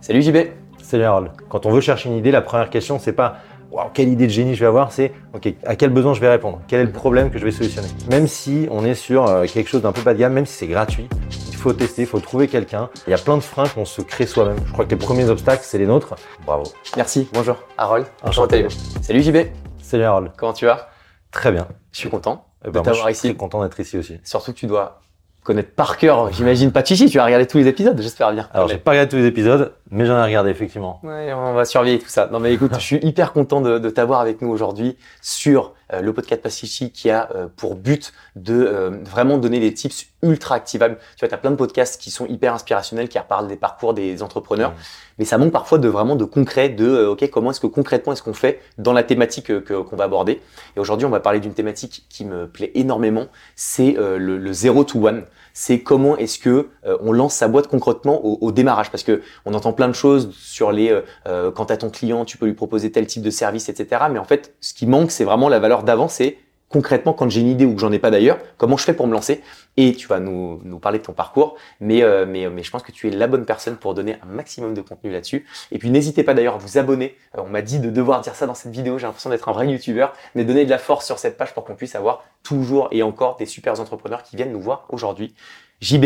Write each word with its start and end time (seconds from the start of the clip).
Salut 0.00 0.22
JB. 0.22 0.36
Salut 0.82 1.04
Harold. 1.04 1.30
Quand 1.48 1.66
on 1.66 1.70
veut 1.70 1.80
chercher 1.80 2.08
une 2.08 2.16
idée, 2.16 2.30
la 2.30 2.40
première 2.42 2.70
question, 2.70 2.98
c'est 2.98 3.12
pas 3.12 3.38
Waouh, 3.70 3.90
quelle 3.92 4.08
idée 4.08 4.26
de 4.26 4.32
génie 4.32 4.54
je 4.54 4.60
vais 4.60 4.66
avoir, 4.66 4.92
c'est 4.92 5.12
ok, 5.34 5.52
à 5.66 5.76
quel 5.76 5.90
besoin 5.90 6.14
je 6.14 6.20
vais 6.20 6.30
répondre, 6.30 6.62
quel 6.68 6.80
est 6.80 6.84
le 6.84 6.90
problème 6.92 7.30
que 7.30 7.36
je 7.38 7.44
vais 7.44 7.50
solutionner? 7.50 7.88
Même 8.08 8.26
si 8.26 8.66
on 8.70 8.82
est 8.82 8.94
sur 8.94 9.26
euh, 9.28 9.44
quelque 9.44 9.68
chose 9.68 9.82
d'un 9.82 9.92
peu 9.92 10.00
bas 10.00 10.14
de 10.14 10.18
gamme, 10.18 10.32
même 10.32 10.46
si 10.46 10.54
c'est 10.54 10.66
gratuit, 10.66 11.06
il 11.50 11.54
faut 11.54 11.74
tester, 11.74 12.00
il 12.02 12.08
faut 12.08 12.18
trouver 12.18 12.48
quelqu'un. 12.48 12.88
Il 13.06 13.10
y 13.10 13.14
a 13.14 13.18
plein 13.18 13.36
de 13.36 13.42
freins 13.42 13.68
qu'on 13.68 13.84
se 13.84 14.00
crée 14.00 14.24
soi-même. 14.24 14.56
Je 14.64 14.72
crois 14.72 14.86
que 14.86 14.90
les 14.90 14.96
premiers 14.96 15.28
obstacles, 15.28 15.64
c'est 15.64 15.76
les 15.76 15.86
nôtres. 15.86 16.14
Bravo. 16.46 16.62
Merci. 16.96 17.28
Bonjour. 17.34 17.56
Harold. 17.76 18.06
Enchanté. 18.22 18.66
Salut 19.02 19.20
JB. 19.22 19.36
Salut 19.82 20.04
Harold. 20.04 20.30
Comment 20.38 20.54
tu 20.54 20.64
vas? 20.64 20.88
Très 21.30 21.52
bien. 21.52 21.68
Je 21.92 21.98
suis 21.98 22.08
content 22.08 22.46
Eh 22.64 22.68
de 22.68 22.70
ben, 22.70 22.78
moi, 22.80 22.84
t'avoir 22.84 23.08
je 23.10 23.14
suis 23.14 23.28
ici. 23.28 23.36
content 23.36 23.62
d'être 23.62 23.78
ici 23.80 23.98
aussi. 23.98 24.18
Surtout 24.24 24.54
que 24.54 24.58
tu 24.58 24.66
dois 24.66 25.02
connaître 25.44 25.74
par 25.74 25.96
cœur, 25.96 26.30
j'imagine, 26.32 26.72
pas 26.72 26.84
Chichi. 26.84 27.08
Tu 27.08 27.18
as 27.18 27.24
regardé 27.24 27.46
tous 27.46 27.56
les 27.58 27.66
épisodes, 27.66 27.98
j'espère 28.00 28.32
bien. 28.32 28.48
Alors, 28.52 28.68
j'ai 28.68 28.76
pas 28.78 28.90
regardé 28.92 29.08
tous 29.10 29.16
les 29.16 29.26
épisodes, 29.26 29.72
mais 29.90 30.06
j'en 30.06 30.18
ai 30.18 30.24
regardé 30.24 30.50
effectivement. 30.50 31.00
Ouais, 31.02 31.32
on 31.32 31.54
va 31.54 31.64
surveiller 31.64 31.98
tout 31.98 32.08
ça. 32.08 32.28
Non 32.32 32.40
mais 32.40 32.52
écoute, 32.52 32.72
je 32.74 32.80
suis 32.80 32.98
hyper 33.02 33.32
content 33.32 33.60
de, 33.60 33.78
de 33.78 33.90
t'avoir 33.90 34.20
avec 34.20 34.42
nous 34.42 34.48
aujourd'hui 34.50 34.96
sur 35.22 35.74
euh, 35.92 36.00
le 36.00 36.12
podcast 36.12 36.42
Pacifici 36.42 36.90
qui 36.92 37.10
a 37.10 37.30
euh, 37.34 37.46
pour 37.56 37.74
but 37.76 38.12
de 38.36 38.54
euh, 38.54 38.90
vraiment 39.04 39.38
donner 39.38 39.60
des 39.60 39.72
tips 39.72 40.06
ultra 40.22 40.56
activables. 40.56 40.96
Tu 41.16 41.20
vois, 41.20 41.28
tu 41.28 41.34
as 41.34 41.38
plein 41.38 41.50
de 41.50 41.56
podcasts 41.56 42.00
qui 42.00 42.10
sont 42.10 42.26
hyper 42.26 42.52
inspirationnels, 42.54 43.08
qui 43.08 43.18
reparlent 43.18 43.46
des 43.48 43.56
parcours 43.56 43.94
des 43.94 44.22
entrepreneurs, 44.22 44.72
mais 45.18 45.24
ça 45.24 45.38
manque 45.38 45.52
parfois 45.52 45.78
de 45.78 45.88
vraiment 45.88 46.16
de 46.16 46.24
concret, 46.24 46.68
de 46.68 47.06
ok 47.06 47.30
comment 47.30 47.50
est-ce 47.52 47.60
que 47.60 47.66
concrètement 47.68 48.12
est-ce 48.12 48.22
qu'on 48.22 48.34
fait 48.34 48.60
dans 48.78 48.92
la 48.92 49.02
thématique 49.04 49.46
que- 49.46 49.80
qu'on 49.82 49.96
va 49.96 50.04
aborder. 50.04 50.40
Et 50.76 50.80
aujourd'hui, 50.80 51.06
on 51.06 51.10
va 51.10 51.20
parler 51.20 51.40
d'une 51.40 51.54
thématique 51.54 52.04
qui 52.10 52.24
me 52.24 52.46
plaît 52.48 52.72
énormément, 52.74 53.26
c'est 53.56 53.92
le, 53.96 54.36
le 54.38 54.52
zero 54.52 54.84
to 54.84 55.06
one. 55.06 55.24
C'est 55.54 55.80
comment 55.80 56.16
est-ce 56.16 56.38
que 56.38 56.68
on 57.00 57.12
lance 57.12 57.34
sa 57.34 57.48
boîte 57.48 57.66
concrètement 57.66 58.24
au, 58.24 58.38
au 58.40 58.52
démarrage, 58.52 58.90
parce 58.92 59.02
que 59.02 59.22
on 59.44 59.54
entend 59.54 59.72
plein 59.78 59.88
de 59.88 59.94
choses 59.94 60.34
sur 60.34 60.72
les 60.72 60.90
euh, 60.90 61.02
euh, 61.26 61.50
quand 61.50 61.66
tu 61.66 61.78
ton 61.78 61.88
client, 61.88 62.24
tu 62.24 62.36
peux 62.36 62.46
lui 62.46 62.54
proposer 62.54 62.90
tel 62.90 63.06
type 63.06 63.22
de 63.22 63.30
service, 63.30 63.68
etc. 63.68 64.02
Mais 64.10 64.18
en 64.18 64.24
fait, 64.24 64.54
ce 64.60 64.74
qui 64.74 64.86
manque, 64.86 65.12
c'est 65.12 65.24
vraiment 65.24 65.48
la 65.48 65.60
valeur 65.60 65.84
d'avant, 65.84 66.08
c'est 66.08 66.36
concrètement 66.68 67.12
quand 67.12 67.28
j'ai 67.30 67.40
une 67.40 67.48
idée 67.48 67.64
ou 67.64 67.74
que 67.74 67.80
j'en 67.80 67.92
ai 67.92 67.98
pas 67.98 68.10
d'ailleurs, 68.10 68.38
comment 68.56 68.76
je 68.76 68.84
fais 68.84 68.94
pour 68.94 69.06
me 69.06 69.12
lancer 69.12 69.42
Et 69.76 69.92
tu 69.94 70.06
vas 70.06 70.20
nous, 70.20 70.60
nous 70.64 70.78
parler 70.78 70.98
de 70.98 71.04
ton 71.04 71.12
parcours, 71.12 71.56
mais, 71.80 72.02
euh, 72.02 72.26
mais, 72.26 72.48
mais 72.50 72.62
je 72.62 72.70
pense 72.70 72.82
que 72.82 72.92
tu 72.92 73.08
es 73.08 73.10
la 73.10 73.26
bonne 73.26 73.44
personne 73.44 73.76
pour 73.76 73.94
donner 73.94 74.16
un 74.22 74.26
maximum 74.26 74.74
de 74.74 74.80
contenu 74.80 75.10
là-dessus. 75.10 75.46
Et 75.72 75.78
puis 75.78 75.90
n'hésitez 75.90 76.22
pas 76.22 76.34
d'ailleurs 76.34 76.56
à 76.56 76.58
vous 76.58 76.78
abonner. 76.78 77.16
Euh, 77.36 77.42
on 77.44 77.48
m'a 77.48 77.62
dit 77.62 77.78
de 77.78 77.90
devoir 77.90 78.20
dire 78.20 78.34
ça 78.34 78.46
dans 78.46 78.54
cette 78.54 78.72
vidéo, 78.72 78.98
j'ai 78.98 79.06
l'impression 79.06 79.30
d'être 79.30 79.48
un 79.48 79.52
vrai 79.52 79.68
youtubeur, 79.68 80.12
mais 80.34 80.44
donner 80.44 80.64
de 80.64 80.70
la 80.70 80.78
force 80.78 81.06
sur 81.06 81.18
cette 81.18 81.36
page 81.36 81.54
pour 81.54 81.64
qu'on 81.64 81.74
puisse 81.74 81.94
avoir 81.94 82.24
toujours 82.42 82.88
et 82.90 83.02
encore 83.02 83.36
des 83.36 83.46
super 83.46 83.78
entrepreneurs 83.80 84.22
qui 84.22 84.36
viennent 84.36 84.52
nous 84.52 84.60
voir 84.60 84.86
aujourd'hui. 84.90 85.34
JB, 85.80 86.04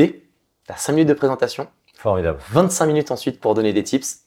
tu 0.65 0.73
as 0.73 0.77
5 0.77 0.93
minutes 0.93 1.09
de 1.09 1.15
présentation, 1.15 1.67
Formidable. 2.03 2.39
25 2.51 2.87
minutes 2.87 3.11
ensuite 3.13 3.39
pour 3.39 3.55
donner 3.55 3.73
des 3.73 3.85
tips. 3.85 4.23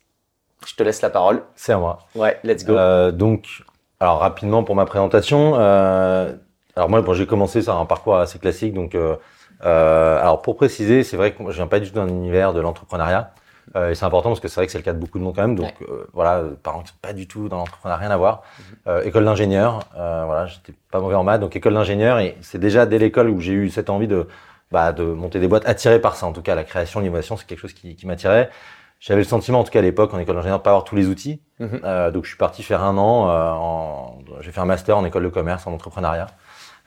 Je 0.66 0.76
te 0.76 0.84
laisse 0.84 1.02
la 1.02 1.10
parole. 1.10 1.44
C'est 1.58 1.74
à 1.74 1.78
moi. 1.78 2.00
Ouais, 2.16 2.40
let's 2.46 2.64
go. 2.64 2.74
Euh, 2.74 3.12
donc, 3.12 3.64
alors 4.00 4.20
rapidement 4.20 4.64
pour 4.64 4.76
ma 4.76 4.86
présentation. 4.86 5.56
euh, 5.58 6.32
alors 6.78 6.90
moi, 6.90 7.02
bon, 7.02 7.14
j'ai 7.14 7.28
commencé 7.28 7.62
sur 7.62 7.78
un 7.78 7.86
parcours 7.86 8.16
assez 8.16 8.40
classique. 8.40 8.74
Donc, 8.74 8.96
euh, 8.96 9.18
alors 9.62 10.42
pour 10.42 10.56
préciser, 10.56 11.04
c'est 11.04 11.18
vrai 11.18 11.34
que 11.34 11.44
moi, 11.44 11.52
je 11.52 11.58
viens 11.58 11.68
pas 11.68 11.82
du 11.82 11.90
tout 11.90 11.96
d'un 11.96 12.08
univers 12.08 12.54
de 12.54 12.62
l'entrepreneuriat. 12.62 13.34
Et 13.76 13.94
c'est 13.94 14.06
important 14.06 14.30
parce 14.30 14.40
que 14.40 14.48
c'est 14.48 14.56
vrai 14.56 14.68
que 14.68 14.72
c'est 14.72 14.78
le 14.78 14.84
cas 14.84 14.94
de 14.94 15.00
beaucoup 15.00 15.20
de 15.20 15.24
monde 15.26 15.36
quand 15.36 15.42
même. 15.42 15.56
Donc 15.56 15.74
euh, 15.82 16.08
voilà, 16.14 16.44
parents 16.64 16.82
qui 16.82 16.90
sont 16.90 17.00
pas 17.02 17.12
du 17.12 17.28
tout 17.28 17.50
dans 17.50 17.58
l'entrepreneuriat, 17.58 18.00
rien 18.00 18.12
à 18.12 18.18
voir. 18.18 18.44
École 19.04 19.26
d'ingénieur, 19.26 19.80
voilà, 19.94 20.46
j'étais 20.46 20.74
pas 20.92 21.02
mauvais 21.02 21.16
en 21.16 21.24
maths, 21.26 21.42
donc 21.42 21.58
école 21.58 21.74
d'ingénieur. 21.74 22.20
Et 22.20 22.38
c'est 22.40 22.60
déjà 22.60 22.86
dès 22.86 23.00
l'école 23.00 23.30
où 23.30 23.42
j'ai 23.42 23.52
eu 23.52 23.70
cette 23.70 23.90
envie 23.90 24.08
de, 24.08 24.28
bah, 24.72 24.92
de 24.92 25.04
monter 25.04 25.40
des 25.40 25.48
boîtes, 25.48 25.68
attiré 25.68 26.00
par 26.00 26.16
ça. 26.16 26.26
En 26.26 26.34
tout 26.34 26.42
cas, 26.42 26.56
la 26.56 26.64
création, 26.64 27.00
l'innovation, 27.00 27.38
c'est 27.38 27.46
quelque 27.46 27.60
chose 27.60 27.74
qui, 27.74 27.96
qui 27.96 28.08
m'attirait. 28.08 28.50
J'avais 29.00 29.22
le 29.22 29.28
sentiment, 29.28 29.60
en 29.60 29.64
tout 29.64 29.72
cas 29.72 29.80
à 29.80 29.82
l'époque, 29.82 30.14
en 30.14 30.20
école 30.20 30.36
d'ingénieur, 30.36 30.58
de 30.60 30.64
pas 30.64 30.72
avoir 30.72 30.84
tous 30.84 30.96
les 30.96 31.08
outils. 31.08 31.42
Mhm. 31.60 31.82
Euh, 31.84 32.12
donc 32.12 32.24
je 32.24 32.30
suis 32.30 32.38
parti 32.38 32.64
faire 32.64 32.84
un 32.84 32.98
an, 32.98 33.30
euh, 33.30 33.52
en... 33.52 34.20
j'ai 34.42 34.52
fait 34.52 34.62
un 34.62 34.66
master 34.66 34.98
en 34.98 35.06
école 35.06 35.24
de 35.24 35.30
commerce 35.30 35.68
en 35.68 35.74
entrepreneuriat, 35.74 36.28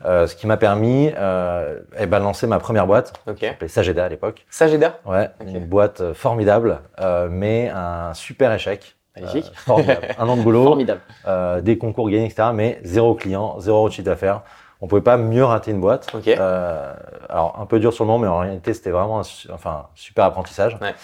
euh, 0.05 0.27
ce 0.27 0.35
qui 0.35 0.47
m'a 0.47 0.57
permis 0.57 1.13
euh, 1.17 1.81
eh 1.99 2.07
ben, 2.07 2.19
de 2.19 2.25
lancer 2.25 2.47
ma 2.47 2.59
première 2.59 2.87
boîte, 2.87 3.13
Ok. 3.27 3.37
qui 3.37 3.47
s'appelait 3.47 3.69
Sageda 3.69 4.05
à 4.07 4.09
l'époque. 4.09 4.47
Sageda 4.51 4.99
Ouais, 5.05 5.29
une 5.47 5.67
boîte 5.67 6.01
euh, 6.01 6.15
formidable, 6.15 6.81
euh, 7.01 7.29
mais 7.31 7.71
un 7.75 8.15
super 8.15 8.53
échec. 8.53 8.97
Magnifique. 9.15 9.47
Euh, 9.53 9.55
formidable. 9.67 10.07
un 10.19 10.29
an 10.29 10.37
de 10.37 10.43
boulot, 10.43 10.65
Formidable. 10.69 11.01
euh, 11.27 11.61
des 11.61 11.77
concours 11.79 12.09
gagnés, 12.09 12.27
etc. 12.27 12.49
Mais 12.55 12.81
zéro 12.85 13.15
client, 13.15 13.61
zéro 13.61 13.89
chiffre 13.91 14.05
d'affaires. 14.07 14.43
On 14.81 14.87
pouvait 14.87 15.01
pas 15.03 15.17
mieux 15.17 15.45
rater 15.45 15.71
une 15.73 15.81
boîte. 15.81 16.13
Euh, 16.39 16.95
alors 17.29 17.59
un 17.61 17.67
peu 17.67 17.81
dur 17.81 17.93
sur 17.93 18.05
le 18.05 18.09
moment, 18.09 18.19
mais 18.21 18.29
en 18.29 18.39
réalité 18.39 18.75
c'était 18.75 18.91
vraiment 18.91 19.19
un 19.19 19.25
su- 19.25 19.49
enfin 19.53 19.87
super 19.95 20.25
apprentissage. 20.25 20.79
Ouais. 20.81 20.95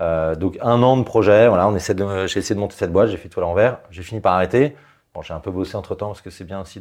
Euh, 0.00 0.34
donc 0.34 0.58
un 0.62 0.82
an 0.82 0.96
de 0.96 1.02
projet, 1.02 1.48
voilà, 1.48 1.66
on 1.68 1.74
essaie 1.74 1.94
de, 1.94 2.26
j'ai 2.26 2.38
essayé 2.40 2.54
de 2.54 2.60
monter 2.60 2.76
cette 2.76 2.92
boîte, 2.92 3.08
j'ai 3.08 3.16
fait 3.16 3.28
tout 3.28 3.40
à 3.40 3.42
l'envers, 3.42 3.78
j'ai 3.90 4.02
fini 4.02 4.20
par 4.20 4.34
arrêter. 4.34 4.76
Bon, 5.14 5.20
j'ai 5.20 5.34
un 5.34 5.40
peu 5.40 5.50
bossé 5.50 5.76
entre 5.76 5.94
temps 5.94 6.06
parce 6.06 6.22
que 6.22 6.30
c'est 6.30 6.44
bien 6.44 6.62
aussi 6.62 6.80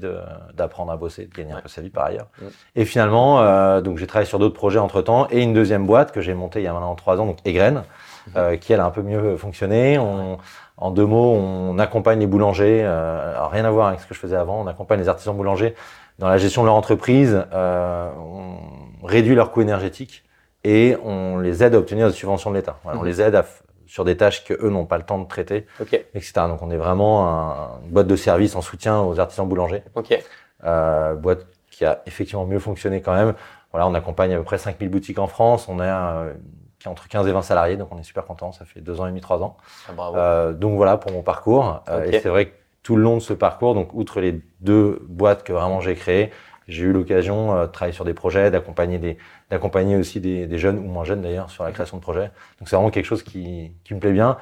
d'apprendre 0.53 0.89
à 0.94 0.95
bosser, 0.95 1.25
de 1.25 1.34
gagner 1.35 1.51
un 1.51 1.59
peu 1.59 1.67
sa 1.67 1.81
vie 1.81 1.89
par 1.89 2.06
ailleurs. 2.06 2.28
Mm. 2.41 2.45
Et 2.78 2.85
finalement, 2.85 3.41
euh, 3.41 3.81
donc 3.81 3.97
j'ai 3.97 4.07
travaillé 4.07 4.25
sur 4.28 4.39
d'autres 4.39 4.56
projets 4.56 4.79
entre 4.79 5.01
temps 5.01 5.28
et 5.31 5.41
une 5.41 5.53
deuxième 5.53 5.85
boîte 5.85 6.13
que 6.13 6.22
j'ai 6.22 6.33
montée 6.33 6.59
il 6.62 6.63
y 6.63 6.68
a 6.68 6.72
maintenant 6.73 6.95
trois 6.95 7.19
ans, 7.19 7.25
donc 7.25 7.39
Egren, 7.45 7.83
Mhm. 8.28 8.33
euh, 8.38 8.56
qui 8.56 8.72
elle 8.72 8.79
a 8.79 8.85
un 8.85 8.91
peu 8.91 9.01
mieux 9.01 9.35
fonctionné. 9.35 9.97
On, 9.97 10.38
en 10.78 10.91
deux 10.91 11.06
mots, 11.06 11.33
on 11.33 11.78
accompagne 11.79 12.19
les 12.19 12.28
boulangers, 12.28 12.81
euh, 12.85 13.35
alors 13.35 13.50
rien 13.51 13.66
à 13.66 13.72
voir 13.72 13.88
avec 13.88 14.00
ce 14.00 14.06
que 14.07 14.13
je 14.13 14.19
faisais 14.19 14.35
avant, 14.38 14.62
on 14.62 14.68
accompagne 14.68 15.00
les 15.00 15.09
artisans 15.09 15.35
boulangers 15.35 15.75
dans 16.22 16.30
la 16.30 16.38
gestion 16.38 16.62
de 16.62 16.68
leur 16.68 16.76
entreprise, 16.76 17.46
euh, 17.52 18.12
on 18.16 19.06
réduit 19.06 19.34
leurs 19.34 19.52
coûts 19.52 19.62
énergétiques 19.64 20.24
et 20.64 20.96
on 21.04 21.40
les 21.40 21.64
aide 21.64 21.74
à 21.74 21.80
obtenir 21.80 22.06
des 22.08 22.14
subventions 22.14 22.52
de 22.52 22.56
l'État. 22.58 22.78
Voilà, 22.84 23.00
On 23.00 23.02
Mhm. 23.02 23.08
les 23.08 23.22
aide 23.22 23.36
à 23.36 23.44
sur 23.88 24.06
des 24.06 24.16
tâches 24.16 24.46
que 24.46 24.54
eux 24.54 24.70
n'ont 24.70 24.86
pas 24.86 24.98
le 24.98 25.04
temps 25.04 25.18
de 25.18 25.28
traiter, 25.28 25.66
Ok. 25.81 25.94
etc. 26.14 26.34
Donc 26.48 26.62
on 26.62 26.70
est 26.72 26.78
vraiment 26.78 27.28
un- 27.28 27.81
une 27.84 27.90
boîte 27.90 28.08
de 28.08 28.16
service 28.16 28.56
en 28.56 28.62
soutien 28.62 29.02
aux 29.02 29.20
artisans 29.20 29.46
boulangers, 29.50 29.84
Ok. 29.96 30.18
euh, 30.64 31.16
boîte 31.16 31.46
qui 31.72 31.84
a 31.86 32.02
effectivement 32.06 32.46
mieux 32.46 32.60
fonctionné 32.60 33.02
quand 33.02 33.14
même. 33.14 33.34
Voilà, 33.72 33.88
on 33.88 33.94
accompagne 33.96 34.34
à 34.34 34.38
peu 34.38 34.44
près 34.44 34.60
5000 34.60 34.90
boutiques 34.90 35.20
en 35.20 35.28
France, 35.28 35.68
on 35.68 35.80
est 35.80 35.90
euh, 35.90 36.31
qui 36.80 36.88
a 36.88 36.92
entre 36.92 37.08
15 37.10 37.28
et 37.28 37.31
20 37.34 37.42
salariés, 37.42 37.76
donc 37.78 37.90
on 37.92 37.98
est 37.98 38.04
super 38.04 38.26
content, 38.26 38.52
ça 38.54 38.64
fait 38.64 38.80
deux 38.80 39.02
ans 39.02 39.08
et 39.08 39.10
demi, 39.10 39.22
trois 39.22 39.42
ans. 39.42 39.58
Ah, 39.90 39.92
bravo. 39.94 40.16
Euh, 40.18 40.54
donc 40.54 40.76
voilà 40.78 40.96
pour 40.98 41.12
mon 41.12 41.22
parcours. 41.24 41.84
Euh, 41.90 42.06
Ok. 42.08 42.14
Et 42.14 42.20
c'est 42.22 42.30
vrai 42.30 42.46
que 42.46 42.54
tout 42.84 42.96
le 42.96 43.03
long 43.03 43.16
de 43.18 43.22
ce 43.22 43.34
parcours, 43.34 43.75
donc 43.75 43.94
outre 43.94 44.22
les 44.22 44.42
deux 44.59 45.06
boîtes 45.08 45.44
que 45.44 45.53
vraiment 45.53 45.81
j'ai 45.81 45.96
créées, 45.96 46.31
j'ai 46.68 46.84
eu 46.86 46.92
l'occasion 46.94 47.53
euh, 47.56 47.68
de 47.68 47.72
travailler 47.72 47.94
sur 47.94 48.06
des 48.06 48.14
projets, 48.14 48.50
d'accompagner 48.52 48.97
des, 48.97 49.18
d'accompagner 49.50 49.96
aussi 49.97 50.19
des, 50.19 50.47
des 50.47 50.58
jeunes 50.58 50.80
ou 50.80 50.84
moins 50.84 51.03
jeunes 51.03 51.22
d'ailleurs 51.22 51.50
sur 51.50 51.64
la 51.64 51.72
création 51.72 51.97
de 51.97 52.02
projets. 52.02 52.31
Donc 52.59 52.69
c'est 52.69 52.75
vraiment 52.75 52.92
quelque 52.92 53.06
chose 53.06 53.24
qui, 53.24 53.74
qui 53.84 53.94
me 53.94 54.00
plaît 54.00 54.14
bien. 54.14 54.38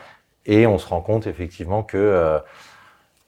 Et 0.45 0.67
on 0.67 0.77
se 0.77 0.87
rend 0.87 1.01
compte 1.01 1.27
effectivement 1.27 1.83
que, 1.83 1.97
euh, 1.97 2.39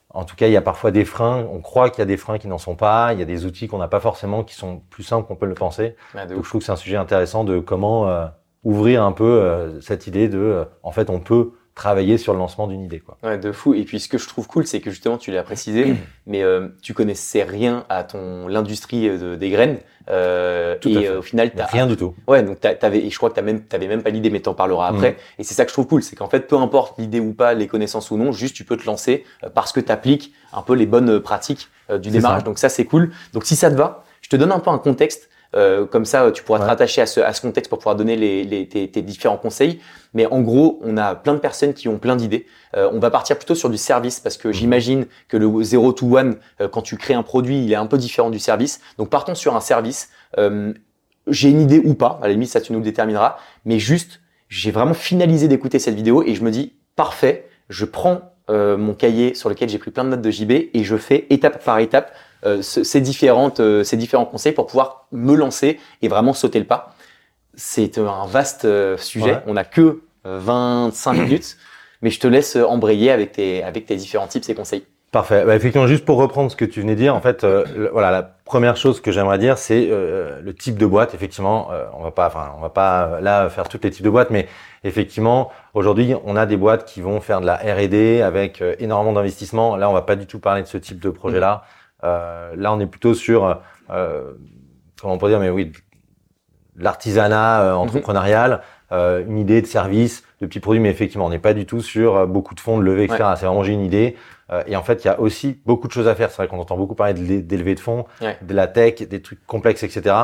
en 0.09 0.25
tout 0.25 0.35
cas, 0.35 0.47
il 0.47 0.53
y 0.53 0.57
a 0.57 0.61
parfois 0.61 0.91
des 0.91 1.05
freins. 1.05 1.45
On 1.51 1.61
croit 1.61 1.89
qu'il 1.89 1.99
y 1.99 2.01
a 2.01 2.05
des 2.05 2.17
freins 2.17 2.38
qui 2.38 2.47
n'en 2.47 2.57
sont 2.57 2.75
pas. 2.75 3.13
Il 3.13 3.19
y 3.19 3.22
a 3.22 3.25
des 3.25 3.45
outils 3.45 3.67
qu'on 3.67 3.78
n'a 3.78 3.88
pas 3.88 3.99
forcément, 4.01 4.43
qui 4.43 4.55
sont 4.55 4.79
plus 4.89 5.03
simples 5.03 5.28
qu'on 5.28 5.35
peut 5.35 5.45
le 5.45 5.55
penser. 5.55 5.95
Ah, 6.13 6.25
Donc 6.25 6.39
ouf. 6.39 6.45
je 6.45 6.49
trouve 6.49 6.59
que 6.61 6.66
c'est 6.66 6.72
un 6.72 6.75
sujet 6.75 6.97
intéressant 6.97 7.43
de 7.43 7.59
comment 7.59 8.07
euh, 8.09 8.28
ouvrir 8.63 9.03
un 9.03 9.11
peu 9.13 9.79
cette 9.81 10.07
idée 10.07 10.28
de, 10.29 10.66
en 10.83 10.91
fait, 10.91 11.09
on 11.09 11.19
peut 11.19 11.53
travailler 11.81 12.17
sur 12.19 12.33
le 12.33 12.39
lancement 12.39 12.67
d'une 12.67 12.83
idée. 12.83 12.99
Quoi. 12.99 13.17
Ouais, 13.23 13.39
de 13.39 13.51
fou. 13.51 13.73
Et 13.73 13.83
puis 13.85 13.99
ce 13.99 14.07
que 14.07 14.19
je 14.19 14.27
trouve 14.27 14.47
cool, 14.47 14.67
c'est 14.67 14.81
que 14.81 14.91
justement, 14.91 15.17
tu 15.17 15.31
l'as 15.31 15.41
précisé, 15.41 15.95
mais 16.27 16.43
euh, 16.43 16.67
tu 16.83 16.93
connaissais 16.93 17.41
rien 17.43 17.85
à 17.89 18.03
ton 18.03 18.47
l'industrie 18.47 19.09
euh, 19.09 19.17
de- 19.17 19.35
des 19.35 19.49
graines. 19.49 19.77
Euh, 20.09 20.75
Tout 20.79 20.89
à 20.89 20.91
et 20.91 20.95
fait. 20.95 21.07
euh, 21.07 21.19
au 21.19 21.21
final, 21.21 21.51
t'as 21.55 21.65
Rien 21.65 21.87
du 21.87 21.95
tout. 21.97 22.13
Ouais, 22.27 22.43
donc 22.43 22.59
t'a- 22.59 22.75
t'avais, 22.75 22.99
et 22.99 23.09
je 23.09 23.17
crois 23.17 23.29
que 23.29 23.35
t'as 23.35 23.41
même, 23.41 23.61
t'avais 23.63 23.87
même 23.87 24.03
pas 24.03 24.09
l'idée, 24.11 24.29
mais 24.29 24.39
t'en 24.41 24.53
parleras 24.53 24.91
Mm. 24.91 24.95
après. 24.95 25.17
Et 25.39 25.43
c'est 25.43 25.53
ça 25.55 25.63
que 25.63 25.69
je 25.69 25.73
trouve 25.73 25.87
cool, 25.87 26.03
c'est 26.03 26.15
qu'en 26.15 26.29
fait, 26.29 26.41
peu 26.47 26.57
importe 26.57 26.97
l'idée 26.99 27.19
ou 27.19 27.33
pas, 27.33 27.53
les 27.55 27.67
connaissances 27.67 28.11
ou 28.11 28.17
non, 28.17 28.31
juste 28.31 28.55
tu 28.55 28.63
peux 28.63 28.77
te 28.77 28.85
lancer 28.85 29.23
euh, 29.43 29.49
parce 29.53 29.71
que 29.71 29.79
t'appliques 29.79 30.33
un 30.53 30.61
peu 30.61 30.73
les 30.75 30.85
bonnes 30.85 31.19
pratiques 31.19 31.69
du 32.01 32.09
démarrage. 32.09 32.41
ça. 32.41 32.45
Donc 32.45 32.57
ça, 32.59 32.69
c'est 32.69 32.85
cool. 32.85 33.11
Donc 33.33 33.45
si 33.45 33.55
ça 33.55 33.69
te 33.71 33.75
va, 33.75 34.03
je 34.21 34.29
te 34.29 34.35
donne 34.35 34.51
un 34.51 34.59
peu 34.59 34.69
un 34.69 34.77
contexte. 34.77 35.29
Euh, 35.56 35.85
comme 35.85 36.06
ça, 36.06 36.31
tu 36.31 36.44
pourras 36.44 36.59
te 36.59 36.63
rattacher 36.63 37.01
à 37.01 37.06
ce, 37.06 37.19
à 37.19 37.34
ce 37.34 37.41
contexte 37.41 37.69
pour 37.69 37.79
pouvoir 37.79 37.95
donner 37.95 38.16
les, 38.16 38.44
les, 38.44 38.67
tes, 38.67 38.89
tes 38.89 39.01
différents 39.01 39.38
conseils. 39.38 39.79
Mais 40.13 40.25
en 40.25 40.41
gros, 40.41 40.79
on 40.84 40.97
a 40.97 41.16
plein 41.16 41.34
de 41.34 41.39
personnes 41.39 41.73
qui 41.73 41.88
ont 41.88 41.97
plein 41.97 42.16
d'idées. 42.16 42.45
Euh, 42.75 42.90
on 42.93 42.99
va 42.99 43.09
partir 43.09 43.37
plutôt 43.37 43.55
sur 43.55 43.70
du 43.70 43.78
service 43.78 44.20
parce 44.20 44.37
Mhm. 44.37 44.43
que 44.43 44.52
j'imagine 44.52 45.05
que 45.28 45.37
le 45.37 45.64
zero 45.64 45.91
to 45.93 46.17
one, 46.17 46.37
euh, 46.59 46.67
quand 46.67 46.81
tu 46.81 46.97
crées 46.97 47.14
un 47.14 47.23
produit, 47.23 47.64
il 47.64 47.72
est 47.72 47.75
un 47.75 47.85
peu 47.85 47.97
différent 47.97 48.29
du 48.29 48.40
service. 48.40 48.79
Donc 48.97 49.09
partons 49.09 49.35
sur 49.35 49.55
un 49.55 49.61
service. 49.61 50.09
Euh, 50.37 50.73
j'ai 51.28 51.49
une 51.49 51.61
idée 51.61 51.81
ou 51.84 51.93
pas, 51.93 52.20
à 52.22 52.28
la 52.28 52.34
limite 52.34 52.49
ça 52.49 52.61
tu 52.61 52.73
nous 52.73 52.79
le 52.79 52.85
détermineras, 52.85 53.37
mais 53.66 53.78
juste 53.78 54.22
j'ai 54.49 54.72
vraiment 54.72 54.93
finalisé 54.96 55.47
d'écouter 55.47 55.79
cette 55.79 55.96
vidéo 55.96 56.23
et 56.23 56.34
je 56.34 56.43
me 56.43 56.49
dis 56.52 56.73
parfait, 56.96 57.47
je 57.70 57.85
prends 57.85 58.30
euh, 58.49 58.78
mon 58.78 58.93
cahier 58.93 59.34
sur 59.35 59.49
lequel 59.49 59.70
j'ai 59.70 59.78
pris 59.78 59.91
plein 59.91 60.03
de 60.03 60.09
notes 60.09 60.22
de 60.22 60.32
JB 60.32 60.52
et 60.52 60.84
je 60.84 60.97
fais 60.97 61.28
étape 61.29 61.64
par 61.64 61.79
étape 61.79 62.11
euh, 62.46 62.61
ce- 62.61 62.84
ces 62.84 62.99
différentes 63.02 63.59
euh, 63.59 63.84
ces 63.84 63.97
différents 63.97 64.26
conseils 64.26 64.52
pour 64.53 64.66
pouvoir 64.66 65.08
me 65.11 65.35
lancer 65.35 65.79
et 66.02 66.08
vraiment 66.08 66.34
sauter 66.34 66.59
le 66.59 66.66
pas. 66.66 66.96
C'est 67.53 67.97
un 67.97 68.26
vaste 68.26 68.66
sujet, 68.97 69.32
Ouais. 69.34 69.43
on 69.46 69.53
n'a 69.53 69.64
que 69.66 70.02
euh, 70.26 70.40
25 70.40 71.14
minutes, 71.14 71.58
mais 72.02 72.09
je 72.09 72.20
te 72.20 72.28
laisse 72.28 72.55
embrayer 72.55 73.11
avec 73.11 73.34
tes 73.34 73.61
avec 73.64 73.85
tes 73.85 73.96
différents 73.96 74.28
tips 74.28 74.49
et 74.49 74.55
conseils. 74.55 74.85
Parfait. 75.11 75.43
Bah, 75.46 75.55
effectivement, 75.58 75.87
juste 75.87 76.05
pour 76.05 76.17
reprendre 76.17 76.49
ce 76.49 76.55
que 76.55 76.63
tu 76.63 76.79
venais 76.79 76.93
de 76.93 76.99
dire, 76.99 77.13
en 77.13 77.19
fait, 77.19 77.43
euh, 77.43 77.66
le- 77.75 77.90
voilà, 77.90 78.11
la 78.11 78.23
première 78.23 78.78
chose 78.78 79.02
que 79.02 79.11
j'aimerais 79.11 79.37
dire, 79.40 79.58
c'est 79.58 79.90
euh, 79.91 80.40
le 80.41 80.53
type 80.53 80.78
de 80.78 80.85
boîte. 80.85 81.13
Effectivement, 81.13 81.67
euh, 81.73 81.84
on 81.97 82.02
va 82.03 82.11
pas, 82.11 82.28
enfin, 82.28 82.53
on 82.58 82.61
va 82.61 82.69
pas 82.69 83.03
euh, 83.08 83.19
là 83.19 83.49
faire 83.49 83.67
tous 83.67 83.79
les 83.84 83.91
types 83.91 84.05
de 84.05 84.09
boîtes, 84.09 84.29
mais 84.29 84.47
effectivement, 84.85 85.52
aujourd'hui, 85.73 86.16
on 86.23 86.37
a 86.37 86.46
des 86.46 86.55
boîtes 86.55 86.85
qui 86.85 87.02
vont 87.02 87.19
faire 87.19 87.41
de 87.41 87.46
la 87.46 87.55
R&D 87.58 88.22
avec 88.22 88.61
euh, 88.61 88.73
énormément 88.79 89.11
d'investissement. 89.11 89.75
Là, 89.75 89.90
on 89.90 89.93
va 89.93 90.02
pas 90.02 90.16
du 90.16 90.28
tout 90.28 90.40
parler 90.40 90.61
de 90.61 90.67
ce 90.67 90.78
type 90.78 90.99
de 91.02 91.09
projet-là. 91.09 91.63
Euh, 92.05 92.53
là, 92.55 92.72
on 92.72 92.79
est 92.79 92.87
plutôt 92.87 93.13
sur, 93.13 93.59
euh, 93.90 94.31
comment 95.02 95.16
on 95.16 95.17
peut 95.17 95.28
dire, 95.28 95.41
mais 95.41 95.49
oui, 95.49 95.73
l'artisanat 96.78 97.63
euh, 97.63 97.73
entrepreneurial, 97.73 98.61
euh, 98.93 99.23
une 99.28 99.37
idée 99.37 99.61
de 99.61 99.67
service, 99.67 100.23
de 100.41 100.47
petits 100.47 100.59
produits, 100.61 100.81
mais 100.81 100.90
effectivement, 100.90 101.25
on 101.25 101.29
n'est 101.29 101.37
pas 101.40 101.53
du 101.53 101.66
tout 101.66 101.81
sur 101.81 102.28
beaucoup 102.28 102.55
de 102.55 102.59
fonds, 102.61 102.78
de 102.78 102.84
levée, 102.84 103.03
etc. 103.03 103.17
C'est 103.37 103.46
vraiment 103.46 103.63
j'ai 103.63 103.73
une 103.73 103.84
idée. 103.85 104.16
Euh, 104.51 104.63
et 104.67 104.75
en 104.75 104.83
fait, 104.83 105.03
il 105.03 105.07
y 105.07 105.09
a 105.11 105.19
aussi 105.19 105.59
beaucoup 105.65 105.87
de 105.87 105.93
choses 105.93 106.07
à 106.07 106.15
faire. 106.15 106.29
C'est 106.29 106.37
vrai 106.37 106.47
qu'on 106.47 106.59
entend 106.59 106.77
beaucoup 106.77 106.95
parler 106.95 107.13
de 107.13 107.19
lé- 107.23 107.41
d'élever 107.41 107.75
de 107.75 107.79
fonds, 107.79 108.05
Ouais. 108.21 108.37
de 108.41 108.53
la 108.53 108.67
tech, 108.67 108.95
des 109.01 109.21
trucs 109.21 109.45
complexes, 109.47 109.83
etc. 109.83 110.15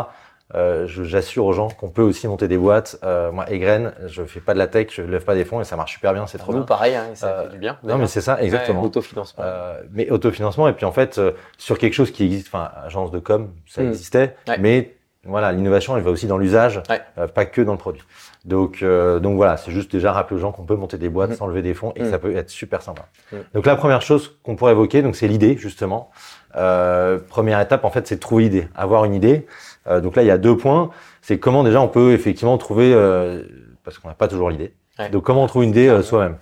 Euh, 0.55 0.87
je- 0.87 1.03
J'assure 1.03 1.45
aux 1.45 1.51
gens 1.51 1.67
qu'on 1.67 1.89
peut 1.89 2.01
aussi 2.01 2.25
monter 2.27 2.47
des 2.47 2.57
boîtes. 2.57 2.97
Euh, 3.03 3.31
moi, 3.33 3.49
Egren, 3.51 3.93
je 4.05 4.23
fais 4.23 4.39
pas 4.39 4.53
de 4.53 4.59
la 4.59 4.67
tech, 4.67 4.87
je 4.91 5.01
lève 5.01 5.25
pas 5.25 5.35
des 5.35 5.43
fonds 5.43 5.59
et 5.59 5.65
ça 5.65 5.75
marche 5.75 5.91
super 5.93 6.13
bien, 6.13 6.25
c'est 6.25 6.37
trop 6.37 6.53
Nous, 6.53 6.59
bien. 6.59 6.65
pareil, 6.65 6.95
hein, 6.95 7.07
ça 7.15 7.27
Euh, 7.27 7.43
fait 7.43 7.49
du 7.53 7.57
bien. 7.57 7.77
Non, 7.83 7.97
mais 7.97 8.07
c'est 8.07 8.21
ça, 8.21 8.41
exactement. 8.41 8.79
Ouais, 8.81 8.87
Autofinancement. 8.87 9.43
Euh, 9.45 9.81
mais 9.91 10.09
autofinancement 10.09 10.69
et 10.69 10.73
puis 10.73 10.85
en 10.85 10.93
fait 10.93 11.17
euh, 11.17 11.31
sur 11.57 11.77
quelque 11.77 11.93
chose 11.93 12.11
qui 12.11 12.23
existe, 12.23 12.47
enfin 12.47 12.69
agence 12.85 13.11
de 13.11 13.19
com, 13.19 13.51
ça 13.65 13.81
Mm. 13.83 13.87
existait, 13.89 14.35
Ouais. 14.47 14.57
mais 14.57 14.95
voilà 15.27 15.51
l'innovation 15.51 15.95
elle 15.97 16.03
va 16.03 16.11
aussi 16.11 16.25
dans 16.27 16.37
l'usage, 16.37 16.81
Ouais. 16.89 17.01
euh, 17.17 17.27
pas 17.27 17.45
que 17.45 17.61
dans 17.61 17.73
le 17.73 17.77
produit. 17.77 18.03
Donc 18.45 18.81
euh, 18.81 19.19
donc 19.19 19.35
voilà, 19.35 19.57
c'est 19.57 19.71
juste 19.71 19.91
déjà 19.91 20.11
rappeler 20.11 20.37
aux 20.37 20.39
gens 20.39 20.51
qu'on 20.51 20.63
peut 20.63 20.75
monter 20.75 20.97
des 20.97 21.09
boîtes 21.09 21.31
Mm. 21.31 21.35
sans 21.35 21.47
lever 21.47 21.61
des 21.61 21.73
fonds 21.73 21.91
et 21.95 21.99
que 21.99 22.05
Mm. 22.07 22.11
ça 22.11 22.19
peut 22.19 22.35
être 22.35 22.49
super 22.49 22.81
sympa. 22.81 23.03
Mm. 23.31 23.35
Donc 23.53 23.65
la 23.65 23.75
première 23.75 24.01
chose 24.01 24.37
qu'on 24.43 24.55
pourrait 24.55 24.71
évoquer, 24.71 25.01
donc 25.01 25.15
c'est 25.15 25.27
l'idée 25.27 25.57
justement. 25.57 26.09
Euh, 26.55 27.19
première 27.19 27.59
étape 27.59 27.83
en 27.85 27.89
fait, 27.91 28.07
c'est 28.07 28.15
de 28.15 28.19
trouver 28.19 28.43
l'idée, 28.43 28.67
avoir 28.75 29.05
une 29.05 29.13
idée. 29.13 29.45
Euh, 29.87 30.01
donc 30.01 30.15
là 30.15 30.23
il 30.23 30.27
y 30.27 30.31
a 30.31 30.37
deux 30.37 30.55
points, 30.57 30.89
c'est 31.21 31.39
comment 31.39 31.63
déjà 31.63 31.81
on 31.81 31.87
peut 31.87 32.13
effectivement 32.13 32.57
trouver, 32.57 32.93
euh, 32.93 33.43
parce 33.83 33.99
qu'on 33.99 34.07
n'a 34.07 34.15
pas 34.15 34.27
toujours 34.27 34.49
l'idée. 34.49 34.73
Ouais. 34.97 35.09
Donc 35.09 35.23
comment 35.23 35.43
on 35.43 35.47
trouve 35.47 35.63
une 35.63 35.69
idée 35.71 35.87
euh, 35.89 36.01
soi-même. 36.01 36.37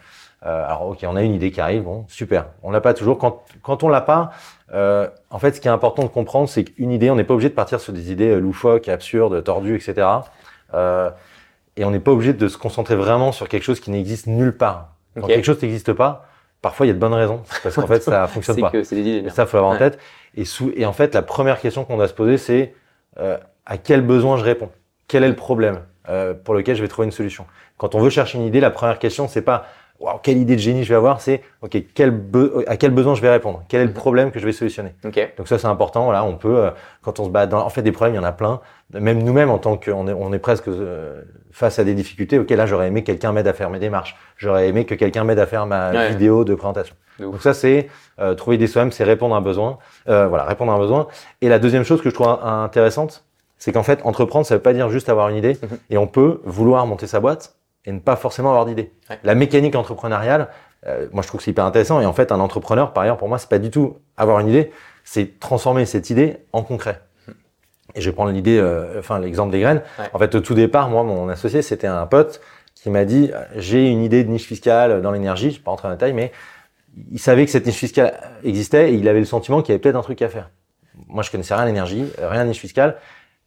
Euh, 0.45 0.63
alors 0.65 0.87
ok, 0.89 0.99
on 1.07 1.15
a 1.15 1.23
une 1.23 1.33
idée 1.33 1.49
qui 1.49 1.59
arrive, 1.59 1.83
bon 1.83 2.05
super. 2.07 2.45
On 2.61 2.69
l'a 2.69 2.81
pas 2.81 2.93
toujours. 2.93 3.17
Quand 3.17 3.41
quand 3.63 3.81
on 3.83 3.89
l'a 3.89 4.01
pas, 4.01 4.29
euh, 4.73 5.07
en 5.29 5.39
fait, 5.39 5.53
ce 5.55 5.61
qui 5.61 5.67
est 5.67 5.71
important 5.71 6.03
de 6.03 6.07
comprendre, 6.07 6.49
c'est 6.49 6.63
qu'une 6.63 6.91
idée, 6.91 7.09
on 7.09 7.15
n'est 7.15 7.23
pas 7.23 7.33
obligé 7.33 7.49
de 7.49 7.53
partir 7.53 7.79
sur 7.79 7.93
des 7.93 8.11
idées 8.11 8.31
euh, 8.31 8.39
loufoques, 8.39 8.89
absurdes, 8.89 9.43
tordues, 9.43 9.75
etc. 9.75 10.07
Euh, 10.73 11.09
et 11.77 11.85
on 11.85 11.91
n'est 11.91 11.99
pas 11.99 12.11
obligé 12.11 12.33
de 12.33 12.47
se 12.47 12.57
concentrer 12.57 12.95
vraiment 12.95 13.31
sur 13.31 13.47
quelque 13.47 13.63
chose 13.63 13.79
qui 13.79 13.91
n'existe 13.91 14.27
nulle 14.27 14.55
part. 14.55 14.95
Quand 15.19 15.27
quelque 15.27 15.45
chose 15.45 15.61
n'existe 15.61 15.93
pas, 15.93 16.27
parfois 16.61 16.85
il 16.85 16.89
y 16.89 16.91
a 16.91 16.95
de 16.95 16.99
bonnes 16.99 17.13
raisons, 17.13 17.41
parce 17.63 17.75
qu'en 17.75 17.87
fait 17.87 18.01
ça 18.01 18.27
fonctionne 18.27 18.59
pas. 18.59 18.71
que 18.71 18.77
des 18.77 18.99
idées. 18.99 19.27
Et 19.27 19.29
ça, 19.29 19.45
faut 19.45 19.57
l'avoir 19.57 19.73
en 19.73 19.77
tête. 19.77 19.99
Et, 20.35 20.45
sous, 20.45 20.71
et 20.75 20.85
en 20.85 20.93
fait, 20.93 21.13
la 21.13 21.21
première 21.21 21.59
question 21.59 21.85
qu'on 21.85 21.97
doit 21.97 22.07
se 22.07 22.13
poser, 22.13 22.37
c'est 22.37 22.73
euh, 23.19 23.37
à 23.65 23.77
quel 23.77 24.01
besoin 24.01 24.37
je 24.37 24.43
réponds? 24.43 24.69
Quel 25.07 25.23
est 25.23 25.29
le 25.29 25.35
problème 25.35 25.81
euh, 26.09 26.33
pour 26.33 26.53
lequel 26.53 26.75
je 26.75 26.81
vais 26.81 26.87
trouver 26.87 27.05
une 27.05 27.11
solution? 27.11 27.45
Quand 27.77 27.95
on 27.95 27.99
veut 27.99 28.09
chercher 28.09 28.37
une 28.37 28.45
idée, 28.45 28.59
la 28.59 28.71
première 28.71 28.99
question, 28.99 29.27
c'est 29.27 29.41
pas 29.41 29.67
Waouh, 29.99 30.17
quelle 30.21 30.37
idée 30.37 30.55
de 30.55 30.61
génie 30.61 30.83
je 30.83 30.89
vais 30.89 30.95
avoir, 30.95 31.21
c'est 31.21 31.41
ok, 31.61 31.77
quel 31.93 32.21
à 32.67 32.75
quel 32.75 32.91
besoin 32.91 33.15
je 33.15 33.21
vais 33.21 33.29
répondre? 33.31 33.63
Quel 33.69 33.79
est 33.81 33.85
le 33.85 33.89
Mhm. 33.91 33.95
problème 33.95 34.31
que 34.31 34.39
je 34.39 34.45
vais 34.45 34.51
solutionner? 34.51 34.93
Ok. 35.05 35.33
Donc 35.37 35.47
ça, 35.47 35.57
c'est 35.57 35.67
important. 35.67 36.03
Voilà, 36.03 36.25
on 36.25 36.35
peut, 36.35 36.57
euh, 36.65 36.69
quand 37.01 37.19
on 37.21 37.25
se 37.25 37.29
bat 37.29 37.45
dans, 37.47 37.59
en 37.65 37.69
fait, 37.69 37.81
des 37.81 37.93
problèmes, 37.93 38.13
il 38.15 38.17
y 38.17 38.19
en 38.19 38.23
a 38.27 38.33
plein. 38.33 38.59
Même 38.93 39.23
nous-mêmes, 39.23 39.49
en 39.49 39.57
tant 39.57 39.77
qu'on 39.77 40.07
est, 40.07 40.13
on 40.13 40.33
est 40.33 40.39
presque 40.39 40.67
euh, 40.67 41.21
face 41.51 41.79
à 41.79 41.85
des 41.85 41.93
difficultés. 41.93 42.37
Ok, 42.39 42.49
là, 42.49 42.65
j'aurais 42.65 42.87
aimé 42.87 43.01
que 43.01 43.07
quelqu'un 43.07 43.31
m'aide 43.31 43.47
à 43.47 43.53
faire 43.53 43.69
mes 43.69 43.79
démarches. 43.79 44.17
J'aurais 44.37 44.67
aimé 44.67 44.83
que 44.85 44.95
quelqu'un 44.95 45.23
m'aide 45.23 45.39
à 45.39 45.45
faire 45.45 45.65
ma 45.65 45.91
Ouais. 45.91 46.09
vidéo 46.09 46.43
de 46.43 46.55
présentation. 46.55 46.95
De. 47.19 47.23
Donc 47.25 47.41
ça, 47.41 47.53
c'est 47.53 47.87
euh, 48.19 48.33
trouver 48.35 48.57
des 48.57 48.67
soi-même, 48.67 48.91
c'est 48.91 49.05
répondre 49.05 49.33
à 49.33 49.37
un 49.37 49.41
besoin. 49.41 49.77
Euh, 50.09 50.27
voilà, 50.27 50.43
répondre 50.43 50.73
à 50.73 50.75
un 50.75 50.79
besoin. 50.79 51.07
Et 51.41 51.47
la 51.47 51.57
deuxième 51.57 51.85
chose 51.85 52.01
que 52.01 52.09
je 52.09 52.13
trouve 52.13 52.27
in- 52.27 52.63
intéressante, 52.65 53.23
c'est 53.57 53.71
qu'en 53.71 53.83
fait, 53.83 54.01
entreprendre, 54.03 54.45
ça 54.45 54.55
veut 54.55 54.61
pas 54.61 54.73
dire 54.73 54.89
juste 54.89 55.07
avoir 55.07 55.29
une 55.29 55.37
idée. 55.37 55.53
Mhm. 55.63 55.77
Et 55.89 55.97
on 55.97 56.07
peut 56.07 56.41
vouloir 56.43 56.85
monter 56.85 57.07
sa 57.07 57.21
boîte 57.21 57.55
et 57.85 57.91
ne 57.91 57.99
pas 57.99 58.15
forcément 58.15 58.49
avoir 58.49 58.65
d'idée. 58.65 58.91
Ouais. 59.09 59.19
La 59.23 59.35
mécanique 59.35 59.75
entrepreneuriale, 59.75 60.49
euh, 60.87 61.07
moi, 61.11 61.21
je 61.21 61.27
trouve 61.27 61.39
que 61.39 61.43
c'est 61.43 61.51
hyper 61.51 61.65
intéressant. 61.65 62.01
Et 62.01 62.05
en 62.05 62.13
fait, 62.13 62.31
un 62.31 62.39
entrepreneur, 62.39 62.93
par 62.93 63.03
ailleurs, 63.03 63.17
pour 63.17 63.29
moi, 63.29 63.37
c'est 63.37 63.49
pas 63.49 63.59
du 63.59 63.69
tout 63.69 63.97
avoir 64.17 64.39
une 64.39 64.47
idée, 64.47 64.71
c'est 65.03 65.39
transformer 65.39 65.85
cette 65.85 66.09
idée 66.09 66.37
en 66.53 66.63
concret. 66.63 67.01
Et 67.95 68.01
je 68.01 68.09
vais 68.09 68.15
prendre 68.15 68.31
l'idée, 68.31 68.57
euh, 68.57 68.99
enfin 68.99 69.19
l'exemple 69.19 69.51
des 69.51 69.61
graines. 69.61 69.81
Ouais. 69.99 70.05
En 70.13 70.19
fait, 70.19 70.35
au 70.35 70.41
tout 70.41 70.53
départ, 70.53 70.89
moi, 70.89 71.03
mon 71.03 71.29
associé, 71.29 71.61
c'était 71.61 71.87
un 71.87 72.05
pote 72.05 72.41
qui 72.75 72.89
m'a 72.89 73.05
dit 73.05 73.31
euh, 73.33 73.41
j'ai 73.55 73.89
une 73.89 74.03
idée 74.03 74.23
de 74.23 74.29
niche 74.29 74.45
fiscale 74.45 75.01
dans 75.01 75.11
l'énergie. 75.11 75.51
Je 75.51 75.57
vais 75.57 75.63
pas 75.63 75.71
rentrer 75.71 75.87
dans 75.87 75.91
les 75.91 75.97
détails, 75.97 76.13
mais 76.13 76.31
il 77.11 77.19
savait 77.19 77.45
que 77.45 77.51
cette 77.51 77.65
niche 77.65 77.77
fiscale 77.77 78.19
existait 78.43 78.91
et 78.91 78.95
il 78.95 79.07
avait 79.07 79.19
le 79.19 79.25
sentiment 79.25 79.61
qu'il 79.61 79.69
y 79.69 79.73
avait 79.73 79.81
peut-être 79.81 79.95
un 79.95 80.01
truc 80.01 80.21
à 80.21 80.29
faire. 80.29 80.49
Moi, 81.07 81.23
je 81.23 81.31
connaissais 81.31 81.53
rien 81.53 81.63
à 81.63 81.65
l'énergie, 81.65 82.05
euh, 82.19 82.29
rien 82.29 82.41
à 82.41 82.45
niche 82.45 82.59
fiscale. 82.59 82.97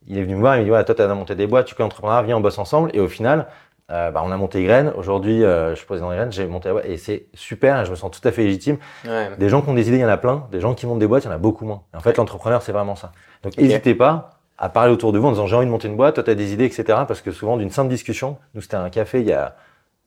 Il 0.07 0.17
est 0.17 0.23
venu 0.23 0.35
me 0.35 0.39
voir, 0.39 0.55
il 0.55 0.59
m'a 0.59 0.63
dit 0.65 0.71
ouais, 0.71 0.83
toi, 0.83 0.95
tu 0.95 1.01
as 1.01 1.07
monté 1.13 1.35
des 1.35 1.45
boîtes, 1.45 1.67
tu 1.67 1.75
connais 1.75 1.87
entrepreneur, 1.87 2.23
viens, 2.23 2.37
on 2.37 2.41
bosse 2.41 2.57
ensemble. 2.57 2.89
Et 2.93 2.99
au 2.99 3.07
final, 3.07 3.47
euh, 3.91 4.11
bah, 4.11 4.21
on 4.25 4.31
a 4.31 4.37
monté 4.37 4.63
Graines. 4.63 4.91
Aujourd'hui, 4.95 5.43
euh, 5.43 5.71
je 5.71 5.75
suis 5.75 5.85
président 5.85 6.09
de 6.09 6.15
Graines, 6.15 6.31
j'ai 6.31 6.45
monté 6.47 6.69
la 6.69 6.73
boîte 6.73 6.85
et 6.85 6.97
c'est 6.97 7.27
super. 7.33 7.81
Et 7.81 7.85
je 7.85 7.91
me 7.91 7.95
sens 7.95 8.11
tout 8.11 8.25
à 8.27 8.31
fait 8.31 8.43
légitime. 8.43 8.77
Ouais. 9.05 9.29
Des 9.37 9.49
gens 9.49 9.61
qui 9.61 9.69
ont 9.69 9.73
des 9.73 9.87
idées, 9.87 9.97
il 9.97 10.01
y 10.01 10.05
en 10.05 10.09
a 10.09 10.17
plein. 10.17 10.47
Des 10.51 10.59
gens 10.59 10.73
qui 10.75 10.85
montent 10.85 10.99
des 10.99 11.07
boîtes, 11.07 11.23
il 11.23 11.27
y 11.27 11.29
en 11.29 11.33
a 11.33 11.39
beaucoup 11.39 11.65
moins. 11.65 11.81
Et 11.93 11.97
en 11.97 11.99
fait, 11.99 12.17
l'entrepreneur, 12.17 12.61
c'est 12.61 12.71
vraiment 12.71 12.95
ça. 12.95 13.11
Donc, 13.43 13.57
n'hésitez 13.57 13.95
pas 13.95 14.31
à 14.57 14.69
parler 14.69 14.91
autour 14.91 15.13
de 15.13 15.19
vous 15.19 15.27
en 15.27 15.31
disant 15.31 15.47
j'ai 15.47 15.55
envie 15.55 15.65
de 15.65 15.71
monter 15.71 15.87
une 15.87 15.95
boîte, 15.95 16.15
toi, 16.15 16.23
tu 16.23 16.29
as 16.29 16.35
des 16.35 16.53
idées, 16.53 16.65
etc. 16.65 16.83
Parce 17.07 17.21
que 17.21 17.31
souvent, 17.31 17.57
d'une 17.57 17.71
simple 17.71 17.89
discussion, 17.89 18.37
nous, 18.53 18.61
c'était 18.61 18.75
un 18.75 18.89
café 18.89 19.21
il 19.21 19.27
y 19.27 19.33
a 19.33 19.55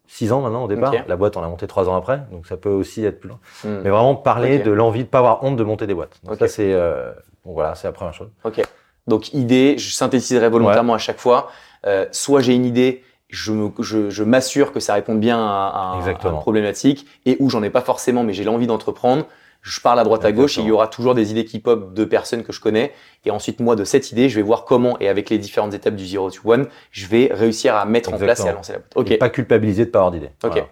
six 0.06 0.30
ans 0.32 0.42
maintenant 0.42 0.64
au 0.64 0.68
départ. 0.68 0.92
Ok. 0.92 1.02
La 1.08 1.16
boîte, 1.16 1.36
on 1.36 1.40
l'a 1.40 1.48
montée 1.48 1.66
trois 1.66 1.88
ans 1.88 1.96
après. 1.96 2.20
Donc, 2.30 2.46
ça 2.46 2.56
peut 2.56 2.70
aussi 2.70 3.04
être 3.04 3.18
plus 3.18 3.30
long. 3.30 3.38
Hmm. 3.64 3.80
Mais 3.82 3.90
vraiment 3.90 4.14
parler 4.14 4.58
de 4.58 4.70
l'envie 4.70 5.04
de 5.04 5.08
pas 5.08 5.18
avoir 5.18 5.42
honte 5.42 5.56
de 5.56 5.64
monter 5.64 5.86
des 5.86 5.94
boîtes. 5.94 6.20
Donc, 6.22 6.36
ça, 6.38 6.46
c'est, 6.46 6.72
euh, 6.72 7.12
bon, 7.44 7.54
voilà, 7.54 7.74
c'est 7.74 7.88
la 7.88 7.92
première 7.92 8.14
chose. 8.14 8.30
Ok. 8.44 8.62
Donc 9.06 9.32
idée, 9.34 9.76
je 9.78 9.92
synthétiserai 9.92 10.48
volontairement 10.48 10.94
à 10.94 10.98
chaque 10.98 11.18
fois. 11.18 11.50
Euh, 11.86 12.06
soit 12.12 12.40
j'ai 12.40 12.54
une 12.54 12.64
idée, 12.64 13.02
je 13.32 13.50
me- 13.52 13.70
je, 13.80 14.10
je 14.10 14.22
m'assure 14.22 14.72
que 14.72 14.78
ça 14.78 14.94
répond 14.94 15.16
bien 15.16 15.38
à, 15.38 15.40
à- 15.50 15.92
à 15.94 15.96
une 16.28 16.38
problématique, 16.40 17.06
et 17.26 17.36
où 17.40 17.50
j'en 17.50 17.62
ai 17.64 17.70
pas 17.70 17.80
forcément, 17.80 18.22
mais 18.22 18.32
j'ai 18.34 18.44
l'envie 18.44 18.68
d'entreprendre. 18.68 19.26
Je 19.62 19.80
parle 19.80 19.98
à 20.00 20.04
droite 20.04 20.24
à 20.24 20.32
gauche, 20.32 20.58
et 20.58 20.60
il 20.60 20.68
y 20.68 20.70
aura 20.72 20.86
toujours 20.88 21.14
des 21.14 21.30
idées 21.30 21.44
qui 21.44 21.58
pop 21.60 21.94
de 21.94 22.04
personnes 22.04 22.42
que 22.42 22.52
je 22.52 22.60
connais. 22.60 22.92
Et 23.24 23.30
ensuite, 23.30 23.60
moi, 23.60 23.74
de 23.76 23.84
cette 23.84 24.10
idée, 24.12 24.28
je 24.28 24.34
vais 24.36 24.42
voir 24.42 24.64
comment, 24.64 24.98
et 25.00 25.08
avec 25.08 25.30
les 25.30 25.38
différentes 25.38 25.72
étapes 25.72 25.94
du 25.96 26.04
zero 26.06 26.30
to 26.30 26.40
one, 26.44 26.66
je 26.90 27.06
vais 27.06 27.30
réussir 27.32 27.74
à 27.76 27.84
mettre 27.84 28.12
en 28.12 28.18
place 28.26 28.40
et 28.40 28.48
à 28.48 28.52
lancer 28.56 28.72
la 28.72 28.78
boîte. 28.78 28.92
Ok. 28.96 29.10
Et 29.12 29.18
pas 29.18 29.28
culpabiliser 29.30 29.84
de 29.86 29.90
pas 29.90 30.00
avoir 30.00 30.10
d'idée. 30.12 30.30
Ok. 30.44 30.50
Voilà. 30.52 30.66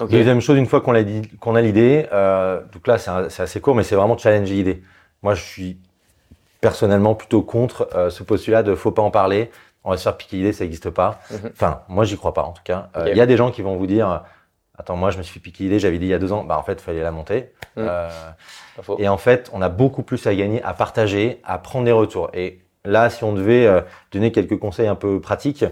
Ok. 0.00 0.10
Deuxième 0.10 0.40
chose, 0.40 0.56
une 0.58 0.66
fois 0.66 0.80
qu'on 0.80 0.94
a, 0.94 1.02
dit- 1.02 1.28
qu'on 1.40 1.54
a 1.56 1.60
l'idée, 1.60 2.06
euh, 2.12 2.60
donc 2.72 2.86
là 2.86 2.96
c'est 2.98 3.42
assez 3.42 3.60
court, 3.60 3.74
mais 3.74 3.82
c'est 3.82 3.96
vraiment 3.96 4.16
challenger 4.16 4.54
l'idée. 4.54 4.82
Moi, 5.22 5.34
je 5.34 5.42
suis 5.44 5.76
personnellement 6.60 7.14
plutôt 7.14 7.42
contre 7.42 7.88
euh, 7.94 8.10
ce 8.10 8.22
postulat 8.22 8.62
de 8.62 8.74
faut 8.74 8.92
pas 8.92 9.02
en 9.02 9.10
parler, 9.10 9.50
on 9.84 9.90
va 9.90 9.96
se 9.96 10.02
faire 10.02 10.16
piquer 10.16 10.36
l'idée, 10.36 10.52
ça 10.52 10.64
n'existe 10.64 10.90
pas. 10.90 11.20
Mhm. 11.30 11.50
Enfin, 11.52 11.82
moi, 11.88 12.04
j'y 12.04 12.16
crois 12.16 12.34
pas 12.34 12.42
en 12.42 12.52
tout 12.52 12.62
cas. 12.64 12.88
Euh, 12.96 13.04
Il 13.06 13.10
Ok. 13.12 13.16
y 13.16 13.20
a 13.20 13.26
des 13.26 13.36
gens 13.36 13.50
qui 13.50 13.62
vont 13.62 13.76
vous 13.76 13.86
dire, 13.86 14.10
euh, 14.10 14.18
attends, 14.78 14.96
moi, 14.96 15.10
je 15.10 15.18
me 15.18 15.22
suis 15.22 15.34
fait 15.34 15.40
piquer 15.40 15.64
l'idée, 15.64 15.78
j'avais 15.78 15.98
dit 15.98 16.06
il 16.06 16.10
y 16.10 16.14
a 16.14 16.18
deux 16.18 16.32
ans, 16.32 16.44
bah 16.44 16.58
en 16.58 16.62
fait, 16.62 16.74
il 16.74 16.80
fallait 16.80 17.02
la 17.02 17.10
monter. 17.12 17.52
Mhm. 17.76 17.86
Euh, 17.88 18.08
et 18.98 19.08
en 19.08 19.18
fait, 19.18 19.50
on 19.52 19.62
a 19.62 19.68
beaucoup 19.68 20.02
plus 20.02 20.26
à 20.26 20.34
gagner, 20.34 20.62
à 20.62 20.72
partager, 20.74 21.40
à 21.44 21.58
prendre 21.58 21.84
des 21.84 21.92
retours. 21.92 22.30
Et 22.34 22.60
là, 22.84 23.10
si 23.10 23.24
on 23.24 23.32
devait 23.32 23.66
euh, 23.66 23.80
donner 24.12 24.32
quelques 24.32 24.58
conseils 24.58 24.86
un 24.88 24.94
peu 24.94 25.20
pratiques, 25.20 25.64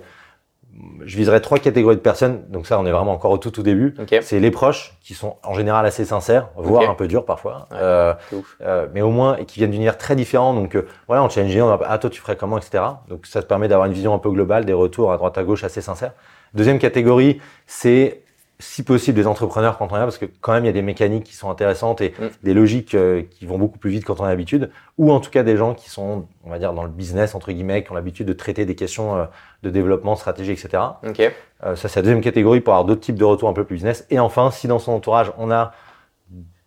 je 1.05 1.17
viserais 1.17 1.41
trois 1.41 1.59
catégories 1.59 1.97
de 1.97 2.01
personnes. 2.01 2.43
Donc 2.51 2.67
ça, 2.67 2.79
on 2.79 2.87
est 2.87 2.93
vraiment 2.93 3.13
encore 3.13 3.33
au 3.33 3.39
tout 3.39 3.51
tout 3.51 3.63
début. 3.63 3.95
C'est 4.23 4.39
les 4.39 4.51
proches 4.51 4.97
qui 5.01 5.15
sont 5.15 5.37
en 5.43 5.55
général 5.55 5.85
assez 5.87 6.05
sincères, 6.05 6.51
voire 6.57 6.89
un 6.89 6.95
peu 6.95 7.09
durs 7.09 7.25
parfois, 7.25 7.67
Ouais. 7.71 7.79
euh, 7.81 8.15
euh, 8.63 8.87
mais 8.95 9.01
au 9.03 9.11
moins 9.11 9.37
et 9.37 9.45
qui 9.45 9.59
viennent 9.59 9.71
d'univers 9.73 9.99
très 9.99 10.15
différents. 10.15 10.55
Donc 10.55 10.77
euh, 10.77 10.87
voilà, 11.09 11.25
on 11.25 11.29
challenge, 11.29 11.57
on 11.57 11.67
va 11.77 11.81
ah 11.89 11.99
toi 11.99 12.11
tu 12.11 12.21
ferais 12.21 12.37
comment, 12.37 12.59
etc. 12.59 12.83
Donc 13.09 13.27
ça 13.27 13.43
te 13.43 13.47
permet 13.49 13.67
d'avoir 13.69 13.87
une 13.87 13.93
vision 13.95 14.15
un 14.15 14.19
peu 14.19 14.31
globale, 14.31 14.65
des 14.65 14.73
retours 14.73 15.13
à 15.13 15.17
droite 15.17 15.37
à 15.39 15.43
gauche 15.43 15.65
assez 15.65 15.81
sincères. 15.81 16.13
Deuxième 16.55 16.79
catégorie, 16.79 17.41
c'est 17.67 18.23
si 18.61 18.83
possible 18.83 19.15
des 19.17 19.27
entrepreneurs 19.29 19.79
quand 19.79 19.93
on 19.93 19.95
est 19.97 19.99
là, 20.01 20.05
parce 20.05 20.19
que 20.19 20.27
quand 20.41 20.53
même 20.53 20.65
il 20.65 20.67
y 20.67 20.71
a 20.71 20.73
des 20.73 20.83
mécaniques 20.83 21.23
qui 21.25 21.35
sont 21.37 21.49
intéressantes 21.49 22.01
et 22.01 22.13
Mm. 22.19 22.27
des 22.43 22.55
logiques 22.55 22.95
euh, 22.97 23.23
qui 23.31 23.47
vont 23.47 23.57
beaucoup 23.59 23.79
plus 23.79 23.91
vite 23.91 24.05
quand 24.05 24.21
on 24.21 24.25
a 24.25 24.29
l'habitude, 24.29 24.71
ou 24.97 25.13
en 25.13 25.21
tout 25.21 25.31
cas 25.31 25.45
des 25.45 25.57
gens 25.57 25.75
qui 25.75 25.89
sont, 25.91 26.27
on 26.45 26.51
va 26.51 26.59
dire, 26.59 26.73
dans 26.73 26.83
le 26.83 26.89
business 26.91 27.35
entre 27.37 27.53
guillemets, 27.53 27.85
qui 27.85 27.93
ont 27.93 27.95
l'habitude 27.95 28.27
de 28.27 28.33
traiter 28.33 28.65
des 28.67 28.75
questions 28.75 29.17
euh, 29.17 29.25
de 29.63 29.71
développement, 29.71 30.15
de 30.15 30.19
stratégie, 30.19 30.51
etc. 30.53 30.83
Ok. 31.07 31.21
Euh, 31.65 31.77
ça, 31.77 31.89
c'est 31.89 32.01
la 32.01 32.03
deuxième 32.03 32.21
catégorie 32.21 32.61
pour 32.61 32.73
avoir 32.75 32.85
d'autres 32.85 33.01
types 33.01 33.15
de 33.19 33.25
retours 33.25 33.49
un 33.49 33.53
peu 33.53 33.65
plus 33.65 33.75
business. 33.77 34.07
Et 34.11 34.19
enfin, 34.19 34.51
si 34.51 34.67
dans 34.67 34.79
son 34.81 34.93
entourage, 34.93 35.33
on 35.39 35.51
a 35.53 35.73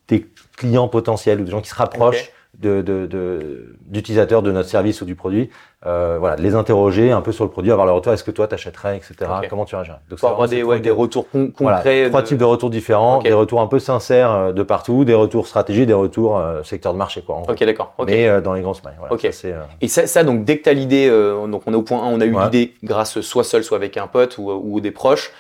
des 0.08 0.28
clients 0.58 0.88
potentiels 0.88 1.42
ou 1.42 1.44
des 1.44 1.52
gens 1.52 1.62
qui 1.62 1.70
se 1.70 1.76
rapprochent 1.76 2.32
de, 2.58 2.82
de, 2.82 3.06
de- 3.08 3.76
d'utilisateurs 3.86 4.42
de 4.42 4.52
notre 4.52 4.68
service 4.70 5.02
ou 5.02 5.06
du 5.06 5.16
produit, 5.16 5.50
euh, 5.86 6.18
voilà, 6.20 6.36
de 6.36 6.42
les 6.44 6.54
interroger 6.56 7.12
un 7.12 7.22
peu 7.22 7.32
sur 7.32 7.44
le 7.44 7.50
produit, 7.50 7.72
avoir 7.72 7.86
leur 7.88 7.96
retour. 7.96 8.14
Est-ce 8.14 8.24
que 8.24 8.32
toi 8.32 8.48
t'achèterais, 8.48 8.98
etc. 8.98 9.16
Ok. 9.22 9.48
Comment 9.50 9.66
tu 9.66 9.76
réagirais? 9.76 9.98
Donc 10.10 10.24
avoir 10.24 10.48
des, 10.48 10.62
ouais, 10.64 10.80
des 10.80 10.92
retours 10.92 11.28
con- 11.30 11.52
voilà, 11.60 11.78
concrets. 11.78 12.08
trois 12.10 12.22
types 12.22 12.38
de 12.38 12.44
retours 12.46 12.70
différents, 12.70 13.20
des 13.22 13.34
retours 13.34 13.62
un 13.62 13.68
peu 13.68 13.80
sincères 13.80 14.32
euh, 14.32 14.52
de 14.54 14.64
partout, 14.64 15.06
des 15.06 15.14
retours 15.16 15.48
stratégiques, 15.48 15.88
des 15.88 15.94
retours 15.94 16.38
euh, 16.38 16.62
secteur 16.64 16.94
de 16.94 16.98
marché, 17.00 17.22
quoi. 17.22 17.42
Ok, 17.50 17.64
d'accord. 17.64 17.94
ok. 17.98 18.08
Mais 18.08 18.28
euh, 18.28 18.42
dans 18.42 18.54
les 18.54 18.62
grands 18.62 18.74
smiles. 18.76 18.94
Voilà, 19.00 19.14
Ok. 19.14 19.22
ça, 19.22 19.32
c'est, 19.32 19.52
euh, 19.54 19.62
Et 19.82 19.88
ça, 19.88 20.06
ça, 20.08 20.24
donc 20.24 20.46
dès 20.46 20.58
que 20.60 20.64
tu 20.64 20.70
as 20.70 20.74
l'idée, 20.74 21.08
euh, 21.10 21.48
donc 21.48 21.64
on 21.66 21.74
est 21.74 21.76
au 21.78 21.82
point 21.84 22.04
1, 22.04 22.06
on 22.14 22.22
a 22.22 22.26
eu 22.26 22.36
Ouais. 22.36 22.44
l'idée 22.46 22.74
grâce 22.84 23.20
soit 23.22 23.44
seul, 23.44 23.64
soit 23.64 23.78
avec 23.78 23.98
un 23.98 24.08
pote 24.08 24.38
ou, 24.38 24.52
ou 24.52 24.80
des 24.82 24.92
proches. 24.92 25.32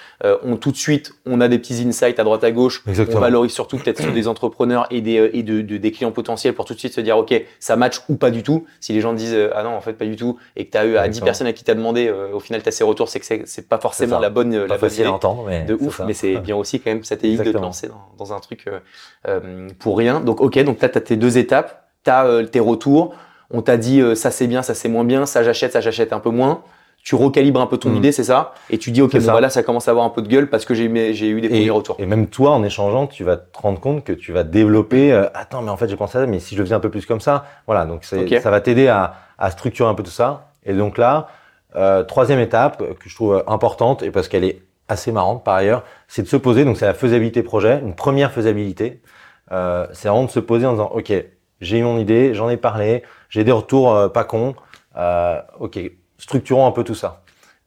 On 0.43 0.55
tout 0.55 0.71
de 0.71 0.77
suite, 0.77 1.13
on 1.25 1.41
a 1.41 1.47
des 1.47 1.57
petits 1.57 1.83
insights 1.83 2.19
à 2.19 2.23
droite 2.23 2.43
à 2.43 2.51
gauche. 2.51 2.83
Exactement. 2.87 3.17
On 3.17 3.21
valorise 3.21 3.51
surtout 3.53 3.77
peut-être 3.77 3.99
sur 4.03 4.11
des 4.13 4.27
entrepreneurs 4.27 4.85
et 4.91 5.01
des 5.01 5.31
et 5.33 5.41
de, 5.41 5.61
de- 5.61 5.77
des 5.77 5.91
clients 5.91 6.11
potentiels 6.11 6.53
pour 6.53 6.65
tout 6.65 6.75
de 6.75 6.79
suite 6.79 6.93
se 6.93 7.01
dire 7.01 7.17
ok, 7.17 7.33
ça 7.59 7.75
match 7.75 8.01
ou 8.07 8.15
pas 8.17 8.29
du 8.29 8.43
tout. 8.43 8.65
Si 8.79 8.93
les 8.93 9.01
gens 9.01 9.13
disent 9.13 9.35
ah 9.55 9.63
non 9.63 9.71
en 9.71 9.81
fait 9.81 9.93
pas 9.93 10.05
du 10.05 10.15
tout 10.15 10.30
et 10.55 10.65
que 10.65 10.71
tu 10.71 10.77
as 10.77 10.85
eu 10.85 10.95
à 10.97 11.01
10 11.01 11.07
Exactement. 11.07 11.25
personnes 11.25 11.47
à 11.47 11.53
qui 11.53 11.63
tu 11.63 11.71
as 11.71 11.75
demandé, 11.75 12.07
euh, 12.07 12.33
au 12.33 12.39
final 12.39 12.61
tu 12.63 12.69
as 12.69 12.71
ces 12.71 12.83
retours, 12.83 13.09
c'est 13.09 13.19
que 13.19 13.25
c'est- 13.25 13.67
pas 13.69 13.77
forcément 13.79 14.19
la 14.19 14.29
bonne 14.29 14.51
pas 14.51 14.59
la 14.61 14.67
bonne 14.67 14.79
facile 14.79 15.01
à 15.03 15.05
idée 15.07 15.13
entendre, 15.15 15.43
mais 15.47 15.63
de 15.63 15.73
ouf, 15.75 15.97
ça. 15.97 16.05
mais 16.05 16.13
c'est 16.13 16.37
bien 16.37 16.55
aussi 16.55 16.79
quand 16.79 16.91
même 16.91 17.03
stratégique 17.03 17.37
de 17.37 17.43
te 17.43 17.49
Exactement. 17.49 17.65
lancer 17.67 17.87
dans, 17.87 18.07
dans 18.17 18.33
un 18.33 18.39
truc 18.39 18.65
euh, 18.67 18.79
euh, 19.27 19.67
pour 19.79 19.97
rien. 19.97 20.19
Donc 20.21 20.41
ok, 20.41 20.57
donc 20.63 20.81
là 20.81 20.89
tu 20.89 20.97
as 20.97 21.01
tes 21.01 21.15
deux 21.17 21.37
étapes, 21.37 21.87
tu 22.03 22.09
as 22.11 22.43
tes 22.51 22.59
retours, 22.59 23.13
on 23.51 23.61
t'a 23.61 23.77
dit 23.77 24.01
euh, 24.01 24.15
ça 24.15 24.31
c'est 24.31 24.47
bien, 24.47 24.61
ça 24.61 24.73
c'est 24.73 24.89
moins 24.89 25.03
bien, 25.03 25.25
ça 25.25 25.43
j'achète, 25.43 25.73
ça 25.73 25.81
j'achète 25.81 26.13
un 26.13 26.19
peu 26.19 26.29
moins. 26.29 26.63
Tu 27.03 27.15
recalibres 27.15 27.59
un 27.59 27.65
peu 27.67 27.77
ton 27.77 27.89
Mhm. 27.89 27.97
idée, 27.97 28.11
c'est 28.11 28.23
ça? 28.23 28.53
Et 28.69 28.77
tu 28.77 28.91
dis 28.91 29.01
ok, 29.01 29.13
bon 29.13 29.21
ça. 29.21 29.33
bah 29.33 29.41
là 29.41 29.49
ça 29.49 29.63
commence 29.63 29.87
à 29.87 29.91
avoir 29.91 30.05
un 30.05 30.09
peu 30.09 30.21
de 30.21 30.27
gueule 30.27 30.49
parce 30.49 30.65
que 30.65 30.73
j'ai 30.75 30.85
eu 30.85 31.41
des 31.41 31.49
premiers 31.49 31.65
Et, 31.65 31.69
retours. 31.71 31.95
et 31.99 32.05
même 32.05 32.27
toi, 32.27 32.51
en 32.51 32.63
échangeant, 32.63 33.07
tu 33.07 33.23
vas 33.23 33.37
te 33.37 33.57
rendre 33.57 33.79
compte 33.79 34.03
que 34.03 34.13
tu 34.13 34.31
vas 34.31 34.43
développer. 34.43 35.11
euh, 35.11 35.25
Attends, 35.33 35.61
mais 35.63 35.71
en 35.71 35.77
fait, 35.77 35.87
j'ai 35.89 35.95
pensé 35.95 36.17
à 36.19 36.21
ça, 36.21 36.27
mais 36.27 36.39
si 36.39 36.53
je 36.55 36.59
le 36.59 36.65
faisais 36.65 36.75
un 36.75 36.79
peu 36.79 36.91
plus 36.91 37.05
comme 37.07 37.19
ça, 37.21 37.45
voilà. 37.65 37.85
Donc, 37.85 38.03
ça 38.03 38.49
va 38.51 38.61
t'aider 38.61 38.87
à, 38.87 39.15
à 39.39 39.49
structurer 39.51 39.89
un 39.89 39.95
peu 39.95 40.03
tout 40.03 40.11
ça. 40.11 40.49
Et 40.65 40.73
donc 40.73 40.97
là, 40.99 41.27
euh, 41.75 42.03
troisième 42.03 42.39
étape 42.39 42.81
euh, 42.81 42.93
que 42.93 43.09
je 43.09 43.15
trouve 43.15 43.33
euh, 43.35 43.43
importante 43.47 44.03
et 44.03 44.11
parce 44.11 44.27
qu'elle 44.27 44.43
est 44.43 44.61
assez 44.87 45.11
marrante 45.11 45.43
par 45.43 45.55
ailleurs, 45.55 45.83
c'est 46.07 46.21
de 46.21 46.27
se 46.27 46.35
poser. 46.37 46.65
Donc, 46.65 46.77
c'est 46.77 46.85
la 46.85 46.93
faisabilité 46.93 47.41
projet, 47.43 47.79
une 47.83 47.95
première 47.95 48.31
faisabilité. 48.31 49.01
Euh, 49.51 49.87
c'est 49.93 50.07
vraiment 50.07 50.25
de 50.25 50.29
se 50.29 50.39
poser 50.39 50.65
en 50.67 50.73
disant, 50.73 50.91
ok, 50.93 51.11
j'ai 51.61 51.77
eu 51.79 51.83
mon 51.83 51.97
idée, 51.97 52.33
j'en 52.35 52.49
ai 52.49 52.57
parlé, 52.57 53.03
j'ai 53.29 53.43
des 53.43 53.51
retours 53.51 53.91
euh, 53.95 54.07
pas 54.09 54.23
cons. 54.23 54.53
Euh, 54.97 55.41
ok, 55.59 55.79
structurons 56.21 56.65
un 56.67 56.71
peu 56.71 56.83
tout 56.83 56.95
ça. 56.95 57.21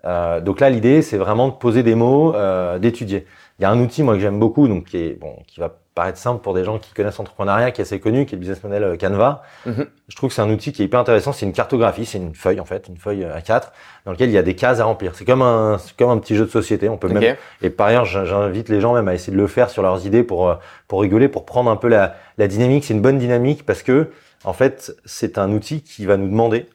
Euh, 0.05 0.41
donc 0.41 0.61
là, 0.61 0.69
l'idée, 0.71 1.01
c'est 1.03 1.17
vraiment 1.17 1.49
de 1.49 1.55
poser 1.55 1.83
des 1.83 1.95
mots, 1.95 2.35
euh, 2.35 2.79
d'étudier. 2.79 3.27
Il 3.59 3.63
y 3.63 3.65
a 3.65 3.71
un 3.71 3.81
outil, 3.81 4.03
moi, 4.03 4.15
que 4.15 4.21
j'aime 4.21 4.39
beaucoup, 4.39 4.69
donc 4.69 4.85
qui 4.87 4.99
est 4.99 5.19
bon, 5.21 5.37
qui 5.47 5.61
va 5.61 5.71
paraître 5.95 6.19
simple 6.19 6.43
pour 6.43 6.55
des 6.55 6.65
gens 6.65 6.79
qui 6.79 6.93
connaissent 6.93 7.19
l'entrepreneuriat, 7.19 7.71
qui 7.71 7.81
est 7.81 7.85
assez 7.85 8.01
connu, 8.01 8.27
qui 8.27 8.35
est 8.35 8.37
le 8.37 8.41
business 8.41 8.63
model 8.65 8.83
euh, 8.83 8.97
Canva. 8.97 9.43
Mhm. 9.65 9.87
Je 10.09 10.17
trouve 10.17 10.29
que 10.31 10.35
c'est 10.35 10.43
un 10.43 10.51
outil 10.51 10.73
qui 10.73 10.83
est 10.83 10.87
hyper 10.87 10.99
intéressant. 10.99 11.33
C'est 11.33 11.47
une 11.47 11.53
cartographie, 11.53 12.05
c'est 12.05 12.19
une 12.19 12.35
feuille 12.35 12.59
en 12.59 12.65
fait, 12.65 12.89
une 12.89 12.97
feuille 12.99 13.25
à 13.25 13.41
4 13.41 13.73
dans 14.05 14.11
laquelle 14.11 14.29
il 14.29 14.33
y 14.35 14.39
a 14.39 14.43
des 14.43 14.57
cases 14.57 14.81
à 14.81 14.85
remplir. 14.85 15.13
C'est 15.15 15.25
comme 15.25 15.41
un, 15.41 15.77
comme 15.97 16.11
un 16.11 16.19
petit 16.19 16.35
jeu 16.35 16.45
de 16.47 16.51
société. 16.51 16.89
On 16.89 16.97
peut 16.99 17.07
Ok. 17.07 17.15
même 17.15 17.37
et 17.63 17.71
par 17.71 17.87
ailleurs, 17.87 18.05
j'in- 18.07 18.25
j'invite 18.25 18.69
les 18.69 18.81
gens 18.81 18.93
même 18.93 19.07
à 19.09 19.15
essayer 19.15 19.33
de 19.33 19.41
le 19.41 19.47
faire 19.47 19.71
sur 19.71 19.83
leurs 19.83 20.05
idées 20.05 20.25
pour 20.25 20.49
euh, 20.51 20.57
pour 20.89 21.01
rigoler, 21.01 21.29
pour 21.29 21.47
prendre 21.47 21.71
un 21.71 21.77
peu 21.77 21.89
la, 21.89 22.17
la 22.39 22.49
dynamique. 22.49 22.85
C'est 22.85 22.95
une 22.95 23.01
bonne 23.03 23.19
dynamique 23.19 23.65
parce 23.65 23.83
que 23.85 24.11
en 24.45 24.53
fait, 24.53 24.95
c'est 25.05 25.39
un 25.39 25.53
outil 25.53 25.81
qui 25.83 26.05
va 26.07 26.17
nous 26.17 26.29
demander 26.29 26.67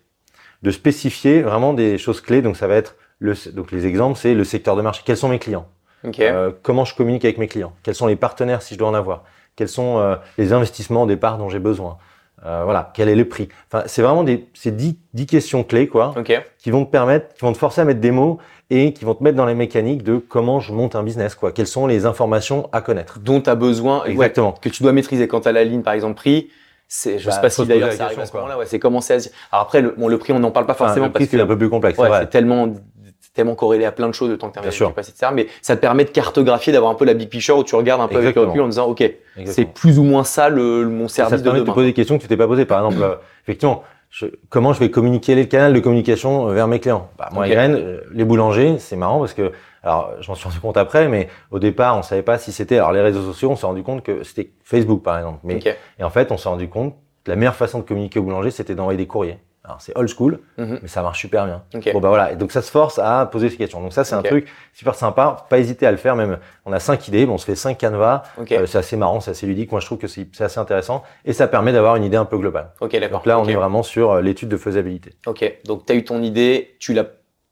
de 0.61 0.71
spécifier 0.71 1.41
vraiment 1.41 1.73
des 1.73 1.97
choses 1.97 2.21
clés. 2.21 2.41
Donc 2.41 2.57
ça 2.57 2.67
va 2.67 2.75
être 2.75 2.95
le, 3.19 3.33
donc 3.53 3.71
les 3.71 3.85
exemples, 3.85 4.17
c'est 4.17 4.33
le 4.33 4.43
secteur 4.43 4.75
de 4.75 4.81
marché. 4.81 5.01
Quels 5.05 5.17
sont 5.17 5.29
mes 5.29 5.39
clients? 5.39 5.67
Ok. 6.07 6.19
Euh, 6.19 6.51
Comment 6.63 6.85
je 6.85 6.95
communique 6.95 7.25
avec 7.25 7.37
mes 7.37 7.47
clients? 7.47 7.73
Quels 7.83 7.95
sont 7.95 8.07
les 8.07 8.15
partenaires 8.15 8.61
si 8.61 8.73
je 8.73 8.79
dois 8.79 8.87
en 8.87 8.93
avoir? 8.93 9.23
Quels 9.55 9.67
sont 9.67 9.97
euh, 9.97 10.15
les 10.37 10.53
investissements 10.53 11.03
au 11.03 11.07
départ 11.07 11.37
dont 11.37 11.49
j'ai 11.49 11.59
besoin? 11.59 11.97
Euh, 12.45 12.61
Voilà, 12.63 12.91
quel 12.93 13.09
est 13.09 13.15
le 13.15 13.27
prix? 13.27 13.49
Enfin, 13.69 13.83
c'est 13.87 14.01
vraiment 14.01 14.23
des 14.23 14.47
c'est 14.53 14.73
dix, 14.73 14.97
dix 15.13 15.25
questions 15.25 15.65
clés 15.65 15.87
quoi 15.87 16.13
ok. 16.17 16.41
qui 16.57 16.71
vont 16.71 16.85
te 16.85 16.91
permettre, 16.91 17.33
qui 17.33 17.41
vont 17.41 17.51
te 17.51 17.57
forcer 17.57 17.81
à 17.81 17.85
mettre 17.85 17.99
des 17.99 18.11
mots 18.11 18.37
et 18.69 18.93
qui 18.93 19.03
vont 19.03 19.13
te 19.15 19.21
mettre 19.23 19.35
dans 19.35 19.45
les 19.45 19.55
mécaniques 19.55 20.03
de 20.03 20.17
comment 20.19 20.61
je 20.61 20.71
monte 20.71 20.95
un 20.95 21.03
business, 21.03 21.35
quoi. 21.35 21.51
Quelles 21.51 21.67
sont 21.67 21.85
les 21.87 22.05
informations 22.05 22.69
à 22.71 22.79
connaître? 22.79 23.19
Dont 23.19 23.41
tu 23.41 23.49
as 23.49 23.55
besoin, 23.55 24.03
ouais, 24.03 24.11
Exactement. 24.11 24.53
que 24.53 24.69
tu 24.69 24.83
dois 24.83 24.93
maîtriser 24.93 25.27
quand 25.27 25.41
tu 25.41 25.47
as 25.49 25.51
la 25.51 25.65
ligne 25.65 25.81
par 25.81 25.91
exemple 25.93 26.15
prix. 26.15 26.49
C'est, 26.91 27.19
je 27.19 27.27
Bah, 27.27 27.31
sais 27.33 27.41
pas 27.41 27.49
si 27.51 27.65
d'ailleurs 27.67 27.93
ça 27.93 28.05
arrive 28.05 28.19
à 28.19 28.25
ce 28.25 28.35
moment-là. 28.35 28.57
Ouais, 28.57 28.65
c'est 28.65 28.79
commencer 28.79 29.13
à. 29.13 29.19
se- 29.19 29.29
Alors 29.51 29.63
après, 29.63 29.79
le, 29.81 29.93
bon, 29.95 30.07
le 30.07 30.17
prix, 30.17 30.33
on 30.33 30.39
n'en 30.39 30.49
parle 30.49 30.65
pas 30.65 30.73
Enfin, 30.73 30.85
forcément 30.85 31.05
le 31.05 31.11
prix, 31.11 31.25
parce 31.25 31.31
que 31.31 31.37
c'est 31.37 31.43
un 31.43 31.47
peu 31.47 31.57
plus 31.57 31.69
complexe, 31.69 31.99
Ouais, 31.99 32.09
c'est 32.19 32.29
tellement, 32.31 32.73
tellement 33.35 33.53
corrélé 33.53 33.85
à 33.85 33.91
plein 33.91 34.07
de 34.07 34.13
choses 34.13 34.31
de 34.31 34.35
temps 34.35 34.49
que 34.49 34.59
tu 34.59 34.83
passes, 34.93 35.09
etc. 35.09 35.31
Mais 35.33 35.45
ça 35.61 35.75
te 35.75 35.81
permet 35.81 36.03
de 36.03 36.09
cartographier, 36.09 36.73
d'avoir 36.73 36.91
un 36.91 36.95
peu 36.95 37.05
la 37.05 37.13
big 37.13 37.29
picture 37.29 37.57
où 37.59 37.63
tu 37.63 37.75
regardes 37.75 38.01
un 38.01 38.07
peu 38.07 38.15
avec 38.15 38.23
le 38.35 38.41
Exactement. 38.41 38.47
recul 38.53 38.61
en 38.63 38.67
disant, 38.69 38.87
OK, 38.87 39.03
c'est 39.45 39.65
plus 39.65 39.99
ou 39.99 40.03
moins 40.03 40.23
ça 40.23 40.49
le, 40.49 40.89
mon 40.89 41.07
ça 41.07 41.15
service 41.27 41.33
te 41.33 41.37
de 41.37 41.43
permet 41.43 41.59
de 41.59 41.63
te 41.63 41.65
demain. 41.67 41.73
poser 41.75 41.87
des 41.87 41.93
questions 41.93 42.17
que 42.17 42.23
tu 42.23 42.27
t'es 42.27 42.35
pas 42.37 42.47
posées. 42.47 42.65
Par 42.65 42.79
exemple, 42.83 43.03
euh, 43.07 43.15
effectivement, 43.43 43.83
je- 44.09 44.25
comment 44.49 44.73
je 44.73 44.79
vais 44.79 44.89
communiquer 44.89 45.35
le 45.35 45.43
canal 45.45 45.73
de 45.73 45.79
communication 45.79 46.47
vers 46.47 46.67
mes 46.67 46.79
clients? 46.79 47.07
Bah, 47.19 47.29
Moi, 47.31 47.45
Ok. 47.45 47.51
Irène, 47.51 47.75
euh, 47.75 48.01
les 48.11 48.23
boulangers, 48.25 48.77
c'est 48.79 48.95
marrant 48.95 49.19
parce 49.19 49.33
que, 49.35 49.51
alors, 49.83 50.13
je 50.19 50.29
m'en 50.29 50.35
suis 50.35 50.47
rendu 50.47 50.59
compte 50.59 50.77
après, 50.77 51.07
mais 51.07 51.29
au 51.51 51.59
départ, 51.59 51.97
on 51.97 52.01
savait 52.01 52.21
pas 52.23 52.37
si 52.37 52.51
c'était. 52.51 52.77
Alors, 52.77 52.91
les 52.91 53.01
réseaux 53.01 53.23
sociaux, 53.23 53.49
on 53.51 53.55
s'est 53.55 53.65
rendu 53.65 53.83
compte 53.83 54.03
que 54.03 54.23
c'était 54.23 54.51
Facebook, 54.63 55.03
par 55.03 55.17
exemple. 55.17 55.39
Mais 55.43 55.55
Ok. 55.55 55.75
et 55.99 56.03
en 56.03 56.09
fait, 56.09 56.31
on 56.31 56.37
s'est 56.37 56.49
rendu 56.49 56.67
compte 56.69 56.95
que 57.23 57.31
la 57.31 57.35
meilleure 57.37 57.55
façon 57.55 57.79
de 57.79 57.83
communiquer 57.83 58.19
au 58.19 58.23
boulanger, 58.23 58.51
c'était 58.51 58.75
d'envoyer 58.75 58.97
des 58.97 59.07
courriers. 59.07 59.37
Alors, 59.65 59.81
c'est 59.81 59.95
old 59.95 60.09
school, 60.09 60.39
Mhm. 60.57 60.79
mais 60.81 60.87
ça 60.87 61.01
marche 61.03 61.19
super 61.19 61.45
bien. 61.45 61.61
Ok. 61.75 61.91
Bon 61.93 61.99
bah 61.99 62.07
voilà, 62.07 62.31
et 62.31 62.35
donc 62.37 62.51
ça 62.51 62.61
se 62.61 62.71
force 62.71 62.97
à 62.97 63.27
poser 63.31 63.49
ces 63.49 63.57
questions. 63.57 63.81
Donc 63.81 63.93
ça 63.93 64.03
c'est 64.03 64.15
un 64.15 64.23
truc 64.23 64.47
super 64.73 64.95
sympa, 64.95 65.45
pas 65.49 65.59
hésiter 65.59 65.85
à 65.85 65.91
le 65.91 65.97
faire 65.97 66.15
même. 66.15 66.39
On 66.65 66.71
a 66.71 66.79
cinq 66.79 67.07
idées, 67.09 67.25
bon, 67.27 67.33
on 67.33 67.37
se 67.37 67.45
fait 67.45 67.55
cinq 67.55 67.77
canevas. 67.77 68.23
Euh, 68.51 68.65
c'est 68.65 68.77
assez 68.79 68.95
marrant, 68.95 69.19
c'est 69.19 69.31
assez 69.31 69.45
ludique. 69.45 69.71
Moi 69.71 69.79
je 69.81 69.85
trouve 69.85 69.97
que 69.99 70.07
c'est 70.07 70.27
assez 70.41 70.59
intéressant 70.59 71.03
et 71.25 71.33
ça 71.33 71.47
permet 71.47 71.71
d'avoir 71.73 71.97
une 71.97 72.03
idée 72.05 72.17
un 72.17 72.25
peu 72.25 72.37
globale. 72.39 72.71
Ok, 72.79 72.93
d'accord. 72.93 73.19
Donc 73.19 73.25
là 73.27 73.37
on 73.37 73.45
est 73.45 73.53
vraiment 73.53 73.83
sur 73.83 74.11
euh, 74.13 74.21
l'étude 74.21 74.49
de 74.49 74.57
faisabilité. 74.57 75.13
Ok. 75.27 75.59
Donc, 75.65 75.85
tu 75.85 75.93
as 75.93 75.95
eu 75.97 76.03
ton 76.05 76.23
idée, 76.23 76.75
tu 76.79 76.93
l'as 76.93 77.05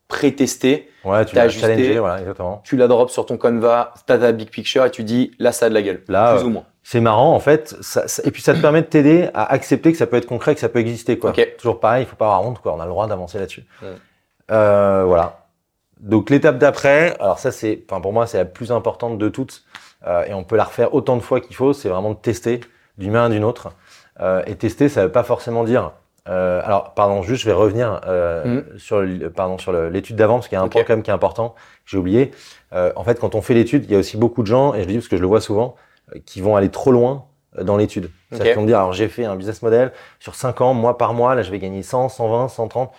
pré-testé, 0.08 0.90
Ouais, 1.04 1.24
tu 1.26 1.34
T'as 1.36 1.42
l'as 1.42 1.46
ajusté. 1.46 1.62
challengé, 1.68 2.00
voilà 2.00 2.20
exactement. 2.20 2.62
tu 2.66 2.76
la 2.76 2.88
drop 2.88 3.10
sur 3.10 3.26
ton 3.26 3.38
Canva, 3.38 3.94
tu 4.06 4.12
as 4.12 4.18
ta 4.18 4.32
big 4.34 4.50
picture 4.50 4.84
et 4.86 4.92
tu 4.92 5.04
dis, 5.04 5.32
là, 5.40 5.52
ça 5.54 5.68
a 5.68 5.70
de 5.70 5.74
la 5.74 5.82
gueule. 5.82 6.04
Là, 6.10 6.34
plus 6.36 6.44
euh, 6.44 6.48
ou 6.48 6.50
moins. 6.50 6.64
C'est 6.84 7.00
marrant 7.02 7.34
en 7.34 7.40
fait, 7.40 7.76
ça- 7.82 8.08
ça- 8.08 8.22
et 8.26 8.32
puis 8.32 8.42
ça 8.42 8.54
te 8.54 8.60
permet 8.60 8.82
de 8.82 8.88
t'aider 8.88 9.30
à 9.34 9.52
accepter 9.52 9.92
que 9.92 9.98
ça 9.98 10.08
peut 10.08 10.16
être 10.18 10.26
concret, 10.26 10.54
que 10.54 10.62
ça 10.62 10.70
peut 10.70 10.80
exister 10.80 11.18
quoi. 11.20 11.34
Toujours 11.58 11.80
pareil, 11.82 12.04
il 12.04 12.08
faut 12.08 12.16
pas 12.16 12.26
avoir 12.28 12.44
honte 12.46 12.60
quoi, 12.60 12.74
on 12.74 12.80
a 12.80 12.86
le 12.86 12.90
droit 12.92 13.08
d'avancer 13.08 13.40
là-dessus. 13.40 13.66
Euh, 14.52 15.04
voilà. 15.06 15.46
Donc 16.00 16.30
l'étape 16.30 16.58
d'après, 16.58 17.16
alors 17.20 17.40
ça 17.40 17.52
c'est, 17.52 17.84
enfin 17.90 18.00
pour 18.02 18.14
moi 18.14 18.28
c'est 18.28 18.38
la 18.38 18.46
plus 18.46 18.72
importante 18.72 19.18
de 19.18 19.30
toutes, 19.30 19.64
euh, 20.06 20.24
et 20.26 20.34
on 20.34 20.44
peut 20.44 20.56
la 20.56 20.64
refaire 20.66 20.94
autant 20.94 21.16
de 21.18 21.22
fois 21.22 21.42
qu'il 21.42 21.56
faut, 21.56 21.74
c'est 21.74 21.90
vraiment 21.90 22.12
de 22.12 22.18
tester 22.18 22.62
d'une 22.98 23.12
main 23.12 23.26
à 23.26 23.30
d'une 23.30 23.44
autre. 23.44 23.70
Euh, 24.22 24.42
et 24.48 24.56
tester, 24.56 24.90
ça 24.90 25.04
veut 25.06 25.12
pas 25.12 25.24
forcément 25.24 25.64
dire. 25.64 25.92
Euh, 26.29 26.62
alors 26.63 26.93
pardon, 26.93 27.22
juste 27.22 27.41
je 27.43 27.46
vais 27.48 27.53
revenir 27.53 28.01
euh, 28.07 28.62
sur, 28.77 29.01
le- 29.01 29.29
pardon 29.29 29.57
sur 29.57 29.72
l'étude 29.72 30.15
d'avant 30.15 30.36
parce 30.36 30.48
qu'il 30.48 30.57
y 30.57 30.60
a 30.60 30.63
un 30.63 30.67
point 30.67 30.84
quand 30.84 30.93
même 30.93 31.03
qui 31.03 31.10
est 31.10 31.13
important, 31.13 31.50
que 31.50 31.55
j'ai 31.86 31.98
oublié. 31.98 32.31
Euh, 32.74 32.91
en 32.96 33.03
fait, 33.03 33.19
quand 33.19 33.36
on 33.36 33.41
fait 33.41 33.53
l'étude, 33.53 33.86
il 33.86 33.91
y 33.91 33.96
a 33.96 34.00
aussi 34.00 34.17
beaucoup 34.17 34.41
de 34.41 34.48
gens, 34.48 34.74
et 34.74 34.77
je 34.81 34.88
le 34.88 34.91
dis 34.93 34.98
parce 34.98 35.07
que 35.07 35.17
je 35.17 35.22
le 35.22 35.27
vois 35.27 35.41
souvent, 35.41 35.75
euh, 36.15 36.19
qui 36.25 36.41
vont 36.41 36.55
aller 36.55 36.69
trop 36.69 36.91
loin 36.91 37.25
euh, 37.57 37.63
dans 37.63 37.77
l'étude. 37.77 38.10
C'est-à-dire 38.31 38.46
Ok. 38.46 38.48
qu'ils 38.50 38.55
vont 38.57 38.62
me 38.63 38.67
dire, 38.67 38.77
alors 38.79 38.93
j'ai 38.93 39.07
fait 39.07 39.25
un 39.25 39.36
business 39.36 39.62
model 39.62 39.93
sur 40.19 40.36
5 40.36 40.60
ans, 40.62 40.74
mois 40.74 40.98
par 40.98 41.13
mois, 41.13 41.34
là 41.36 41.43
je 41.43 41.51
vais 41.51 41.60
gagner 41.60 41.81
100, 41.84 42.10
120, 42.10 42.50
130. 42.50 42.91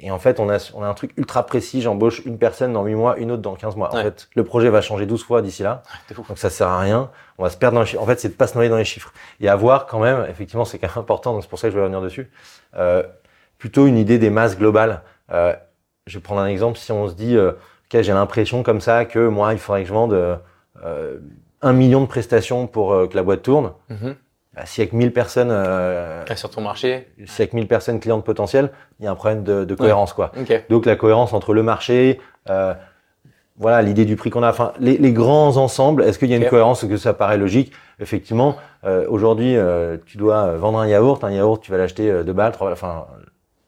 Et 0.00 0.10
en 0.10 0.18
fait, 0.18 0.40
on 0.40 0.50
a, 0.50 0.58
on 0.74 0.82
a 0.82 0.88
un 0.88 0.94
truc 0.94 1.12
ultra 1.16 1.46
précis, 1.46 1.80
j'embauche 1.80 2.20
une 2.24 2.36
personne 2.36 2.72
dans 2.72 2.84
8 2.84 2.94
mois, 2.96 3.16
une 3.16 3.30
autre 3.30 3.42
dans 3.42 3.54
15 3.54 3.76
mois. 3.76 3.90
En 3.92 3.96
Ouais. 3.96 4.02
fait, 4.02 4.28
le 4.34 4.42
projet 4.42 4.68
va 4.68 4.80
changer 4.80 5.06
12 5.06 5.22
fois 5.24 5.40
d'ici 5.40 5.62
là, 5.62 5.82
fou. 6.12 6.24
donc 6.28 6.36
ça 6.36 6.50
sert 6.50 6.66
à 6.68 6.80
rien. 6.80 7.10
On 7.38 7.44
va 7.44 7.50
se 7.50 7.56
perdre 7.56 7.76
dans 7.76 7.80
les 7.82 7.86
chiffres. 7.86 8.02
En 8.02 8.06
fait, 8.06 8.18
c'est 8.18 8.28
de 8.30 8.34
pas 8.34 8.48
se 8.48 8.54
noyer 8.54 8.68
dans 8.68 8.76
les 8.76 8.84
chiffres. 8.84 9.12
Et 9.40 9.48
avoir 9.48 9.86
quand 9.86 10.00
même, 10.00 10.26
effectivement, 10.28 10.64
c'est 10.64 10.78
quand 10.78 10.88
même 10.88 10.98
important, 10.98 11.32
donc 11.32 11.42
c'est 11.42 11.48
pour 11.48 11.60
ça 11.60 11.68
que 11.68 11.72
je 11.72 11.76
vais 11.76 11.82
revenir 11.82 12.00
dessus, 12.02 12.28
euh, 12.76 13.04
plutôt 13.58 13.86
une 13.86 13.96
idée 13.96 14.18
des 14.18 14.30
masses 14.30 14.58
globales. 14.58 15.02
Euh, 15.32 15.54
je 16.08 16.18
vais 16.18 16.22
prendre 16.22 16.40
un 16.40 16.46
exemple, 16.48 16.76
si 16.76 16.90
on 16.90 17.08
se 17.08 17.14
dit, 17.14 17.36
euh, 17.36 17.52
ok, 17.52 18.02
j'ai 18.02 18.12
l'impression 18.12 18.64
comme 18.64 18.80
ça 18.80 19.04
que 19.04 19.28
moi, 19.28 19.52
il 19.52 19.58
faudrait 19.60 19.82
que 19.82 19.88
je 19.88 19.94
vende 19.94 20.12
euh, 20.12 20.36
euh, 20.84 21.18
un 21.62 21.72
million 21.72 22.00
de 22.00 22.06
prestations 22.06 22.66
pour 22.66 22.92
euh, 22.92 23.06
que 23.06 23.14
la 23.14 23.22
boîte 23.22 23.42
tourne. 23.42 23.72
Mhm. 23.90 23.98
Bah, 24.10 24.14
S'il 24.64 24.84
y 24.84 24.86
a 24.86 24.90
que 24.90 24.96
1000 24.96 25.12
personnes, 25.12 25.50
euh, 25.50 26.22
Sur 26.36 26.50
ton 26.50 26.60
marché. 26.60 27.08
s'il 27.26 27.40
y 27.40 27.42
a 27.42 27.50
que 27.50 27.56
1000 27.56 27.66
personnes 27.66 27.98
clientes 28.00 28.24
potentielles, 28.24 28.70
il 29.00 29.04
y 29.04 29.08
a 29.08 29.10
un 29.10 29.14
problème 29.16 29.42
de, 29.42 29.64
de 29.64 29.74
cohérence, 29.74 30.12
quoi. 30.12 30.30
Ok. 30.40 30.64
Donc 30.70 30.86
la 30.86 30.94
cohérence 30.96 31.32
entre 31.32 31.54
le 31.54 31.62
marché, 31.62 32.20
euh, 32.50 32.72
voilà, 33.56 33.82
l'idée 33.82 34.04
du 34.04 34.16
prix 34.16 34.30
qu'on 34.30 34.42
a, 34.42 34.50
enfin 34.50 34.72
les, 34.78 34.96
les 34.98 35.12
grands 35.12 35.56
ensembles. 35.56 36.02
Est-ce 36.04 36.18
qu'il 36.18 36.30
y 36.30 36.34
a 36.34 36.36
une 36.36 36.48
cohérence? 36.48 36.82
Est-ce 36.82 36.90
que 36.90 36.96
ça 36.96 37.14
paraît 37.14 37.38
logique? 37.38 37.72
Effectivement, 38.00 38.56
euh, 38.84 39.06
aujourd'hui, 39.08 39.56
euh, 39.56 39.96
tu 40.06 40.18
dois 40.18 40.38
euh, 40.46 40.56
vendre 40.58 40.78
un 40.78 40.86
yaourt. 40.86 41.22
Un 41.24 41.30
yaourt, 41.30 41.62
tu 41.62 41.70
vas 41.70 41.78
l'acheter 41.78 42.10
euh, 42.10 42.22
deux 42.24 42.32
balles, 42.32 42.52
trois 42.52 42.66
balles. 42.68 42.74
Enfin, 42.74 43.06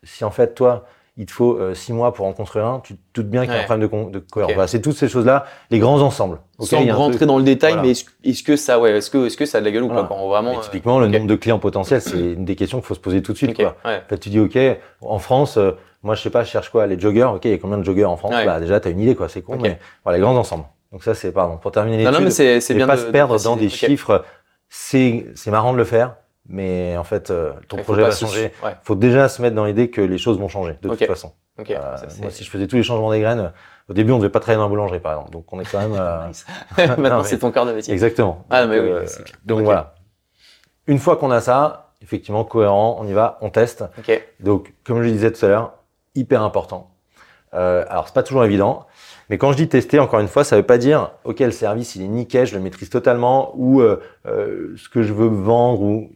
si 0.03 0.25
en 0.25 0.31
fait 0.31 0.55
toi, 0.55 0.85
il 1.19 1.27
te 1.27 1.33
faut 1.33 1.57
euh, 1.59 1.73
six 1.75 1.93
mois 1.95 2.13
pour 2.13 2.27
en 2.27 2.33
construire 2.33 2.67
un, 2.67 2.81
tu 2.81 2.95
te 2.95 3.01
doutes 3.15 3.31
bien 3.31 3.43
qu'il 3.43 3.51
y 3.51 3.55
a 3.55 3.57
Ouais. 3.59 3.63
un 3.63 3.65
problème 3.87 4.11
de, 4.11 4.19
de 4.19 4.25
cohérence. 4.31 4.51
Ok. 4.51 4.55
Voilà, 4.55 4.69
c'est 4.69 4.83
toutes 4.83 4.97
ces 4.97 5.09
choses-là, 5.09 5.47
les 5.71 5.79
grands 5.79 6.01
ensembles. 6.03 6.39
Ok, 6.59 6.69
Sans 6.69 6.87
rentrer 6.95 7.25
dans 7.27 7.39
le 7.39 7.45
détail, 7.45 7.73
Voilà. 7.73 7.83
mais 7.87 7.91
est-ce, 7.93 8.05
est-ce 8.25 8.43
que 8.43 8.57
ça, 8.57 8.79
ouais, 8.79 8.91
est-ce 8.93 9.11
que, 9.11 9.27
est-ce 9.27 9.37
que 9.37 9.47
ça 9.47 9.59
a 9.59 9.61
de 9.61 9.67
la 9.67 9.73
gueule 9.73 9.85
ou 9.85 9.87
Voilà. 9.89 10.03
pas 10.03 10.09
quand 10.15 10.29
vraiment. 10.29 10.51
Mais 10.53 10.59
euh, 10.59 10.61
typiquement, 10.61 10.99
le 11.01 11.09
nombre 11.09 11.27
de 11.27 11.37
clients 11.37 11.59
potentiels, 11.59 12.01
c'est 12.03 12.19
une 12.19 12.45
des 12.45 12.55
questions 12.57 12.79
qu'il 12.79 12.87
faut 12.87 12.95
se 12.95 13.01
poser 13.01 13.23
tout 13.23 13.33
de 13.33 13.39
suite. 13.39 13.55
Quoi. 13.57 13.77
ouais. 13.85 14.03
En 14.05 14.09
fait, 14.09 14.19
tu 14.19 14.29
dis, 14.29 14.41
OK, 14.41 14.59
en 15.01 15.19
France, 15.19 15.57
euh, 15.57 15.73
moi, 16.03 16.15
je 16.15 16.23
sais 16.23 16.31
pas, 16.31 16.45
je 16.45 16.51
cherche 16.51 16.69
quoi 16.71 16.87
Les 16.87 17.01
joggers, 17.01 17.25
OK, 17.25 17.45
il 17.47 17.51
y 17.51 17.55
a 17.55 17.59
combien 17.59 17.79
de 17.79 17.83
joggers 17.85 18.05
en 18.05 18.17
France? 18.17 18.33
Ouais. 18.35 18.45
bah, 18.45 18.61
Déjà, 18.61 18.79
tu 18.81 18.89
as 18.89 18.91
une 18.91 19.01
idée, 19.01 19.15
quoi, 19.15 19.29
c'est 19.31 19.43
con, 19.43 19.57
mais 19.61 19.79
voilà, 20.05 20.19
les 20.19 20.23
grands 20.23 20.37
ensembles. 20.37 20.65
Donc 20.93 21.03
ça, 21.03 21.15
c'est, 21.15 21.33
pardon, 21.33 21.57
pour 21.57 21.73
terminer 21.73 21.99
Non, 22.05 22.11
non, 22.13 22.19
mais 22.19 22.25
l'étude, 22.27 22.33
c'est, 22.37 22.61
c'est 22.61 22.75
bien 22.75 22.87
pas 22.87 22.97
de- 22.97 23.01
se 23.01 23.07
perdre 23.07 23.43
dans 23.43 23.57
des 23.57 23.69
chiffres, 23.71 24.23
c'est, 24.69 25.27
c'est 25.35 25.51
marrant 25.51 25.73
de 25.73 25.79
le 25.79 25.85
faire, 25.85 26.17
mais 26.49 26.97
en 26.97 27.05
fait, 27.05 27.31
euh, 27.31 27.53
ton 27.69 27.79
projet 27.79 28.03
va 28.03 28.11
changer. 28.11 28.53
Ouais. 28.65 28.77
faut 28.83 28.95
déjà 28.95 29.29
se 29.29 29.43
mettre 29.43 29.57
dans 29.57 29.65
l'idée 29.65 29.91
que 29.91 30.01
les 30.01 30.19
choses 30.19 30.39
vont 30.39 30.49
changer, 30.49 30.77
de 30.83 30.89
toute 30.89 31.07
façon. 31.07 31.33
Ok. 31.59 31.71
Euh, 31.71 31.97
ça, 31.97 32.07
moi, 32.21 32.31
si 32.31 32.45
je 32.45 32.51
faisais 32.51 32.67
tous 32.67 32.77
les 32.77 32.83
changements 32.83 33.11
des 33.11 33.21
graines, 33.21 33.53
au 33.89 33.93
début, 33.95 34.13
on 34.13 34.19
devait 34.19 34.31
pas 34.31 34.41
travailler 34.41 34.59
dans 34.59 34.65
la 34.65 34.69
boulangerie, 34.69 35.01
par 35.01 35.13
exemple. 35.13 35.31
Donc, 35.31 35.53
on 35.53 35.61
est 35.61 35.71
quand 35.71 35.79
même... 35.79 35.95
euh. 35.99 36.27
Maintenant, 36.99 37.19
mais- 37.19 37.25
c'est 37.25 37.39
ton 37.39 37.51
cœur 37.51 37.67
de 37.67 37.73
métier. 37.73 37.93
Exactement. 37.93 38.45
Ah, 38.51 38.67
mais 38.67 38.77
donc, 38.77 38.85
oui, 38.85 38.91
euh, 38.91 39.07
c'est 39.07 39.25
clair. 39.25 39.39
donc 39.45 39.63
voilà. 39.63 39.95
Une 40.87 40.99
fois 40.99 41.17
qu'on 41.17 41.31
a 41.31 41.41
ça, 41.41 41.93
effectivement, 42.03 42.45
cohérent, 42.45 42.99
on 43.01 43.07
y 43.07 43.13
va, 43.13 43.39
on 43.41 43.51
teste. 43.51 43.85
Donc, 44.41 44.75
comme 44.85 44.99
je 44.99 45.07
le 45.07 45.13
disais 45.13 45.33
tout 45.33 45.45
à 45.45 45.49
l'heure, 45.49 45.73
hyper 46.15 46.43
important. 46.43 46.91
Euh, 47.55 47.85
alors, 47.89 48.07
c'est 48.09 48.15
pas 48.15 48.23
toujours 48.23 48.45
évident, 48.45 48.87
mais 49.31 49.39
quand 49.39 49.51
je 49.53 49.57
dis 49.57 49.69
tester, 49.69 49.99
encore 49.99 50.21
une 50.21 50.29
fois, 50.29 50.45
ça 50.45 50.57
veut 50.57 50.63
pas 50.63 50.79
dire, 50.79 51.13
ok, 51.25 51.41
le 51.41 51.51
service 51.51 51.97
il 51.97 52.03
est 52.03 52.09
nickel, 52.09 52.47
je 52.47 52.55
le 52.55 52.61
maîtrise 52.61 52.91
totalement, 52.91 53.53
ou 53.57 53.81
euh, 53.81 54.01
euh, 54.27 54.75
ce 54.77 54.89
que 54.89 55.03
je 55.03 55.13
veux 55.13 55.29
vendre, 55.29 55.81
ou 55.81 56.11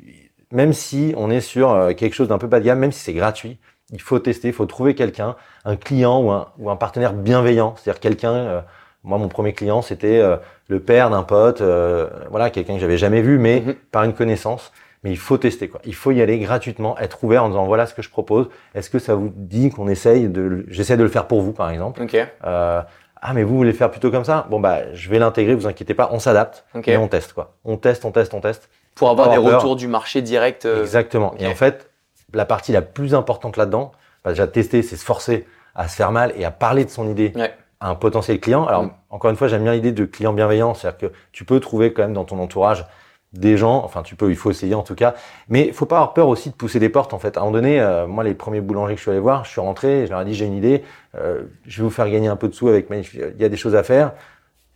même 0.52 0.72
si 0.72 1.14
on 1.16 1.30
est 1.30 1.40
sur 1.40 1.70
euh, 1.70 1.92
quelque 1.92 2.14
chose 2.14 2.28
d'un 2.28 2.38
peu 2.38 2.46
bas 2.46 2.60
de 2.60 2.64
gamme, 2.64 2.78
même 2.78 2.92
si 2.92 3.00
c'est 3.00 3.12
gratuit, 3.14 3.58
il 3.92 4.00
faut 4.00 4.18
tester, 4.18 4.48
il 4.48 4.54
faut 4.54 4.66
trouver 4.66 4.94
quelqu'un, 4.94 5.36
un 5.64 5.76
client 5.76 6.20
ou 6.22 6.30
un, 6.30 6.48
ou 6.58 6.70
un 6.70 6.76
partenaire 6.76 7.12
bienveillant, 7.12 7.74
c'est-à-dire 7.76 8.00
quelqu'un. 8.00 8.32
euh, 8.34 8.60
moi, 9.02 9.16
mon 9.16 9.28
premier 9.28 9.54
client, 9.54 9.80
c'était 9.80 10.18
euh, 10.18 10.36
le 10.68 10.78
père 10.78 11.08
d'un 11.10 11.22
pote, 11.22 11.60
euh, 11.62 12.08
voilà, 12.30 12.50
quelqu'un 12.50 12.74
que 12.74 12.80
j'avais 12.80 12.98
jamais 12.98 13.22
vu, 13.22 13.38
mais 13.38 13.62
Mhm. 13.66 13.74
par 13.90 14.04
une 14.04 14.12
connaissance. 14.12 14.72
Mais 15.02 15.10
il 15.10 15.16
faut 15.16 15.38
tester 15.38 15.68
quoi. 15.68 15.80
Il 15.86 15.94
faut 15.94 16.10
y 16.10 16.20
aller 16.20 16.38
gratuitement, 16.38 16.98
être 16.98 17.24
ouvert 17.24 17.42
en 17.44 17.48
disant 17.48 17.64
voilà 17.64 17.86
ce 17.86 17.94
que 17.94 18.02
je 18.02 18.10
propose. 18.10 18.50
Est-ce 18.74 18.90
que 18.90 18.98
ça 18.98 19.14
vous 19.14 19.32
dit 19.34 19.70
qu'on 19.70 19.88
essaye 19.88 20.28
de, 20.28 20.42
le- 20.42 20.66
j'essaie 20.68 20.98
de 20.98 21.02
le 21.02 21.08
faire 21.08 21.26
pour 21.26 21.40
vous 21.40 21.52
par 21.54 21.70
exemple? 21.70 22.02
Ok. 22.02 22.14
Euh, 22.44 22.82
ah 23.22 23.32
mais 23.32 23.42
vous 23.42 23.56
voulez 23.56 23.72
faire 23.72 23.90
plutôt 23.90 24.10
comme 24.10 24.24
ça? 24.24 24.46
Bon 24.50 24.60
bah 24.60 24.92
je 24.92 25.08
vais 25.08 25.18
l'intégrer, 25.18 25.54
vous 25.54 25.66
inquiétez 25.66 25.94
pas, 25.94 26.10
on 26.12 26.18
s'adapte 26.18 26.66
et 26.92 26.96
on 26.98 27.08
teste 27.08 27.32
quoi. 27.32 27.54
On 27.64 27.78
teste, 27.78 28.04
on 28.04 28.10
teste, 28.12 28.34
on 28.34 28.42
teste. 28.42 28.68
Pour 29.00 29.10
avoir 29.10 29.30
des 29.30 29.36
peur. 29.36 29.56
retours 29.56 29.74
du 29.76 29.88
marché 29.88 30.22
direct. 30.22 30.64
euh, 30.66 30.82
Exactement. 30.82 31.34
Et 31.38 31.46
en 31.48 31.54
fait, 31.54 31.90
la 32.32 32.44
partie 32.44 32.70
la 32.72 32.82
plus 32.82 33.14
importante 33.14 33.56
là-dedans, 33.56 33.90
bah, 34.24 34.30
déjà 34.30 34.46
tester, 34.46 34.82
c'est 34.82 34.96
se 34.96 35.04
forcer 35.04 35.46
à 35.74 35.88
se 35.88 35.96
faire 35.96 36.12
mal 36.12 36.32
et 36.36 36.44
à 36.44 36.50
parler 36.52 36.84
de 36.84 36.90
son 36.90 37.08
idée 37.08 37.32
Ouais. 37.34 37.52
à 37.80 37.90
un 37.90 37.94
potentiel 37.96 38.38
client. 38.40 38.66
Alors, 38.66 38.84
Mm. 38.84 38.90
encore 39.10 39.30
une 39.30 39.36
fois, 39.36 39.48
j'aime 39.48 39.62
bien 39.64 39.72
l'idée 39.72 39.92
de 39.92 40.04
client 40.04 40.32
bienveillant, 40.32 40.74
c'est-à-dire 40.74 41.10
que 41.10 41.14
tu 41.32 41.44
peux 41.44 41.58
trouver 41.60 41.92
quand 41.92 42.02
même 42.02 42.12
dans 42.12 42.24
ton 42.24 42.38
entourage 42.38 42.84
des 43.32 43.56
gens, 43.56 43.84
enfin 43.84 44.02
tu 44.02 44.16
peux, 44.16 44.28
il 44.30 44.36
faut 44.36 44.50
essayer 44.50 44.74
en 44.74 44.82
tout 44.82 44.96
cas, 44.96 45.14
mais 45.48 45.68
il 45.68 45.72
faut 45.72 45.86
pas 45.86 45.98
avoir 45.98 46.14
peur 46.14 46.26
aussi 46.26 46.50
de 46.50 46.54
pousser 46.56 46.80
des 46.80 46.88
portes 46.88 47.14
en 47.14 47.20
fait. 47.20 47.36
À 47.36 47.40
un 47.40 47.44
moment 47.44 47.52
donné, 47.52 47.80
euh, 47.80 48.08
moi 48.08 48.24
les 48.24 48.34
premiers 48.34 48.60
boulangers 48.60 48.94
que 48.94 48.98
je 48.98 49.02
suis 49.02 49.10
allé 49.12 49.20
voir, 49.20 49.44
je 49.44 49.50
suis 49.50 49.60
rentré, 49.60 50.04
je 50.06 50.10
leur 50.10 50.20
ai 50.20 50.24
dit 50.24 50.34
j'ai 50.34 50.46
une 50.46 50.56
idée, 50.56 50.82
euh, 51.16 51.42
je 51.64 51.76
vais 51.80 51.84
vous 51.84 51.90
faire 51.94 52.10
gagner 52.10 52.26
un 52.26 52.34
peu 52.34 52.48
de 52.48 52.54
sous 52.54 52.66
avec 52.68 52.90
Magnifique. 52.90 53.20
il 53.36 53.40
y 53.40 53.44
a 53.44 53.48
des 53.48 53.56
choses 53.56 53.76
à 53.76 53.84
faire. 53.84 54.12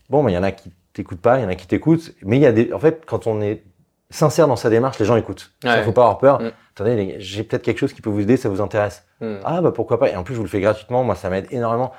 Bon, 0.09 0.23
mais 0.23 0.31
il 0.31 0.35
y 0.37 0.39
en 0.39 0.45
a 0.45 0.53
qui 0.53 0.71
t'écoutent 0.93 1.21
pas, 1.21 1.39
il 1.41 1.43
y 1.43 1.45
en 1.45 1.49
a 1.49 1.57
qui 1.57 1.67
t'écoutent, 1.67 2.13
mais 2.23 2.37
il 2.37 2.43
y 2.43 2.47
a 2.47 2.53
des, 2.53 2.73
en 2.73 2.79
fait, 2.79 3.03
quand 3.05 3.27
on 3.27 3.41
est 3.43 3.65
sincère 4.15 4.47
dans 4.49 4.57
sa 4.57 4.71
démarche, 4.71 4.99
les 4.99 5.05
gens 5.05 5.17
écoutent. 5.17 5.53
Il 5.63 5.69
Ouais. 5.71 5.83
faut 5.83 5.93
pas 5.93 6.03
avoir 6.03 6.19
peur. 6.19 6.41
Mm. 6.41 6.51
Attendez, 6.75 6.97
les 6.97 7.07
gars, 7.07 7.15
j'ai 7.19 7.43
peut-être 7.45 7.63
quelque 7.63 7.79
chose 7.79 7.93
qui 7.93 8.01
peut 8.03 8.11
vous 8.11 8.21
aider, 8.21 8.37
ça 8.37 8.49
vous 8.49 8.61
intéresse. 8.61 9.05
hmm. 9.21 9.37
Ah 9.45 9.61
bah 9.61 9.71
pourquoi 9.73 9.99
pas. 9.99 10.09
Et 10.11 10.17
en 10.17 10.23
plus, 10.25 10.35
je 10.35 10.39
vous 10.39 10.45
le 10.45 10.51
fais 10.51 10.61
gratuitement, 10.61 11.05
moi 11.05 11.15
ça 11.15 11.31
m'aide 11.31 11.47
énormément. 11.51 11.93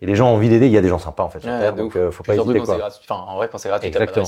Et 0.00 0.06
les 0.06 0.14
gens 0.16 0.28
ont 0.30 0.34
envie 0.34 0.48
d'aider, 0.48 0.66
il 0.66 0.72
y 0.72 0.76
a 0.78 0.80
des 0.80 0.88
gens 0.88 0.98
sympas 0.98 1.22
en 1.22 1.28
fait 1.28 1.40
sur 1.40 1.48
Ouais, 1.50 1.60
Terre, 1.60 1.74
donc 1.74 1.94
euh, 1.96 2.10
faut 2.10 2.24
pas 2.24 2.34
hésiter 2.34 2.58
quoi. 2.60 2.76
Enfin, 2.86 3.14
en 3.28 3.36
vrai, 3.36 3.48
quand 3.50 3.58
c'est 3.58 3.68
gratuit, 3.68 3.90
pas 3.90 3.98
Exactement. 4.02 4.26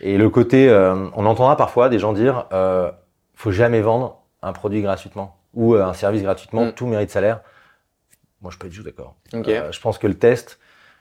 Et 0.00 0.18
le 0.18 0.28
côté, 0.30 0.68
euh, 0.68 1.08
on 1.14 1.26
entendra 1.26 1.56
parfois 1.56 1.88
des 1.88 1.98
gens 2.00 2.12
dire, 2.12 2.46
euh, 2.52 2.90
faut 3.34 3.52
jamais 3.52 3.80
vendre 3.80 4.18
un 4.42 4.52
produit 4.52 4.82
gratuitement 4.82 5.36
ou 5.54 5.74
euh, 5.76 5.84
un 5.84 5.92
service 5.94 6.22
gratuitement, 6.22 6.66
Mm. 6.66 6.72
tout 6.72 6.86
mérite 6.86 7.10
salaire. 7.10 7.40
Moi, 8.42 8.50
je 8.52 8.58
peux 8.58 8.66
être 8.66 8.72
juste 8.72 8.86
d'accord. 8.86 9.14
Euh, 9.34 9.70
je 9.72 9.80
pense 9.80 9.98
que 9.98 10.06
le 10.08 10.14
test, 10.18 10.58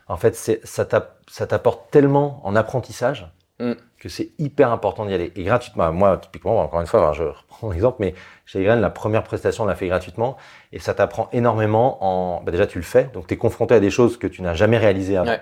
en 0.07 0.17
fait, 0.17 0.35
ça 0.63 0.85
t'apporte 0.85 1.89
tellement 1.91 2.41
en 2.43 2.55
apprentissage 2.55 3.31
Mm. 3.59 3.71
Que 4.05 4.09
c'est 4.11 4.29
hyper 4.37 4.71
important 4.71 5.03
d'y 5.07 5.15
aller. 5.15 5.31
Et 5.35 5.41
gratuitement, 5.43 5.91
moi, 5.91 6.17
typiquement, 6.17 6.59
encore 6.59 6.79
une 6.79 6.85
fois, 6.85 7.11
je 7.13 7.23
reprends 7.23 7.71
l'exemple, 7.71 7.97
mais 7.99 8.13
chez 8.45 8.63
Graines, 8.63 8.79
la 8.79 8.91
première 8.91 9.23
prestation, 9.23 9.63
on 9.63 9.67
l'a 9.67 9.73
fait 9.73 9.87
gratuitement 9.87 10.37
et 10.71 10.77
ça 10.77 10.93
t'apprend 10.93 11.27
énormément 11.33 11.97
en. 12.05 12.43
Bah 12.43 12.51
déjà, 12.51 12.67
tu 12.67 12.77
le 12.77 12.83
fais, 12.83 13.09
donc 13.15 13.25
tu 13.25 13.33
es 13.33 13.37
confronté 13.37 13.73
à 13.73 13.79
des 13.79 13.89
choses 13.89 14.17
que 14.17 14.27
tu 14.27 14.43
n'as 14.43 14.53
jamais 14.53 14.77
réalisées 14.77 15.17
avant. 15.17 15.31
Ouais. 15.31 15.41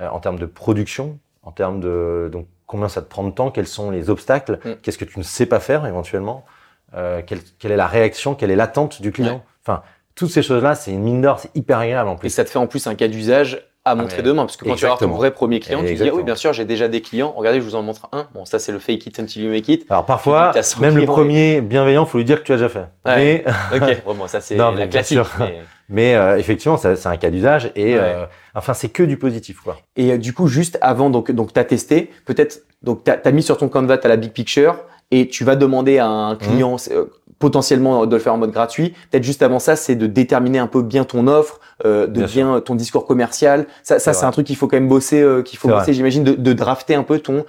Euh, 0.00 0.08
en 0.08 0.18
termes 0.18 0.38
de 0.40 0.46
production, 0.46 1.20
en 1.44 1.52
termes 1.52 1.78
de 1.78 2.28
donc 2.32 2.48
combien 2.66 2.88
ça 2.88 3.02
te 3.02 3.08
prend 3.08 3.22
de 3.22 3.30
temps, 3.30 3.52
quels 3.52 3.68
sont 3.68 3.92
les 3.92 4.10
obstacles, 4.10 4.58
Mm. 4.64 4.72
qu'est-ce 4.82 4.98
que 4.98 5.04
tu 5.04 5.20
ne 5.20 5.24
sais 5.24 5.46
pas 5.46 5.60
faire 5.60 5.86
éventuellement, 5.86 6.44
euh, 6.94 7.22
quelle, 7.24 7.38
quelle 7.60 7.70
est 7.70 7.76
la 7.76 7.86
réaction, 7.86 8.34
quelle 8.34 8.50
est 8.50 8.56
l'attente 8.56 9.00
du 9.00 9.12
client. 9.12 9.34
Ouais. 9.34 9.40
Enfin, 9.64 9.82
toutes 10.16 10.30
ces 10.30 10.42
choses-là, 10.42 10.74
c'est 10.74 10.90
une 10.90 11.02
mine 11.02 11.20
d'or, 11.22 11.38
c'est 11.38 11.54
hyper 11.54 11.78
agréable 11.78 12.08
en 12.08 12.14
Et 12.14 12.18
plus. 12.18 12.30
ça 12.30 12.44
te 12.44 12.50
fait 12.50 12.58
en 12.58 12.66
plus 12.66 12.84
un 12.88 12.96
cas 12.96 13.06
d'usage 13.06 13.62
à 13.84 13.94
montrer 13.94 14.18
mais 14.18 14.22
demain. 14.22 14.44
Parce 14.44 14.56
que 14.56 14.64
quand 14.64 14.74
tu 14.74 14.82
vas 14.82 14.88
avoir 14.92 14.98
ton 14.98 15.08
vrai 15.08 15.32
premier 15.32 15.60
client, 15.60 15.82
tu 15.84 15.94
dis, 15.94 16.08
ah 16.08 16.14
oui, 16.14 16.22
bien 16.22 16.36
sûr, 16.36 16.52
j'ai 16.52 16.64
déjà 16.64 16.88
des 16.88 17.00
clients. 17.00 17.32
Regardez, 17.36 17.60
je 17.60 17.64
vous 17.64 17.74
en 17.74 17.82
montre 17.82 18.08
un. 18.12 18.26
Bon, 18.34 18.44
ça, 18.44 18.58
c'est 18.58 18.72
le 18.72 18.78
fake 18.78 19.06
it 19.06 19.18
until 19.18 19.42
you 19.44 19.50
make 19.50 19.68
it. 19.68 19.86
Alors 19.90 20.06
parfois, 20.06 20.52
même 20.80 20.96
le 20.96 21.04
premier 21.04 21.60
bienveillant, 21.60 22.06
faut 22.06 22.18
lui 22.18 22.24
dire 22.24 22.40
que 22.40 22.44
tu 22.44 22.52
as 22.52 22.56
déjà 22.56 22.68
fait. 22.68 22.86
Ouais. 23.06 23.44
Mais, 23.44 23.44
Ok. 23.74 24.02
Bon, 24.16 24.26
ça, 24.26 24.40
c'est 24.40 24.56
la 24.56 24.86
classique. 24.86 25.18
mais- 25.38 25.60
mais 25.88 26.14
euh, 26.14 26.38
effectivement, 26.38 26.76
c'est 26.78 27.06
un 27.06 27.16
cas 27.16 27.28
d'usage 27.30 27.70
et 27.76 27.94
Ouais. 27.94 28.00
euh, 28.00 28.24
enfin, 28.54 28.72
c'est 28.72 28.88
que 28.88 29.02
du 29.02 29.18
positif, 29.18 29.60
quoi. 29.60 29.76
Et 29.96 30.12
euh, 30.12 30.18
du 30.18 30.32
coup, 30.32 30.46
juste 30.48 30.78
avant, 30.80 31.10
donc, 31.10 31.30
donc 31.30 31.52
tu 31.52 31.60
as 31.60 31.64
testé, 31.64 32.10
peut-être, 32.24 32.62
donc 32.82 33.04
tu 33.04 33.10
as, 33.10 33.30
mis 33.32 33.42
sur 33.42 33.58
ton 33.58 33.68
Canva, 33.68 33.98
tu 33.98 34.08
la 34.08 34.16
big 34.16 34.32
picture, 34.32 34.76
et 35.10 35.28
tu 35.28 35.44
vas 35.44 35.54
demander 35.56 35.98
à 35.98 36.06
un 36.06 36.36
client 36.36 36.76
euh, 36.90 37.04
potentiellement 37.42 38.06
de 38.06 38.14
le 38.16 38.22
faire 38.22 38.32
en 38.34 38.38
mode 38.38 38.52
gratuit. 38.52 38.94
Peut-être 39.10 39.24
juste 39.24 39.42
avant 39.42 39.58
ça, 39.58 39.74
c'est 39.74 39.96
de 39.96 40.06
déterminer 40.06 40.60
un 40.60 40.68
peu 40.68 40.80
bien 40.80 41.02
ton 41.02 41.26
offre, 41.26 41.58
euh, 41.84 42.06
de 42.06 42.22
Bien 42.24 42.26
bien, 42.52 42.60
ton 42.60 42.76
discours 42.76 43.04
commercial. 43.04 43.66
Ça, 43.82 43.98
ça 43.98 44.12
C'est 44.12 44.24
un 44.24 44.30
truc 44.30 44.46
qu'il 44.46 44.54
faut 44.56 44.68
quand 44.68 44.76
même 44.76 44.88
bosser, 44.88 45.20
euh, 45.20 45.42
qu'il 45.42 45.58
faut 45.58 45.68
bosser, 45.68 45.92
j'imagine, 45.92 46.22
de, 46.22 46.32
de 46.34 46.52
drafter 46.52 46.94
un 46.94 47.02
peu 47.02 47.18
ton 47.18 47.44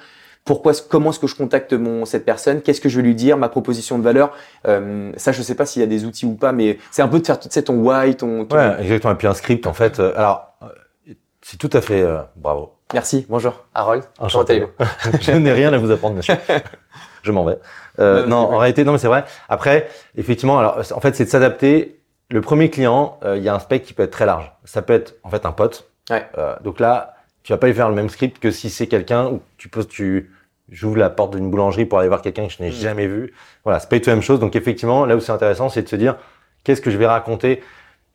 pourquoi, 0.46 0.74
comment 0.90 1.12
est-ce 1.12 1.20
que 1.20 1.28
je 1.28 1.36
contacte 1.36 1.72
mon 1.72 2.04
cette 2.06 2.26
personne, 2.26 2.62
qu'est-ce 2.62 2.82
que 2.82 2.90
je 2.90 2.98
vais 2.98 3.04
lui 3.04 3.16
dire, 3.16 3.38
ma 3.38 3.48
proposition 3.48 3.98
de 3.98 4.04
valeur? 4.04 4.34
Euh, 4.68 5.12
ça, 5.16 5.32
je 5.32 5.42
sais 5.42 5.56
pas 5.56 5.66
s'il 5.66 5.80
y 5.82 5.84
a 5.84 5.88
des 5.88 6.04
outils 6.04 6.26
ou 6.26 6.34
pas, 6.34 6.52
mais 6.52 6.80
c'est 6.92 7.02
un 7.02 7.08
peu 7.08 7.20
de 7.20 7.26
faire 7.26 7.40
tu 7.40 7.48
sais, 7.50 7.62
ton 7.62 7.76
why, 7.76 8.16
ton, 8.16 8.44
ton- 8.44 8.58
Ouais, 8.58 8.76
exactement. 8.82 9.14
Et 9.14 9.16
puis 9.16 9.28
un 9.28 9.36
script, 9.36 9.68
en 9.68 9.74
fait. 9.74 10.00
euh, 10.02 10.12
alors, 10.18 10.54
euh, 10.64 11.14
c'est 11.42 11.58
tout 11.58 11.70
à 11.72 11.80
fait 11.82 12.02
euh, 12.02 12.18
bravo. 12.36 12.74
Merci, 12.94 13.26
bonjour, 13.30 13.64
Harold. 13.74 14.04
Enchanté. 14.20 14.66
je 15.22 15.32
n'ai 15.32 15.54
rien 15.54 15.72
à 15.72 15.78
vous 15.78 15.92
apprendre, 15.92 16.16
monsieur. 16.18 16.36
je 17.24 17.32
m'en 17.32 17.44
vais. 17.46 17.58
Euh, 18.00 18.26
Non, 18.28 18.42
non, 18.50 18.54
en 18.54 18.58
réalité, 18.60 18.84
non, 18.84 18.92
mais 18.92 18.98
c'est 19.00 19.08
vrai. 19.08 19.24
Après, 19.50 19.88
effectivement, 20.16 20.60
alors, 20.60 20.80
en 20.94 21.00
fait, 21.00 21.16
c'est 21.16 21.26
de 21.26 21.30
s'adapter. 21.30 22.00
Le 22.30 22.42
premier 22.42 22.70
client, 22.70 23.18
euh, 23.24 23.38
il 23.38 23.44
y 23.44 23.50
a 23.50 23.56
un 23.56 23.60
spec 23.60 23.84
qui 23.84 23.94
peut 23.94 24.04
être 24.04 24.12
très 24.12 24.26
large. 24.26 24.52
Ça 24.66 24.82
peut 24.82 24.94
être, 24.94 25.16
en 25.24 25.30
fait, 25.30 25.46
un 25.46 25.52
pote. 25.52 25.90
Ouais. 26.10 26.26
Euh, 26.38 26.56
donc 26.64 26.80
là, 26.80 27.16
tu 27.44 27.52
vas 27.54 27.58
pas 27.58 27.68
lui 27.68 27.74
faire 27.74 27.90
le 27.90 27.96
même 27.96 28.10
script 28.10 28.40
que 28.40 28.52
si 28.52 28.70
c'est 28.70 28.88
quelqu'un 28.88 29.26
où 29.28 29.42
tu 29.58 29.68
poses, 29.70 29.88
tu, 29.88 30.32
j'ouvre 30.70 30.98
la 30.98 31.10
porte 31.10 31.36
d'une 31.36 31.50
boulangerie 31.52 31.86
pour 31.86 32.00
aller 32.00 32.08
voir 32.08 32.22
quelqu'un 32.22 32.48
que 32.48 32.54
je 32.54 32.62
n'ai 32.64 32.70
Mm. 32.70 32.74
jamais 32.74 33.08
vu. 33.08 33.34
Voilà, 33.64 33.80
c'est 33.80 33.90
pas 33.90 33.98
du 33.98 34.02
tout 34.02 34.10
la 34.10 34.16
même 34.16 34.24
chose. 34.24 34.40
Donc 34.40 34.56
effectivement, 34.56 35.06
là 35.06 35.16
où 35.16 35.20
c'est 35.20 35.32
intéressant, 35.32 35.70
c'est 35.70 35.84
de 35.84 35.90
se 35.90 35.96
dire, 35.96 36.16
qu'est-ce 36.64 36.82
que 36.82 36.90
je 36.92 36.98
vais 36.98 37.06
raconter 37.08 37.62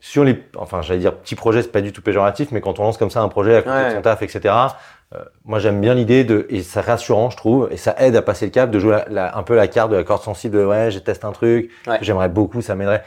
sur 0.01 0.25
les, 0.25 0.43
enfin, 0.57 0.81
j'allais 0.83 1.01
dire 1.01 1.15
petits 1.15 1.35
projets, 1.35 1.63
c'est 1.63 1.73
pas 1.73 1.81
du 1.81 1.93
tout 1.93 2.03
péjoratif, 2.03 2.51
mais 2.53 2.61
quand 2.61 2.79
on 2.79 2.85
lance 2.85 2.97
comme 2.99 3.11
ça 3.11 3.21
un 3.21 3.29
projet 3.29 3.57
à 3.57 3.63
côté 3.63 3.75
Ouais. 3.77 3.91
de 3.91 3.95
son 3.97 4.03
taf, 4.03 4.23
etc. 4.23 4.55
euh, 5.15 5.19
moi, 5.45 5.59
j'aime 5.59 5.81
bien 5.81 5.95
l'idée 5.95 6.25
de, 6.25 6.47
et 6.51 6.63
c'est 6.63 6.81
rassurant, 6.81 7.31
je 7.31 7.37
trouve, 7.37 7.69
et 7.71 7.77
ça 7.77 7.95
aide 7.99 8.15
à 8.17 8.23
passer 8.23 8.45
le 8.47 8.51
cap, 8.51 8.71
de 8.71 8.79
jouer 8.79 8.93
la- 8.93 9.07
la- 9.09 9.39
un 9.39 9.43
peu 9.43 9.55
la 9.57 9.67
carte 9.69 9.91
de 9.91 9.97
la 9.97 10.05
corde 10.05 10.23
sensible 10.23 10.57
de, 10.59 10.65
ouais, 10.65 10.91
j'ai 10.91 11.01
testé 11.01 11.25
un 11.27 11.33
truc, 11.33 11.71
Ouais. 11.87 11.99
j'aimerais 12.03 12.29
beaucoup, 12.29 12.61
ça 12.61 12.75
m'aiderait. 12.75 13.03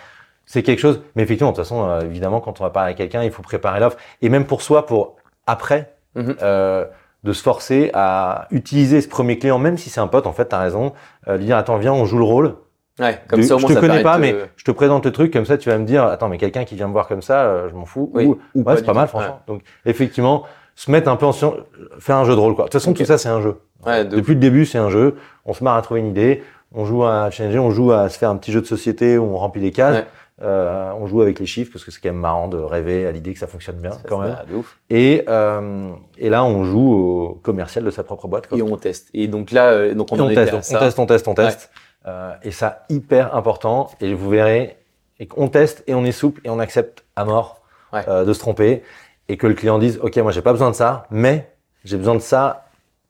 C'est 0.46 0.64
quelque 0.64 0.80
chose, 0.80 1.02
mais 1.16 1.24
effectivement, 1.24 1.52
de 1.52 1.56
toute 1.56 1.64
façon, 1.64 1.88
euh, 1.88 2.02
évidemment, 2.02 2.42
quand 2.42 2.60
on 2.60 2.64
va 2.64 2.72
parler 2.72 2.92
à 2.92 2.94
quelqu'un, 2.96 3.24
il 3.24 3.32
faut 3.32 3.44
préparer 3.44 3.80
l'offre, 3.80 3.98
et 4.22 4.30
même 4.30 4.46
pour 4.46 4.62
soi, 4.64 4.86
pour 4.86 5.16
après, 5.48 5.94
Mhm. 6.16 6.36
euh, 6.42 6.86
de 7.24 7.34
se 7.34 7.44
forcer 7.44 7.92
à 7.94 8.48
utiliser 8.50 9.00
ce 9.00 9.08
premier 9.08 9.38
client, 9.38 9.60
même 9.60 9.78
si 9.78 9.92
c'est 9.92 10.02
un 10.02 10.08
pote, 10.08 10.26
en 10.26 10.34
fait, 10.34 10.46
t'as 10.46 10.60
raison, 10.60 10.94
euh, 11.28 11.38
lui 11.38 11.46
dire, 11.46 11.56
attends, 11.58 11.78
viens, 11.78 11.94
on 11.94 12.06
joue 12.06 12.18
le 12.18 12.24
rôle, 12.24 12.56
Ouais, 13.00 13.20
comme 13.28 13.40
de- 13.40 13.46
ça, 13.46 13.56
au 13.56 13.58
je 13.60 13.64
moins, 13.64 13.70
te 13.70 13.74
ça 13.76 13.80
connais 13.80 14.02
pas, 14.04 14.16
te- 14.18 14.22
mais 14.22 14.36
je 14.58 14.64
te 14.66 14.72
présente 14.72 15.06
le 15.06 15.12
truc, 15.12 15.32
comme 15.32 15.46
ça, 15.46 15.58
tu 15.58 15.70
vas 15.70 15.78
me 15.78 15.86
dire, 15.86 16.04
attends, 16.04 16.30
mais 16.30 16.38
quelqu'un 16.38 16.66
qui 16.66 16.76
vient 16.76 16.88
me 16.88 16.92
voir 16.94 17.08
comme 17.08 17.22
ça, 17.22 17.44
euh, 17.44 17.70
je 17.70 17.76
m'en 17.76 17.86
fous. 17.86 18.12
Oui, 18.14 18.26
Ou, 18.26 18.40
ou 18.56 18.64
ouais, 18.64 18.76
c'est 18.76 18.84
pas 18.86 18.94
mal, 18.94 19.08
franchement. 19.08 19.42
Donc, 19.48 19.62
effectivement, 19.86 20.44
se 20.82 20.90
mettre 20.90 21.10
un 21.10 21.16
peu 21.16 21.26
en 21.28 21.32
faire 21.34 22.16
un 22.16 22.26
jeu 22.26 22.34
de 22.34 22.40
rôle, 22.40 22.56
quoi. 22.56 22.66
De 22.66 22.70
toute 22.70 22.82
façon, 22.82 22.94
tout 22.94 23.06
ça, 23.06 23.18
c'est 23.20 23.30
un 23.30 23.42
jeu. 23.42 23.58
Ouais, 23.86 24.04
de 24.04 24.16
Depuis 24.16 24.34
le 24.34 24.40
début, 24.40 24.66
c'est 24.66 24.80
un 24.80 24.90
jeu. 24.90 25.16
On 25.46 25.54
se 25.54 25.64
marre 25.64 25.76
à 25.78 25.82
trouver 25.84 26.00
une 26.00 26.08
idée. 26.10 26.44
On 26.74 26.86
joue 26.86 27.04
à 27.04 27.30
challenger, 27.30 27.60
on 27.60 27.70
joue 27.70 27.92
à 27.92 28.10
se 28.10 28.18
faire 28.18 28.30
un 28.32 28.38
petit 28.38 28.52
jeu 28.52 28.62
de 28.62 28.66
société 28.66 29.18
où 29.18 29.24
on 29.26 29.38
remplit 29.38 29.62
les 29.62 29.72
cases. 29.72 29.98
Ouais. 29.98 30.06
Euh, 30.44 30.92
on 31.00 31.06
joue 31.06 31.22
avec 31.22 31.40
les 31.40 31.46
chiffres 31.46 31.70
parce 31.72 31.86
que 31.86 31.92
c'est 31.92 32.00
quand 32.02 32.10
même 32.10 32.18
marrant 32.20 32.48
de 32.48 32.58
rêver 32.58 33.06
à 33.06 33.12
l'idée 33.12 33.32
que 33.34 33.40
ça 33.40 33.46
fonctionne 33.46 33.76
bien, 33.76 33.92
Ça, 33.92 34.00
quand 34.08 34.20
même. 34.22 34.36
de 34.50 34.56
ouf. 34.56 34.80
Et, 34.90 35.24
euh, 35.30 35.92
et 36.18 36.30
là, 36.30 36.44
on 36.44 36.64
joue 36.64 36.94
au 36.94 37.40
commercial 37.44 37.84
de 37.84 37.92
sa 37.92 38.04
propre 38.04 38.28
boîte. 38.28 38.48
Quoi. 38.48 38.58
Et 38.58 38.62
on 38.64 38.76
teste. 38.78 39.10
Et 39.14 39.28
donc 39.28 39.52
là, 39.52 39.66
euh, 39.68 39.94
donc 39.94 40.08
on, 40.12 40.20
on 40.20 40.30
teste, 40.34 40.54
on 40.56 40.62
ça. 40.64 40.80
teste, 40.80 40.98
on 40.98 41.06
teste, 41.06 41.28
on 41.28 41.36
teste. 41.36 41.70
Euh, 42.08 42.34
et 42.42 42.50
ça, 42.50 42.86
hyper 42.90 43.36
important. 43.36 43.92
Et 44.02 44.16
vous 44.16 44.30
verrez, 44.32 44.78
et 45.20 45.28
qu'on 45.28 45.48
teste 45.48 45.84
et 45.86 45.94
on 45.94 46.04
est 46.06 46.12
souple 46.12 46.42
et 46.44 46.50
on 46.50 46.58
accepte 46.60 47.04
à 47.16 47.26
mort 47.26 47.58
Ouais. 47.94 48.04
euh, 48.08 48.24
de 48.24 48.32
se 48.32 48.40
tromper 48.40 48.84
et 49.32 49.38
que 49.38 49.48
le 49.48 49.54
client 49.54 49.78
dise, 49.80 49.98
ok, 50.02 50.18
moi 50.18 50.32
j'ai 50.32 50.42
pas 50.42 50.52
besoin 50.52 50.70
de 50.72 50.76
ça, 50.76 51.06
mais 51.10 51.52
j'ai 51.86 51.98
besoin 51.98 52.16
de 52.16 52.20
ça 52.20 52.66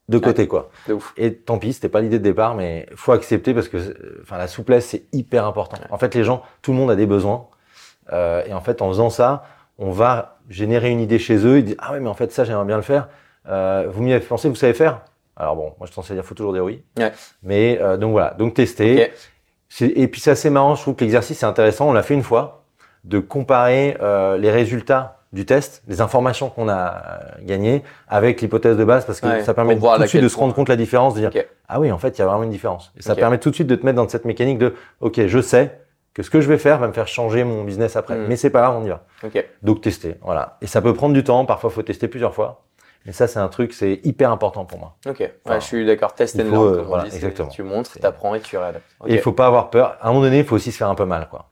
de 0.08 0.16
Ouais. 0.18 0.22
côté, 0.22 0.46
quoi. 0.46 0.70
Ouf. 0.90 1.12
Et 1.16 1.34
tant 1.34 1.58
pis, 1.58 1.72
c'était 1.72 1.88
pas 1.88 2.00
l'idée 2.00 2.18
de 2.18 2.24
départ, 2.24 2.54
mais 2.54 2.86
faut 2.96 3.12
accepter 3.12 3.54
parce 3.54 3.68
que, 3.68 4.20
enfin, 4.22 4.38
la 4.38 4.46
souplesse 4.46 4.86
c'est 4.86 5.04
hyper 5.12 5.46
important. 5.46 5.78
En 5.90 5.98
fait, 5.98 6.14
les 6.14 6.22
gens, 6.24 6.42
tout 6.60 6.70
le 6.72 6.76
monde 6.78 6.90
a 6.90 6.96
des 6.96 7.06
besoins, 7.06 7.46
euh, 8.12 8.42
et 8.46 8.52
en 8.52 8.60
fait, 8.60 8.82
en 8.82 8.88
faisant 8.88 9.10
ça, 9.10 9.44
on 9.78 9.90
va 9.90 10.38
générer 10.48 10.90
une 10.90 11.00
idée 11.00 11.18
chez 11.18 11.36
eux. 11.46 11.58
Ils 11.58 11.64
disent 11.64 11.76
ah 11.78 11.92
ouais, 11.92 12.00
mais 12.00 12.08
en 12.08 12.14
fait 12.14 12.30
ça, 12.30 12.44
j'aimerais 12.44 12.64
bien 12.66 12.76
le 12.76 12.82
faire. 12.82 13.08
Euh, 13.48 13.86
vous 13.90 14.02
m'y 14.02 14.12
avez 14.12 14.24
penser, 14.24 14.48
vous 14.48 14.54
savez 14.54 14.74
faire? 14.74 15.00
Alors 15.36 15.56
bon, 15.56 15.72
moi 15.78 15.86
je 15.88 15.92
t'enseigne 15.92 16.16
dire 16.16 16.24
faut 16.24 16.34
toujours 16.34 16.52
dire 16.52 16.62
oui. 16.64 16.84
Ouais. 16.98 17.10
Mais 17.42 17.78
euh, 17.80 17.96
donc 17.96 18.12
voilà, 18.12 18.34
donc 18.38 18.54
tester. 18.54 19.12
C'est- 19.68 19.86
Et 19.96 20.06
puis 20.08 20.20
c'est 20.20 20.30
assez 20.30 20.50
marrant, 20.50 20.74
je 20.74 20.82
trouve 20.82 20.94
que 20.94 21.02
l'exercice 21.04 21.42
est 21.42 21.46
intéressant. 21.46 21.88
On 21.88 21.92
l'a 21.94 22.02
fait 22.02 22.14
une 22.14 22.22
fois, 22.22 22.64
de 23.04 23.18
comparer 23.18 23.96
euh, 24.00 24.36
les 24.36 24.50
résultats 24.50 25.21
du 25.32 25.46
test, 25.46 25.82
les 25.88 26.00
informations 26.00 26.50
qu'on 26.50 26.68
a 26.68 26.74
euh, 26.74 27.18
gagnées 27.42 27.82
avec 28.08 28.40
l'hypothèse 28.42 28.76
de 28.76 28.84
base, 28.84 29.06
parce 29.06 29.20
que 29.20 29.26
Ouais, 29.26 29.42
ça 29.44 29.54
permet 29.54 29.78
tout 29.78 29.98
de 29.98 30.06
suite 30.06 30.22
de 30.22 30.28
se 30.28 30.36
rendre 30.36 30.54
compte 30.54 30.66
de 30.66 30.72
la 30.72 30.76
différence, 30.76 31.14
de 31.14 31.20
dire 31.28 31.44
ah 31.68 31.80
oui, 31.80 31.90
en 31.90 31.98
fait, 31.98 32.16
il 32.16 32.20
y 32.20 32.22
a 32.22 32.26
vraiment 32.26 32.42
une 32.42 32.50
différence. 32.50 32.92
Et 32.98 33.02
ça 33.02 33.14
permet 33.14 33.38
tout 33.38 33.48
de 33.50 33.54
suite 33.54 33.66
de 33.68 33.76
te 33.76 33.84
mettre 33.86 33.96
dans 33.96 34.08
cette 34.08 34.24
mécanique 34.26 34.58
de 34.58 34.74
ok, 35.00 35.26
je 35.26 35.40
sais 35.40 35.78
que 36.14 36.22
ce 36.22 36.28
que 36.28 36.42
je 36.42 36.48
vais 36.48 36.58
faire 36.58 36.78
va 36.78 36.88
me 36.88 36.92
faire 36.92 37.08
changer 37.08 37.42
mon 37.44 37.64
business 37.64 37.96
après, 37.96 38.14
Mm. 38.16 38.26
mais 38.28 38.36
c'est 38.36 38.50
pas 38.50 38.60
grave, 38.60 38.76
on 38.82 38.84
y 38.84 38.88
va. 38.90 39.04
Ok. 39.24 39.42
Donc 39.62 39.80
tester, 39.80 40.16
voilà. 40.20 40.58
Et 40.60 40.66
ça 40.66 40.82
peut 40.82 40.92
prendre 40.92 41.14
du 41.14 41.24
temps, 41.24 41.46
parfois 41.46 41.70
faut 41.70 41.82
tester 41.82 42.06
plusieurs 42.08 42.34
fois. 42.34 42.64
Mais 43.06 43.12
ça, 43.12 43.26
c'est 43.26 43.38
un 43.40 43.48
truc, 43.48 43.72
c'est 43.72 44.00
hyper 44.04 44.30
important 44.30 44.64
pour 44.66 44.78
moi. 44.78 44.96
Ok. 45.06 45.18
Ouais, 45.20 45.34
Enfin, 45.46 45.58
je 45.58 45.64
suis 45.64 45.84
d'accord. 45.86 46.14
Test 46.14 46.36
and 46.38 46.44
learn, 46.44 46.54
euh, 46.54 46.82
voilà, 46.82 47.06
exactement. 47.06 47.48
Tu 47.48 47.62
montres, 47.64 47.98
t'apprends 47.98 48.34
et 48.36 48.40
tu 48.40 48.56
réadaptes. 48.58 48.84
Et 49.06 49.14
il 49.14 49.18
faut 49.20 49.32
pas 49.32 49.46
avoir 49.46 49.70
peur. 49.70 49.96
À 50.00 50.08
un 50.08 50.12
moment 50.12 50.22
donné, 50.24 50.40
il 50.40 50.44
faut 50.44 50.54
aussi 50.54 50.70
se 50.70 50.76
faire 50.76 50.88
un 50.90 50.94
peu 50.94 51.04
mal, 51.06 51.26
quoi. 51.28 51.46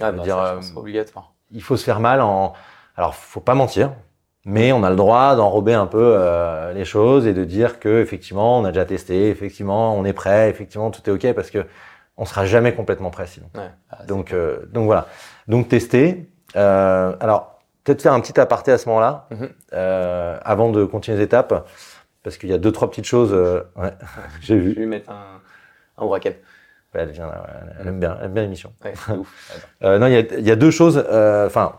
Ah, 0.00 0.10
bah, 0.10 0.22
dire, 0.24 0.34
ça, 0.36 0.54
euh, 0.54 0.60
obligatoire. 0.80 1.32
il 1.52 1.62
faut 1.62 1.76
se 1.76 1.84
faire 1.84 2.00
mal 2.00 2.20
en. 2.22 2.54
Alors, 2.96 3.14
faut 3.14 3.40
pas 3.40 3.54
mentir, 3.54 3.92
mais 4.44 4.72
on 4.72 4.82
a 4.84 4.90
le 4.90 4.96
droit 4.96 5.36
d'enrober 5.36 5.74
un 5.74 5.86
peu 5.86 6.14
euh, 6.16 6.72
les 6.72 6.84
choses 6.84 7.26
et 7.26 7.34
de 7.34 7.44
dire 7.44 7.78
que 7.78 8.00
effectivement, 8.00 8.58
on 8.58 8.64
a 8.64 8.68
déjà 8.72 8.84
testé, 8.84 9.28
effectivement, 9.28 9.94
on 9.96 10.04
est 10.04 10.12
prêt, 10.12 10.48
effectivement, 10.50 10.90
tout 10.90 11.02
est 11.08 11.12
ok, 11.12 11.34
parce 11.34 11.50
que 11.50 11.64
on 12.16 12.24
sera 12.24 12.46
jamais 12.46 12.72
complètement 12.74 13.10
prêt 13.10 13.26
sinon. 13.26 13.48
Ouais. 13.54 13.70
Ah, 13.90 14.04
Donc, 14.06 14.32
euh, 14.32 14.64
donc 14.72 14.86
voilà. 14.86 15.06
Donc 15.48 15.68
tester. 15.68 16.30
Euh, 16.56 17.14
alors, 17.20 17.58
peut-être 17.84 18.00
faire 18.00 18.14
un 18.14 18.20
petit 18.20 18.38
aparté 18.40 18.72
à 18.72 18.78
ce 18.78 18.88
moment-là, 18.88 19.26
Mhm. 19.30 19.48
euh, 19.74 20.38
avant 20.42 20.70
de 20.70 20.84
continuer 20.86 21.18
les 21.18 21.24
étapes, 21.24 21.68
parce 22.22 22.38
qu'il 22.38 22.48
y 22.48 22.54
a 22.54 22.58
deux 22.58 22.72
trois 22.72 22.88
petites 22.90 23.04
choses. 23.04 23.32
euh, 23.34 23.60
ouais, 23.76 23.92
j'ai 24.40 24.54
Je 24.54 24.54
vais 24.54 24.60
vu. 24.60 24.74
lui 24.74 24.86
mettre 24.86 25.10
un, 25.10 25.40
un 25.98 26.06
braquet. 26.06 26.40
Ouais, 26.94 27.02
elle 27.02 27.10
vient 27.10 27.26
là, 27.26 27.42
ouais, 27.42 27.70
elle 27.80 27.88
aime 27.88 28.00
bien, 28.00 28.16
elle 28.18 28.26
aime 28.26 28.32
bien 28.32 28.42
l'émission. 28.44 28.72
Ouais, 28.82 28.94
c'est 28.94 29.12
ouf. 29.12 29.28
J'adore. 29.52 29.68
Euh, 29.82 29.98
non, 29.98 30.06
il 30.06 30.12
y 30.14 30.16
a, 30.16 30.20
il 30.38 30.46
y 30.46 30.50
a 30.50 30.56
deux 30.56 30.70
choses. 30.70 31.04
euh, 31.10 31.46
Enfin, 31.46 31.72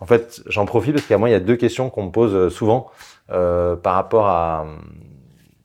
en 0.00 0.06
fait, 0.06 0.40
j'en 0.46 0.66
profite 0.66 0.94
parce 0.94 1.06
qu'à 1.06 1.18
moi, 1.18 1.28
il 1.28 1.32
y 1.32 1.36
a 1.36 1.40
deux 1.40 1.56
questions 1.56 1.90
qu'on 1.90 2.04
me 2.04 2.10
pose 2.10 2.34
euh, 2.34 2.50
souvent 2.50 2.90
euh, 3.30 3.76
par 3.76 3.94
rapport 3.94 4.26
à, 4.26 4.66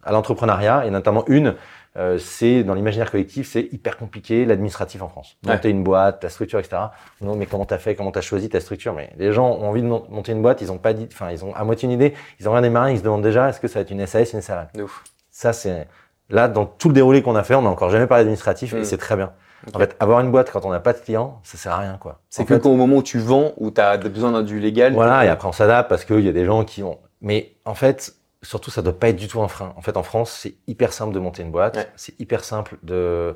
à 0.03 0.11
l'entrepreneuriat, 0.11 0.85
et 0.85 0.89
notamment 0.89 1.23
une, 1.27 1.55
euh, 1.97 2.17
c'est 2.17 2.63
dans 2.63 2.73
l'imaginaire 2.73 3.11
collectif, 3.11 3.49
c'est 3.49 3.67
hyper 3.73 3.97
compliqué 3.97 4.45
l'administratif 4.45 5.01
en 5.01 5.09
France. 5.09 5.35
Ouais. 5.45 5.51
Monter 5.53 5.69
une 5.69 5.83
boîte, 5.83 6.21
ta 6.21 6.29
structure, 6.29 6.59
etc. 6.59 6.77
Non, 7.19 7.35
mais 7.35 7.45
comment 7.45 7.65
t'as 7.65 7.77
fait, 7.77 7.95
comment 7.95 8.11
t'as 8.11 8.21
choisi 8.21 8.47
ta 8.49 8.61
structure? 8.61 8.93
Mais 8.93 9.11
les 9.17 9.33
gens 9.33 9.49
ont 9.49 9.67
envie 9.67 9.81
de 9.81 9.87
mon- 9.87 10.05
monter 10.09 10.31
une 10.31 10.41
boîte, 10.41 10.61
ils 10.61 10.71
ont 10.71 10.77
pas 10.77 10.93
dit, 10.93 11.07
enfin, 11.11 11.29
ils 11.31 11.43
ont 11.43 11.53
à 11.53 11.63
moitié 11.65 11.85
une 11.87 11.91
idée, 11.93 12.13
ils 12.39 12.47
ont 12.47 12.53
rien 12.53 12.61
démarré, 12.61 12.93
ils 12.93 12.99
se 12.99 13.03
demandent 13.03 13.21
déjà 13.21 13.49
est-ce 13.49 13.59
que 13.59 13.67
ça 13.67 13.79
va 13.79 13.81
être 13.81 13.91
une 13.91 14.05
SAS, 14.07 14.31
une 14.33 14.41
SARL. 14.41 14.69
De 14.73 14.83
ouf. 14.83 15.03
Ça, 15.29 15.51
c'est 15.53 15.87
là 16.29 16.47
dans 16.47 16.65
tout 16.65 16.87
le 16.87 16.93
déroulé 16.93 17.21
qu'on 17.21 17.35
a 17.35 17.43
fait, 17.43 17.55
on 17.55 17.61
n'a 17.63 17.69
encore 17.69 17.89
jamais 17.89 18.07
parlé 18.07 18.23
d'administratif 18.23 18.73
Mm. 18.73 18.77
et 18.77 18.83
c'est 18.85 18.97
très 18.97 19.17
bien. 19.17 19.33
En 19.73 19.79
fait, 19.79 19.95
avoir 19.99 20.19
une 20.21 20.31
boîte 20.31 20.51
quand 20.51 20.65
on 20.65 20.71
n'a 20.71 20.79
pas 20.79 20.93
de 20.93 20.99
clients, 20.99 21.39
ça 21.43 21.57
sert 21.57 21.71
à 21.73 21.77
rien, 21.77 21.97
quoi. 21.99 22.19
C'est 22.29 22.43
que 22.45 22.55
fait, 22.55 22.61
quand 22.61 22.69
au 22.69 22.75
moment 22.75 22.97
où 22.97 23.03
tu 23.03 23.19
vends, 23.19 23.51
où 23.57 23.71
tu 23.71 23.79
as 23.81 23.97
besoin 23.97 24.31
d'un 24.31 24.43
du 24.43 24.59
légal. 24.59 24.93
voilà, 24.93 25.25
et 25.25 25.29
après 25.29 25.47
on 25.47 25.51
s'adapte 25.51 25.89
parce 25.89 26.03
qu'il 26.05 26.21
y 26.21 26.29
a 26.29 26.33
des 26.33 26.45
gens 26.45 26.63
qui 26.65 26.83
ont. 26.83 26.97
Mais 27.21 27.53
en 27.65 27.75
fait, 27.75 28.15
surtout, 28.41 28.71
ça 28.71 28.81
doit 28.81 28.97
pas 28.97 29.09
être 29.09 29.15
du 29.17 29.27
tout 29.27 29.41
un 29.41 29.47
frein. 29.47 29.73
En 29.77 29.81
fait, 29.81 29.97
en 29.97 30.03
France, 30.03 30.31
c'est 30.31 30.55
hyper 30.67 30.93
simple 30.93 31.13
de 31.13 31.19
monter 31.19 31.43
une 31.43 31.51
boîte. 31.51 31.75
Ouais. 31.77 31.87
C'est 31.95 32.19
hyper 32.19 32.43
simple 32.43 32.77
de. 32.83 32.95
euh, 32.95 33.33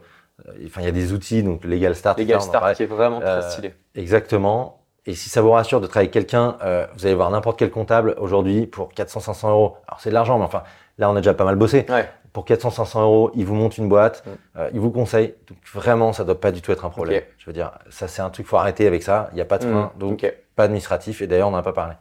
Enfin, 0.66 0.82
il 0.82 0.86
y 0.86 0.90
a 0.90 0.92
des 0.92 1.14
outils, 1.14 1.44
donc 1.44 1.64
le 1.64 1.70
Legal 1.70 1.96
Start. 1.96 2.18
Legal 2.20 2.42
Start 2.42 2.60
parlait. 2.60 2.76
qui 2.76 2.84
est 2.84 2.88
vraiment 2.88 3.22
Euh, 3.22 3.40
très 3.42 3.50
stylé. 3.52 3.74
Exactement. 3.96 4.82
Et 5.06 5.14
si 5.14 5.30
ça 5.30 5.42
vous 5.42 5.52
rassure 5.52 5.82
de 5.82 5.88
travailler 5.88 6.08
avec 6.08 6.14
quelqu'un, 6.14 6.58
euh, 6.64 6.88
vous 6.98 7.06
allez 7.06 7.14
voir 7.16 7.30
n'importe 7.30 7.60
quel 7.60 7.70
comptable 7.70 8.16
aujourd'hui 8.18 8.66
pour 8.66 8.90
400-500 8.94 9.50
euros. 9.52 9.78
Alors 9.88 10.00
c'est 10.00 10.10
de 10.10 10.16
l'argent, 10.16 10.38
mais 10.40 10.46
enfin, 10.46 10.64
là 10.98 11.10
on 11.10 11.14
a 11.16 11.18
déjà 11.22 11.34
pas 11.36 11.46
mal 11.46 11.56
bossé. 11.56 11.86
Ouais. 11.90 12.10
Pour 12.36 12.44
400-500 12.46 13.02
euros, 13.02 13.32
il 13.34 13.46
vous 13.46 13.56
monte 13.56 13.78
une 13.78 13.88
boîte, 13.88 14.24
Mm. 14.26 14.30
euh, 14.60 14.70
il 14.74 14.80
vous 14.82 14.92
conseille. 14.92 15.36
Donc 15.48 15.58
vraiment, 15.74 16.12
ça 16.12 16.26
doit 16.26 16.38
pas 16.40 16.52
du 16.52 16.62
tout 16.62 16.74
être 16.74 16.84
un 16.84 16.90
problème. 16.90 17.22
Je 17.38 17.46
veux 17.46 17.54
dire, 17.54 17.72
ça 17.90 18.10
c'est 18.10 18.22
un 18.22 18.30
truc, 18.30 18.46
faut 18.46 18.58
arrêter 18.58 18.86
avec 18.88 19.04
ça. 19.04 19.30
Il 19.32 19.36
n'y 19.36 19.42
a 19.42 19.46
pas 19.46 19.58
de 19.58 19.64
frein, 19.64 19.92
Mm. 19.96 20.00
donc 20.00 20.14
Ok. 20.26 20.34
pas 20.58 20.64
administratif. 20.66 21.22
Et 21.22 21.28
d'ailleurs, 21.28 21.48
on 21.48 21.52
n'en 21.52 21.60
a 21.60 21.64
pas 21.64 21.72
parlé. 21.72 21.94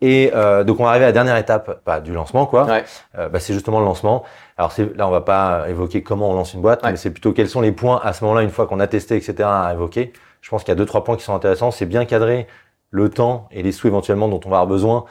Et 0.00 0.32
euh, 0.34 0.64
donc 0.64 0.80
on 0.80 0.82
va 0.82 0.90
arriver 0.90 1.04
à 1.04 1.08
la 1.08 1.12
dernière 1.12 1.36
étape 1.36 1.80
bah, 1.86 2.00
du 2.00 2.12
lancement, 2.12 2.46
quoi. 2.46 2.64
Ouais. 2.64 2.84
Euh, 3.16 3.28
bah, 3.28 3.38
c'est 3.38 3.54
justement 3.54 3.78
le 3.78 3.84
lancement. 3.84 4.24
Alors 4.58 4.72
là, 4.96 5.06
on 5.06 5.10
va 5.12 5.20
pas 5.20 5.66
évoquer 5.70 6.02
comment 6.02 6.30
on 6.30 6.34
lance 6.34 6.52
une 6.52 6.62
boîte, 6.62 6.82
Ouais. 6.82 6.90
mais 6.90 6.96
c'est 6.96 7.12
plutôt 7.12 7.32
quels 7.32 7.48
sont 7.48 7.60
les 7.60 7.70
points 7.72 8.00
à 8.02 8.12
ce 8.12 8.24
moment-là, 8.24 8.42
une 8.42 8.50
fois 8.50 8.66
qu'on 8.66 8.80
a 8.80 8.88
testé, 8.88 9.14
etc., 9.16 9.34
à 9.48 9.70
évoquer. 9.72 10.12
Je 10.40 10.50
pense 10.50 10.64
qu'il 10.64 10.70
y 10.70 10.72
a 10.72 10.74
deux, 10.76 10.84
trois 10.84 11.04
points 11.04 11.16
qui 11.16 11.22
sont 11.22 11.34
intéressants. 11.34 11.70
C'est 11.70 11.86
bien 11.86 12.04
cadrer 12.06 12.48
le 12.90 13.08
temps 13.08 13.48
et 13.52 13.62
les 13.62 13.70
sous 13.70 13.86
éventuellement 13.86 14.26
dont 14.28 14.40
on 14.44 14.48
va 14.50 14.56
avoir 14.56 14.66
besoin, 14.66 15.04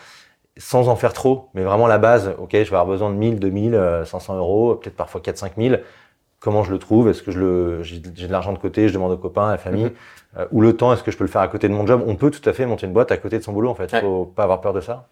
sans 0.57 0.87
en 0.87 0.95
faire 0.95 1.13
trop, 1.13 1.49
mais 1.53 1.63
vraiment 1.63 1.87
la 1.87 1.97
base. 1.97 2.33
Ok, 2.37 2.51
je 2.51 2.57
vais 2.57 2.65
avoir 2.65 2.85
besoin 2.85 3.09
de 3.09 3.15
1000, 3.15 3.39
2000, 3.39 3.75
euh, 3.75 4.05
500 4.05 4.37
euros, 4.37 4.75
peut-être 4.75 4.95
parfois 4.95 5.21
4, 5.21 5.37
5000. 5.37 5.81
Comment 6.39 6.63
je 6.63 6.71
le 6.71 6.79
trouve? 6.79 7.09
Est-ce 7.09 7.23
que 7.23 7.31
je 7.31 7.39
le, 7.39 7.83
j'ai 7.83 7.99
de 7.99 8.31
l'argent 8.31 8.53
de 8.53 8.59
côté 8.59 8.87
Je 8.87 8.93
demande 8.93 9.11
aux 9.11 9.17
copains, 9.17 9.47
à 9.47 9.51
la 9.51 9.57
famille? 9.57 9.85
Mhm. 9.85 9.91
Euh, 10.37 10.45
ou 10.51 10.61
le 10.61 10.75
temps, 10.75 10.93
est-ce 10.93 11.03
que 11.03 11.11
je 11.11 11.17
peux 11.17 11.23
le 11.23 11.29
faire 11.29 11.41
à 11.41 11.47
côté 11.47 11.67
de 11.67 11.73
mon 11.73 11.85
job? 11.87 12.03
On 12.05 12.15
peut 12.15 12.31
tout 12.31 12.47
à 12.47 12.53
fait 12.53 12.65
monter 12.65 12.85
une 12.85 12.93
boîte 12.93 13.11
à 13.11 13.17
côté 13.17 13.37
de 13.37 13.43
son 13.43 13.51
boulot, 13.51 13.69
en 13.69 13.75
fait. 13.75 13.91
Ouais. 13.91 14.01
Faut 14.01 14.25
pas 14.25 14.43
avoir 14.43 14.61
peur 14.61 14.73
de 14.73 14.81
ça. 14.81 15.07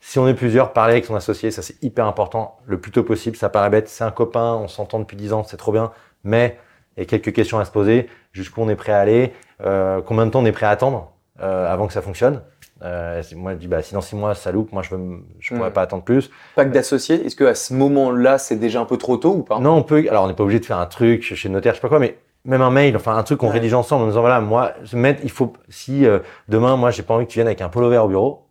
Si 0.00 0.18
on 0.18 0.26
est 0.26 0.34
plusieurs, 0.34 0.72
parler 0.72 0.94
avec 0.94 1.04
son 1.04 1.14
associé, 1.14 1.52
ça 1.52 1.62
c'est 1.62 1.80
hyper 1.80 2.06
important, 2.06 2.58
le 2.66 2.80
plus 2.80 2.90
tôt 2.90 3.04
possible. 3.04 3.36
Ça 3.36 3.48
paraît 3.48 3.70
bête, 3.70 3.88
c'est 3.88 4.02
un 4.02 4.10
copain, 4.10 4.54
on 4.54 4.66
s'entend 4.66 4.98
depuis 4.98 5.16
10 5.16 5.32
ans, 5.32 5.44
c'est 5.44 5.56
trop 5.56 5.70
bien, 5.70 5.92
mais 6.24 6.58
a 6.98 7.04
quelques 7.04 7.32
questions 7.32 7.60
à 7.60 7.64
se 7.64 7.70
poser. 7.70 8.08
Jusqu'où 8.32 8.62
on 8.62 8.68
est 8.68 8.74
prêt 8.74 8.92
à 8.92 8.98
aller? 8.98 9.32
Euh, 9.64 10.00
Combien 10.04 10.26
de 10.26 10.32
temps 10.32 10.40
on 10.40 10.44
est 10.44 10.52
prêt 10.52 10.66
à 10.66 10.70
attendre 10.70 11.12
euh, 11.40 11.72
avant 11.72 11.86
que 11.86 11.92
ça 11.92 12.02
fonctionne? 12.02 12.42
Euh, 12.84 13.22
Moi, 13.36 13.52
je 13.52 13.58
dis, 13.58 13.68
bah, 13.68 13.82
si 13.82 13.94
dans 13.94 14.00
6 14.00 14.16
mois 14.16 14.34
ça 14.34 14.52
loupe, 14.52 14.72
moi 14.72 14.82
je 14.82 14.94
ne 14.94 15.18
je 15.40 15.54
pourrais 15.54 15.70
Mm. 15.70 15.72
pas 15.72 15.82
attendre 15.82 16.02
plus. 16.04 16.30
Pack 16.56 16.70
d'associés, 16.72 17.24
est-ce 17.26 17.36
que 17.36 17.44
à 17.44 17.54
ce 17.54 17.74
moment-là, 17.74 18.38
c'est 18.38 18.56
déjà 18.56 18.80
un 18.80 18.84
peu 18.84 18.96
trop 18.96 19.16
tôt 19.16 19.34
ou 19.34 19.42
pas? 19.42 19.58
Non, 19.58 19.74
on 19.76 19.82
peut. 19.82 20.04
Alors, 20.08 20.24
on 20.24 20.28
n'est 20.28 20.34
pas 20.34 20.42
obligé 20.42 20.60
de 20.60 20.64
faire 20.66 20.78
un 20.78 20.86
truc 20.86 21.22
chez 21.22 21.48
le 21.48 21.54
notaire, 21.54 21.72
je 21.72 21.78
sais 21.78 21.82
pas 21.82 21.88
quoi, 21.88 21.98
mais 21.98 22.18
même 22.44 22.60
un 22.62 22.70
mail, 22.70 22.96
enfin 22.96 23.16
un 23.16 23.22
truc 23.22 23.38
qu'on 23.38 23.46
Ouais. 23.48 23.52
rédige 23.54 23.74
ensemble 23.74 24.04
en 24.04 24.08
disant 24.08 24.20
voilà, 24.20 24.40
moi, 24.40 24.72
mettre, 24.94 25.20
il 25.22 25.30
faut. 25.30 25.52
Si 25.68 26.04
euh, 26.06 26.18
demain, 26.48 26.76
moi, 26.76 26.90
j'ai 26.90 27.02
pas 27.02 27.14
envie 27.14 27.26
que 27.26 27.30
tu 27.30 27.38
viennes 27.38 27.46
avec 27.46 27.60
un 27.60 27.68
polo 27.68 27.88
vert 27.88 28.04
au 28.04 28.08
bureau. 28.08 28.46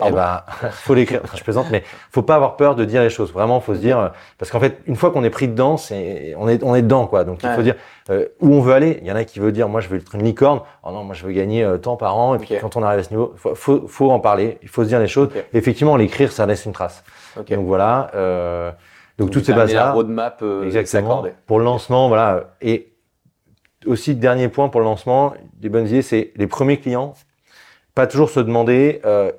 Eh 0.00 0.10
Pardon 0.10 0.16
ben, 0.16 0.42
faut 0.72 0.94
l'écrire. 0.94 1.20
Je 1.36 1.42
plaisante, 1.44 1.66
mais 1.70 1.84
faut 2.10 2.22
pas 2.22 2.34
avoir 2.34 2.56
peur 2.56 2.74
de 2.74 2.84
dire 2.84 3.00
les 3.00 3.10
choses. 3.10 3.32
Vraiment, 3.32 3.60
faut 3.60 3.74
se 3.74 3.78
dire 3.80 3.98
euh, 4.00 4.08
parce 4.38 4.50
qu'en 4.50 4.58
fait, 4.58 4.80
une 4.86 4.96
fois 4.96 5.12
qu'on 5.12 5.22
est 5.22 5.30
pris 5.30 5.46
dedans, 5.46 5.76
c'est 5.76 6.34
on 6.36 6.48
est 6.48 6.64
on 6.64 6.74
est 6.74 6.82
dedans 6.82 7.06
quoi. 7.06 7.22
Donc 7.22 7.44
il 7.44 7.48
Ouais. 7.48 7.54
faut 7.54 7.62
dire 7.62 7.76
euh, 8.10 8.26
où 8.40 8.52
on 8.54 8.60
veut 8.60 8.72
aller. 8.72 8.98
Il 9.02 9.06
y 9.06 9.12
en 9.12 9.16
a 9.16 9.22
qui 9.24 9.38
veut 9.38 9.52
dire 9.52 9.68
moi 9.68 9.80
je 9.80 9.88
veux 9.88 9.98
être 9.98 10.12
une 10.16 10.24
licorne. 10.24 10.62
Oh 10.82 10.90
non, 10.90 11.04
moi 11.04 11.14
je 11.14 11.24
veux 11.24 11.32
gagner 11.32 11.62
euh, 11.62 11.78
tant 11.78 11.96
par 11.96 12.16
an. 12.16 12.34
Et 12.34 12.38
puis 12.38 12.56
quand 12.60 12.76
on 12.76 12.82
arrive 12.82 12.98
à 12.98 13.02
ce 13.04 13.10
niveau, 13.10 13.34
faut, 13.36 13.54
faut 13.54 13.86
faut 13.86 14.10
en 14.10 14.18
parler. 14.18 14.58
Il 14.62 14.68
faut 14.68 14.82
se 14.82 14.88
dire 14.88 14.98
les 14.98 15.06
choses. 15.06 15.28
Ok. 15.28 15.36
Et 15.52 15.56
effectivement, 15.58 15.96
l'écrire, 15.96 16.32
ça 16.32 16.44
laisse 16.44 16.64
une 16.64 16.72
trace. 16.72 17.04
Ok. 17.38 17.52
Donc 17.54 17.66
voilà. 17.66 18.10
euh, 18.16 18.72
donc 19.16 19.30
toutes 19.30 19.44
ces 19.46 19.52
bases 19.52 19.72
la 19.72 19.80
là. 19.84 19.92
roadmap 19.92 20.40
euh, 20.42 20.64
Exactement. 20.64 21.24
Pour 21.46 21.60
le 21.60 21.64
lancement, 21.64 22.08
voilà. 22.08 22.46
Et 22.60 22.92
aussi, 23.86 24.16
dernier 24.16 24.48
point 24.48 24.68
pour 24.70 24.80
le 24.80 24.86
lancement, 24.86 25.34
des 25.54 25.68
bonnes 25.68 25.86
idées, 25.86 26.02
c'est 26.02 26.32
les 26.34 26.48
premiers 26.48 26.80
clients. 26.80 27.14
Pas 27.94 28.08
toujours 28.08 28.28
se 28.30 28.40
demander 28.40 29.00
euh, 29.04 29.30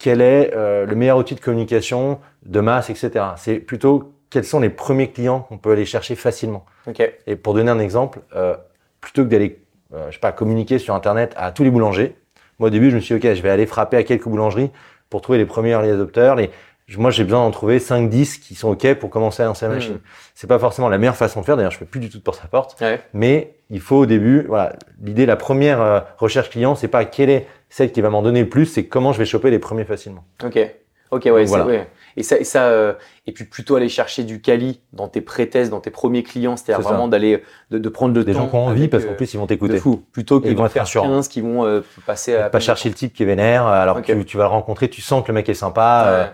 quel 0.00 0.20
est 0.22 0.52
euh, 0.56 0.86
le 0.86 0.96
meilleur 0.96 1.18
outil 1.18 1.36
de 1.36 1.40
communication 1.40 2.18
de 2.44 2.60
masse, 2.60 2.90
etc. 2.90 3.10
C'est 3.36 3.56
plutôt 3.56 4.14
quels 4.30 4.44
sont 4.44 4.58
les 4.58 4.70
premiers 4.70 5.10
clients 5.10 5.40
qu'on 5.40 5.58
peut 5.58 5.72
aller 5.72 5.84
chercher 5.84 6.16
facilement. 6.16 6.64
Ok. 6.88 7.02
Et 7.26 7.36
pour 7.36 7.52
donner 7.54 7.70
un 7.70 7.78
exemple, 7.78 8.20
euh, 8.34 8.56
plutôt 9.00 9.22
que 9.24 9.28
d'aller, 9.28 9.60
euh, 9.94 10.06
je 10.08 10.14
sais 10.14 10.20
pas, 10.20 10.32
communiquer 10.32 10.78
sur 10.78 10.94
Internet 10.94 11.34
à 11.36 11.52
tous 11.52 11.64
les 11.64 11.70
boulangers, 11.70 12.16
moi 12.58 12.68
au 12.68 12.70
début, 12.70 12.90
je 12.90 12.96
me 12.96 13.00
suis 13.00 13.18
dit, 13.18 13.28
ok, 13.28 13.34
je 13.34 13.42
vais 13.42 13.50
aller 13.50 13.66
frapper 13.66 13.98
à 13.98 14.02
quelques 14.02 14.26
boulangeries 14.26 14.70
pour 15.10 15.20
trouver 15.20 15.38
les 15.38 15.46
premiers 15.46 15.70
early 15.70 15.90
adopters. 15.90 16.34
Les, 16.36 16.50
moi, 16.96 17.10
j'ai 17.10 17.24
besoin 17.24 17.40
d'en 17.40 17.50
trouver 17.50 17.78
5-10 17.78 18.40
qui 18.40 18.54
sont 18.54 18.70
ok 18.70 18.94
pour 18.94 19.10
commencer 19.10 19.42
à 19.42 19.46
lancer 19.46 19.66
la 19.66 19.72
Hmm. 19.72 19.74
machine. 19.74 19.98
C'est 20.34 20.46
pas 20.46 20.58
forcément 20.58 20.88
la 20.88 20.98
meilleure 20.98 21.16
façon 21.16 21.40
de 21.40 21.44
faire. 21.46 21.56
D'ailleurs, 21.56 21.70
je 21.72 21.78
fais 21.78 21.84
plus 21.84 22.00
du 22.00 22.08
tout 22.08 22.18
de 22.18 22.22
porte 22.22 22.40
à 22.44 22.48
porte. 22.48 22.80
Ouais. 22.80 23.00
Mais 23.12 23.54
il 23.68 23.80
faut 23.80 23.96
au 23.96 24.06
début, 24.06 24.44
voilà, 24.48 24.72
l'idée, 25.02 25.26
la 25.26 25.36
première 25.36 25.80
euh, 25.80 26.00
recherche 26.18 26.48
client, 26.50 26.74
c'est 26.74 26.88
pas 26.88 27.04
quelle 27.04 27.30
est 27.30 27.46
celle 27.70 27.90
qui 27.92 28.02
va 28.02 28.10
m'en 28.10 28.20
donner 28.22 28.40
le 28.42 28.48
plus, 28.50 28.66
c'est 28.66 28.84
comment 28.86 29.12
je 29.14 29.18
vais 29.18 29.24
choper 29.24 29.50
les 29.50 29.58
premiers 29.58 29.84
facilement. 29.84 30.24
Ok. 30.44 30.58
Ok, 31.12 31.24
ouais, 31.24 31.44
voilà. 31.44 31.66
ouais. 31.66 31.88
Et 32.16 32.22
ça, 32.22 32.38
et 32.38 32.44
ça, 32.44 32.66
euh, 32.68 32.92
et 33.26 33.32
puis 33.32 33.44
plutôt 33.44 33.74
aller 33.74 33.88
chercher 33.88 34.22
du 34.22 34.40
quali 34.40 34.80
dans 34.92 35.08
tes 35.08 35.20
pré-tests, 35.20 35.68
dans 35.70 35.80
tes 35.80 35.90
premiers 35.90 36.22
clients, 36.22 36.56
c'est-à-dire 36.56 36.82
vraiment 36.84 37.08
d'aller, 37.08 37.42
de, 37.72 37.78
de 37.78 37.88
prendre 37.88 38.14
le 38.14 38.22
Des 38.22 38.32
temps. 38.32 38.40
gens 38.42 38.48
qui 38.48 38.54
ont 38.54 38.66
envie 38.66 38.86
parce 38.86 39.02
euh, 39.02 39.08
qu'en 39.08 39.14
plus 39.14 39.34
ils 39.34 39.36
vont 39.38 39.46
t'écouter. 39.48 39.78
fou. 39.78 40.04
Plutôt 40.12 40.40
qu'ils 40.40 40.52
ils 40.52 40.56
vont 40.56 40.68
faire 40.68 40.82
rassurants. 40.82 41.08
15 41.08 41.26
qui 41.26 41.40
vont 41.40 41.64
euh, 41.64 41.80
passer 42.06 42.36
à. 42.36 42.48
Pas 42.48 42.60
chercher 42.60 42.88
le 42.90 42.94
type 42.94 43.12
qui 43.12 43.24
est 43.24 43.26
vénère, 43.26 43.66
alors 43.66 44.02
que 44.02 44.12
tu, 44.12 44.24
tu 44.24 44.36
vas 44.36 44.44
le 44.44 44.50
rencontrer, 44.50 44.88
tu 44.88 45.00
sens 45.00 45.22
que 45.24 45.28
le 45.28 45.34
mec 45.34 45.48
est 45.48 45.54
sympa. 45.54 46.04
euh, 46.06 46.24
Ouais. 46.26 46.30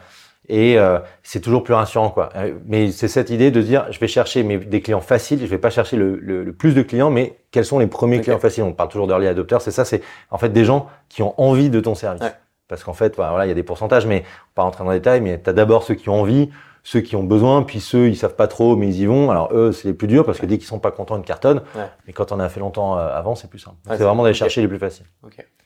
Et 0.48 0.78
euh, 0.78 0.98
c'est 1.22 1.40
toujours 1.40 1.62
plus 1.64 1.74
rassurant, 1.74 2.10
quoi. 2.10 2.28
Euh, 2.36 2.54
Mais 2.66 2.92
c'est 2.92 3.08
cette 3.08 3.30
idée 3.30 3.50
de 3.50 3.60
dire, 3.60 3.86
je 3.90 3.98
vais 3.98 4.06
chercher 4.08 4.42
mes, 4.44 4.58
des 4.58 4.80
clients 4.80 5.00
faciles, 5.00 5.40
je 5.40 5.46
vais 5.46 5.58
pas 5.58 5.70
chercher 5.70 5.96
le, 5.96 6.16
le- 6.16 6.44
le 6.44 6.52
plus 6.52 6.74
de 6.74 6.82
clients, 6.82 7.10
mais 7.10 7.36
quels 7.50 7.64
sont 7.64 7.78
les 7.78 7.86
premiers 7.88 8.20
clients 8.20 8.38
faciles? 8.38 8.62
On 8.62 8.72
parle 8.72 8.88
toujours 8.88 9.06
d'early 9.08 9.26
adopters, 9.26 9.60
c'est 9.60 9.70
ça, 9.72 9.84
c'est 9.84 10.02
en 10.30 10.38
fait 10.38 10.50
des 10.50 10.64
gens 10.64 10.86
qui 11.08 11.22
ont 11.22 11.34
envie 11.40 11.68
de 11.70 11.80
ton 11.80 11.94
service. 11.94 12.22
Ouais. 12.22 12.32
Parce 12.68 12.84
qu'en 12.84 12.92
fait, 12.94 13.14
voilà, 13.16 13.44
il 13.46 13.48
y 13.48 13.52
a 13.52 13.54
des 13.54 13.62
pourcentages, 13.62 14.06
mais 14.06 14.20
on 14.20 14.22
va 14.22 14.52
pas 14.54 14.62
rentrer 14.62 14.84
dans 14.84 14.90
les 14.90 14.98
détails, 14.98 15.20
mais 15.20 15.40
tu 15.42 15.50
as 15.50 15.52
d'abord 15.52 15.82
ceux 15.82 15.94
qui 15.94 16.08
ont 16.08 16.20
envie, 16.20 16.50
ceux 16.84 17.00
qui 17.00 17.16
ont 17.16 17.24
besoin, 17.24 17.62
puis 17.64 17.80
ceux, 17.80 18.08
ils 18.08 18.16
savent 18.16 18.36
pas 18.36 18.46
trop, 18.46 18.76
mais 18.76 18.86
ils 18.86 19.00
y 19.00 19.06
vont. 19.06 19.32
Alors 19.32 19.50
eux, 19.52 19.72
c'est 19.72 19.88
les 19.88 19.94
plus 19.94 20.06
durs, 20.06 20.24
parce 20.24 20.38
que 20.38 20.46
dès 20.46 20.58
qu'ils 20.58 20.68
sont 20.68 20.78
pas 20.78 20.92
contents, 20.92 21.16
ils 21.16 21.24
cartonnent. 21.24 21.62
Ouais. 21.74 21.88
Mais 22.06 22.12
quand 22.12 22.30
on 22.30 22.38
a 22.38 22.48
fait 22.48 22.60
longtemps 22.60 22.96
euh, 22.98 23.08
avant, 23.08 23.34
c'est 23.34 23.48
plus 23.50 23.58
simple. 23.58 23.76
Ouais, 23.88 23.96
c'est 23.96 24.04
vraiment 24.04 24.22
d'aller 24.22 24.34
ok. 24.34 24.38
chercher 24.38 24.60
les 24.60 24.68
plus 24.68 24.78
faciles. 24.78 25.06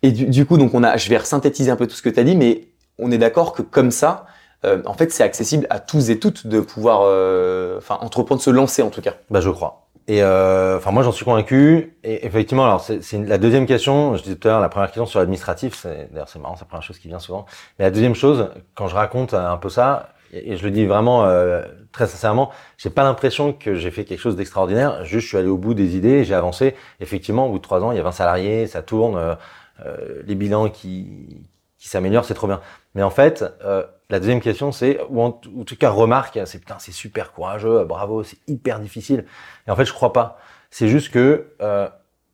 Et 0.02 0.12
du, 0.12 0.26
du 0.26 0.46
coup, 0.46 0.56
donc 0.56 0.72
on 0.72 0.82
a, 0.82 0.96
je 0.96 1.08
vais 1.10 1.18
resynthétiser 1.18 1.70
un 1.70 1.76
peu 1.76 1.86
tout 1.86 1.94
ce 1.94 2.02
que 2.02 2.08
tu 2.08 2.18
as 2.20 2.24
dit, 2.24 2.36
mais 2.36 2.68
on 2.98 3.10
est 3.10 3.18
d'accord 3.18 3.52
que 3.52 3.60
comme 3.62 3.90
ça, 3.90 4.24
euh, 4.64 4.82
en 4.86 4.94
fait, 4.94 5.10
c'est 5.12 5.22
accessible 5.22 5.66
à 5.70 5.80
tous 5.80 6.10
et 6.10 6.18
toutes 6.18 6.46
de 6.46 6.60
pouvoir, 6.60 7.02
euh, 7.04 7.78
enfin, 7.78 7.98
entreprendre, 8.00 8.40
se 8.40 8.50
lancer 8.50 8.82
en 8.82 8.90
tout 8.90 9.00
cas. 9.00 9.14
Bah, 9.30 9.40
je 9.40 9.50
crois. 9.50 9.86
Et 10.08 10.22
euh, 10.22 10.76
enfin, 10.76 10.90
moi, 10.90 11.02
j'en 11.02 11.12
suis 11.12 11.24
convaincu. 11.24 11.96
Et 12.02 12.26
effectivement, 12.26 12.64
alors 12.64 12.80
c'est 12.80 13.18
la 13.26 13.38
deuxième 13.38 13.66
question. 13.66 14.16
Je 14.16 14.22
disais 14.22 14.36
tout 14.36 14.48
à 14.48 14.52
l'heure, 14.52 14.60
la 14.60 14.68
première 14.68 14.88
question 14.88 15.06
sur 15.06 15.20
l'administratif. 15.20 15.86
D'ailleurs, 16.10 16.28
c'est 16.28 16.38
marrant, 16.38 16.56
c'est 16.56 16.62
la 16.62 16.68
première 16.68 16.82
chose 16.82 16.98
qui 16.98 17.08
vient 17.08 17.20
souvent. 17.20 17.46
Mais 17.78 17.84
la 17.84 17.90
deuxième 17.90 18.14
chose, 18.14 18.50
quand 18.74 18.88
je 18.88 18.94
raconte 18.94 19.34
un 19.34 19.56
peu 19.56 19.68
ça, 19.68 20.10
et 20.32 20.52
et 20.52 20.56
je 20.56 20.64
le 20.64 20.70
dis 20.70 20.86
vraiment 20.86 21.24
euh, 21.24 21.62
très 21.92 22.06
sincèrement, 22.06 22.50
j'ai 22.78 22.90
pas 22.90 23.02
l'impression 23.02 23.52
que 23.52 23.74
j'ai 23.74 23.90
fait 23.90 24.04
quelque 24.04 24.20
chose 24.20 24.36
d'extraordinaire. 24.36 25.04
Juste, 25.04 25.24
je 25.24 25.28
suis 25.28 25.36
allé 25.36 25.48
au 25.48 25.58
bout 25.58 25.74
des 25.74 25.96
idées, 25.96 26.24
j'ai 26.24 26.34
avancé. 26.34 26.74
Effectivement, 27.00 27.46
au 27.46 27.50
bout 27.50 27.58
de 27.58 27.62
trois 27.62 27.82
ans, 27.82 27.92
il 27.92 27.96
y 27.96 28.00
a 28.00 28.02
20 28.02 28.12
salariés, 28.12 28.66
ça 28.66 28.82
tourne, 28.82 29.16
euh, 29.16 29.34
euh, 29.86 30.22
les 30.26 30.34
bilans 30.34 30.68
qui 30.68 31.46
qui 31.80 31.88
s'améliorent, 31.88 32.24
c'est 32.24 32.34
trop 32.34 32.46
bien. 32.46 32.60
Mais 32.94 33.02
en 33.02 33.10
fait, 33.10 33.44
euh, 33.64 33.82
la 34.10 34.20
deuxième 34.20 34.40
question, 34.40 34.70
c'est, 34.70 35.00
ou 35.08 35.20
en, 35.22 35.40
ou 35.52 35.62
en 35.62 35.64
tout 35.64 35.76
cas 35.76 35.90
remarque, 35.90 36.38
c'est 36.44 36.58
putain, 36.58 36.76
c'est 36.78 36.92
super 36.92 37.32
courageux, 37.32 37.84
bravo, 37.84 38.22
c'est 38.22 38.38
hyper 38.46 38.78
difficile. 38.78 39.24
Et 39.66 39.70
en 39.72 39.76
fait, 39.76 39.84
je 39.86 39.92
crois 39.92 40.12
pas. 40.12 40.38
C'est 40.70 40.86
juste 40.88 41.10
que, 41.10 41.46
euh, 41.62 41.88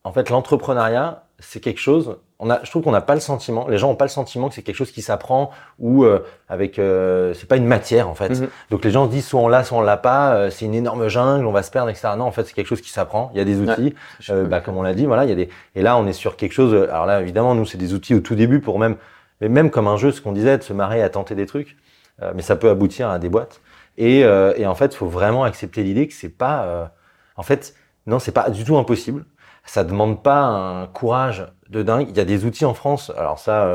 en 0.05 0.13
fait, 0.13 0.29
l'entrepreneuriat, 0.31 1.23
c'est 1.39 1.61
quelque 1.61 1.81
chose. 1.81 2.17
On 2.39 2.51
a, 2.51 2.61
je 2.65 2.71
trouve 2.71 2.83
qu'on 2.83 2.93
n'a 2.93 3.01
pas 3.01 3.15
le 3.15 3.21
sentiment. 3.21 3.67
Les 3.69 3.79
gens 3.79 3.91
ont 3.91 3.95
pas 3.97 4.05
le 4.05 4.11
sentiment 4.11 4.49
que 4.49 4.55
c'est 4.55 4.63
quelque 4.63 4.77
chose 4.77 4.91
qui 4.91 5.01
s'apprend 5.01 5.51
ou 5.79 6.05
euh, 6.05 6.21
avec. 6.49 6.79
Euh, 6.79 7.33
c'est 7.35 7.47
pas 7.49 7.57
une 7.57 7.67
matière 7.67 8.09
en 8.11 8.15
fait. 8.15 8.41
Mhm. 8.41 8.49
Donc 8.71 8.85
les 8.85 8.91
gens 8.91 9.07
se 9.07 9.11
disent 9.11 9.27
soit 9.27 9.41
on 9.41 9.49
l'a, 9.49 9.65
soit 9.65 9.79
on 9.79 9.81
l'a 9.83 9.97
pas. 9.97 10.35
euh, 10.35 10.51
c'est 10.51 10.67
une 10.67 10.75
énorme 10.75 11.09
jungle, 11.09 11.47
on 11.47 11.53
va 11.53 11.63
se 11.63 11.71
perdre, 11.71 11.89
etc. 11.91 12.09
Non, 12.19 12.25
en 12.25 12.31
fait, 12.33 12.45
c'est 12.45 12.53
quelque 12.53 12.67
chose 12.67 12.83
qui 12.83 12.91
s'apprend. 12.91 13.31
Il 13.35 13.39
y 13.39 13.41
a 13.41 13.45
des 13.45 13.59
outils. 13.61 13.95
Euh, 14.31 14.45
bah, 14.47 14.61
comme 14.61 14.77
on 14.77 14.83
l'a 14.83 14.93
dit, 14.95 15.07
voilà, 15.07 15.25
il 15.25 15.31
y 15.31 15.33
a 15.33 15.35
des. 15.37 15.49
Et 15.75 15.83
là, 15.83 15.97
on 15.97 16.07
est 16.07 16.13
sur 16.13 16.37
quelque 16.37 16.53
chose. 16.53 16.75
euh, 16.75 16.91
Alors 16.91 17.07
là, 17.07 17.21
évidemment, 17.23 17.55
nous, 17.55 17.65
c'est 17.65 17.79
des 17.79 17.95
outils 17.95 18.15
au 18.15 18.21
tout 18.21 18.35
début 18.35 18.61
pour 18.61 18.79
même, 18.79 18.97
mais 19.41 19.49
même 19.49 19.71
comme 19.71 19.87
un 19.89 19.97
jeu, 19.97 20.13
ce 20.13 20.21
qu'on 20.21 20.33
disait, 20.33 20.59
de 20.59 20.63
se 20.63 20.73
marrer 20.73 21.03
à 21.03 21.09
tenter 21.11 21.35
des 21.35 21.47
trucs. 21.47 21.77
Euh, 22.23 22.33
mais 22.35 22.43
ça 22.43 22.57
peut 22.57 22.71
aboutir 22.71 23.11
à 23.11 23.19
des 23.19 23.29
boîtes. 23.29 23.61
Et, 23.99 24.25
euh, 24.25 24.53
et 24.57 24.67
en 24.67 24.75
fait, 24.75 24.95
il 24.95 24.97
faut 24.97 25.07
vraiment 25.09 25.45
accepter 25.45 25.83
l'idée 25.83 26.07
que 26.09 26.15
c'est 26.15 26.31
pas. 26.31 26.65
euh, 26.65 26.85
en 27.37 27.43
fait, 27.43 27.75
non, 28.07 28.19
c'est 28.19 28.33
pas 28.33 28.49
du 28.51 28.65
tout 28.65 28.77
impossible. 28.79 29.25
Ça 29.69 29.83
demande 29.85 30.23
pas 30.23 30.43
un 30.45 30.87
courage 30.87 31.47
de 31.69 31.83
dingue. 31.83 32.07
Il 32.09 32.17
y 32.17 32.21
a 32.21 32.25
des 32.25 32.45
outils 32.45 32.65
en 32.65 32.73
France. 32.73 33.11
Alors 33.19 33.39
ça, 33.41 33.69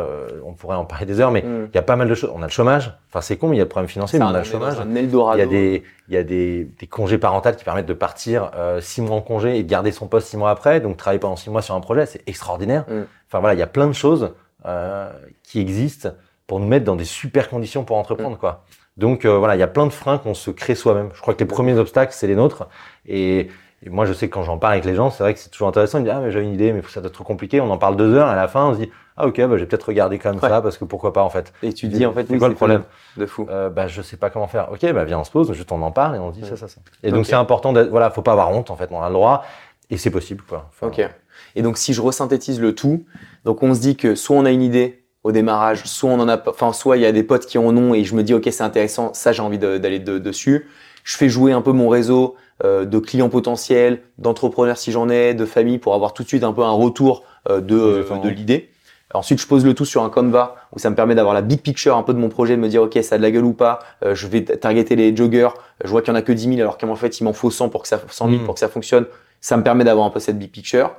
on 0.45 0.53
pourrait 0.53 0.77
en 0.77 0.85
parler 0.85 1.05
des 1.05 1.19
heures, 1.19 1.31
mais 1.31 1.41
Mm. 1.41 1.67
il 1.73 1.75
y 1.75 1.77
a 1.77 1.81
pas 1.81 1.97
mal 1.97 2.07
de 2.07 2.15
choses. 2.15 2.31
On 2.33 2.41
a 2.41 2.45
le 2.45 2.51
chômage. 2.51 2.97
Enfin, 3.09 3.19
c'est 3.19 3.35
con, 3.35 3.49
mais 3.49 3.57
il 3.57 3.59
y 3.59 3.61
a 3.61 3.65
le 3.65 3.69
problème 3.69 3.89
financier, 3.89 4.17
mais 4.17 4.23
on 4.25 4.29
a 4.29 4.37
le 4.39 4.43
chômage. 4.45 4.79
un 4.79 4.95
Eldorado. 4.95 5.37
Il 5.37 5.41
y 5.41 5.43
a 5.43 5.47
des, 5.47 5.83
il 6.07 6.13
y 6.13 6.17
a 6.17 6.23
des, 6.23 6.63
des 6.79 6.87
congés 6.87 7.17
parentaux 7.17 7.51
qui 7.51 7.65
permettent 7.65 7.87
de 7.87 7.93
partir 7.93 8.51
six 8.79 9.01
mois 9.01 9.17
en 9.17 9.21
congé 9.21 9.57
et 9.59 9.63
de 9.63 9.69
garder 9.69 9.91
son 9.91 10.07
poste 10.07 10.27
six 10.29 10.37
mois 10.37 10.49
après. 10.49 10.79
Donc 10.79 10.95
travailler 10.95 11.19
pendant 11.19 11.35
six 11.35 11.49
mois 11.49 11.61
sur 11.61 11.75
un 11.75 11.81
projet, 11.81 12.05
c'est 12.05 12.21
extraordinaire. 12.25 12.85
Mm. 12.87 13.01
Enfin 13.27 13.39
voilà, 13.39 13.53
il 13.53 13.59
y 13.59 13.63
a 13.63 13.67
plein 13.67 13.87
de 13.87 13.93
choses 13.93 14.33
euh, 14.65 15.11
qui 15.43 15.59
existent 15.59 16.09
pour 16.47 16.59
nous 16.59 16.67
mettre 16.67 16.85
dans 16.85 16.95
des 16.95 17.05
super 17.05 17.49
conditions 17.49 17.83
pour 17.83 17.97
entreprendre 17.97 18.37
quoi. 18.37 18.63
Donc 18.97 19.25
euh, 19.25 19.37
voilà, 19.37 19.55
il 19.55 19.59
y 19.59 19.63
a 19.63 19.67
plein 19.67 19.85
de 19.85 19.91
freins 19.91 20.17
qu'on 20.17 20.33
se 20.33 20.51
crée 20.51 20.75
soi-même. 20.75 21.09
Je 21.13 21.21
crois 21.21 21.33
que 21.33 21.39
les 21.39 21.45
premiers 21.45 21.77
obstacles, 21.77 22.13
c'est 22.13 22.27
les 22.27 22.35
nôtres. 22.35 22.67
Et, 23.05 23.49
et 23.83 23.89
moi, 23.89 24.05
je 24.05 24.13
sais 24.13 24.27
que 24.27 24.33
quand 24.33 24.43
j'en 24.43 24.57
parle 24.57 24.73
avec 24.73 24.85
les 24.85 24.93
gens, 24.95 25.09
c'est 25.09 25.23
vrai 25.23 25.33
que 25.33 25.39
c'est 25.39 25.49
toujours 25.49 25.69
intéressant. 25.69 25.97
Ils 25.97 26.01
me 26.01 26.05
disent 26.07 26.15
ah 26.17 26.21
mais 26.21 26.31
j'avais 26.31 26.45
une 26.45 26.53
idée, 26.53 26.73
mais 26.73 26.81
ça 26.89 26.99
doit 26.99 27.07
être 27.07 27.13
trop 27.15 27.23
compliqué. 27.23 27.61
On 27.61 27.69
en 27.71 27.77
parle 27.77 27.95
deux 27.95 28.13
heures. 28.13 28.27
À 28.27 28.35
la 28.35 28.47
fin, 28.49 28.65
on 28.65 28.73
se 28.73 28.79
dit 28.79 28.91
ah 29.17 29.27
ok, 29.27 29.41
bah, 29.45 29.57
j'ai 29.57 29.65
peut-être 29.65 29.83
regardé 29.87 30.19
comme 30.19 30.35
Ouais. 30.35 30.49
ça 30.49 30.61
parce 30.61 30.77
que 30.77 30.83
pourquoi 30.85 31.13
pas 31.13 31.23
en 31.23 31.29
fait. 31.29 31.53
Et 31.63 31.73
tu 31.73 31.87
dis 31.87 32.05
en 32.05 32.13
fait, 32.13 32.27
c'est 32.29 32.37
quoi 32.37 32.49
le 32.49 32.55
problème 32.55 32.83
De 33.17 33.25
fou. 33.25 33.47
euh, 33.49 33.69
bah, 33.69 33.87
je 33.87 34.01
sais 34.01 34.17
pas 34.17 34.29
comment 34.29 34.47
faire. 34.47 34.71
Ok, 34.73 34.81
bah, 34.93 35.05
viens, 35.05 35.19
on 35.19 35.23
se 35.23 35.31
pose, 35.31 35.51
juste 35.53 35.71
on 35.71 35.81
en 35.81 35.91
parle 35.91 36.17
et 36.17 36.19
on 36.19 36.33
se 36.33 36.39
dit 36.39 36.45
ça, 36.45 36.57
ça, 36.57 36.67
ça. 36.67 36.81
Et 37.01 37.11
donc, 37.11 37.25
c'est 37.25 37.33
important 37.35 37.71
d'être, 37.73 37.89
voilà, 37.89 38.09
faut 38.11 38.21
pas 38.21 38.33
avoir 38.33 38.51
honte, 38.51 38.69
en 38.71 38.75
fait, 38.75 38.89
on 38.91 39.01
a 39.01 39.07
le 39.07 39.13
droit 39.13 39.43
et 39.89 39.97
c'est 39.97 40.11
possible, 40.11 40.43
quoi. 40.47 40.69
Enfin, 40.69 40.87
Ok. 40.87 41.09
Et 41.55 41.61
donc, 41.63 41.77
si 41.77 41.93
je 41.93 42.01
resynthétise 42.01 42.59
le 42.61 42.75
tout, 42.75 43.03
donc 43.45 43.63
on 43.63 43.73
se 43.73 43.79
dit 43.81 43.95
que 43.95 44.15
soit 44.15 44.35
on 44.35 44.45
a 44.45 44.51
une 44.51 44.61
idée 44.63 45.03
au 45.23 45.31
démarrage, 45.31 45.83
soit 45.85 46.09
on 46.09 46.19
en 46.19 46.27
a, 46.27 46.37
pas- 46.37 46.51
enfin, 46.51 46.73
soit 46.73 46.97
il 46.97 47.03
y 47.03 47.05
a 47.05 47.11
des 47.11 47.23
potes 47.23 47.45
qui 47.45 47.57
en 47.57 47.75
ont 47.77 47.93
et 47.93 48.03
je 48.03 48.15
me 48.15 48.23
dis, 48.23 48.33
ok, 48.33 48.47
c'est 48.51 48.63
intéressant, 48.63 49.13
ça 49.13 49.31
j'ai 49.31 49.41
envie 49.41 49.59
d'aller 49.59 49.99
de- 49.99 50.17
dessus. 50.19 50.67
Je 51.03 51.17
fais 51.17 51.29
jouer 51.29 51.51
un 51.51 51.61
peu 51.61 51.71
mon 51.71 51.89
réseau 51.89 52.35
euh, 52.63 52.85
de 52.85 52.99
clients 52.99 53.29
potentiels, 53.29 54.01
d'entrepreneurs 54.17 54.77
si 54.77 54.91
j'en 54.91 55.09
ai, 55.09 55.33
de 55.33 55.45
famille 55.45 55.77
pour 55.79 55.93
avoir 55.95 56.13
tout 56.13 56.23
de 56.23 56.27
suite 56.27 56.43
un 56.43 56.53
peu 56.53 56.61
un 56.63 56.71
retour 56.71 57.23
euh, 57.49 57.59
de, 57.61 57.75
euh, 57.75 58.03
l'idée. 58.29 58.69
Ensuite, 59.13 59.41
je 59.41 59.47
pose 59.47 59.65
le 59.65 59.73
tout 59.73 59.83
sur 59.83 60.03
un 60.03 60.09
Canva 60.09 60.55
où 60.73 60.79
ça 60.79 60.89
me 60.89 60.95
permet 60.95 61.15
d'avoir 61.15 61.33
la 61.33 61.41
big 61.41 61.59
picture 61.61 61.97
un 61.97 62.03
peu 62.03 62.13
de 62.13 62.19
mon 62.19 62.29
projet, 62.29 62.55
de 62.55 62.61
me 62.61 62.69
dire 62.69 62.81
ok, 62.83 62.97
ça 63.03 63.15
a 63.15 63.17
de 63.17 63.23
la 63.23 63.29
gueule 63.31 63.43
ou 63.43 63.51
pas. 63.53 63.79
Euh, 64.05 64.15
je 64.15 64.25
vais 64.27 64.41
targeter 64.43 64.95
les 64.95 65.13
joggers. 65.15 65.49
Je 65.83 65.89
vois 65.89 66.01
qu'il 66.01 66.13
y 66.13 66.15
en 66.15 66.19
a 66.19 66.21
que 66.21 66.31
10 66.31 66.43
000 66.47 66.61
alors 66.61 66.77
qu'en 66.77 66.95
fait 66.95 67.19
il 67.19 67.23
m'en 67.25 67.33
faut 67.33 67.51
100 67.51 67.69
pour 67.69 67.81
que 67.81 67.87
ça 67.89 67.99
100 68.09 68.29
000 68.29 68.41
Mm. 68.41 68.45
pour 68.45 68.53
que 68.53 68.59
ça 68.61 68.69
fonctionne. 68.69 69.05
Ça 69.41 69.57
me 69.57 69.63
permet 69.63 69.83
d'avoir 69.83 70.05
un 70.05 70.09
peu 70.11 70.19
cette 70.19 70.37
big 70.39 70.51
picture. 70.51 70.91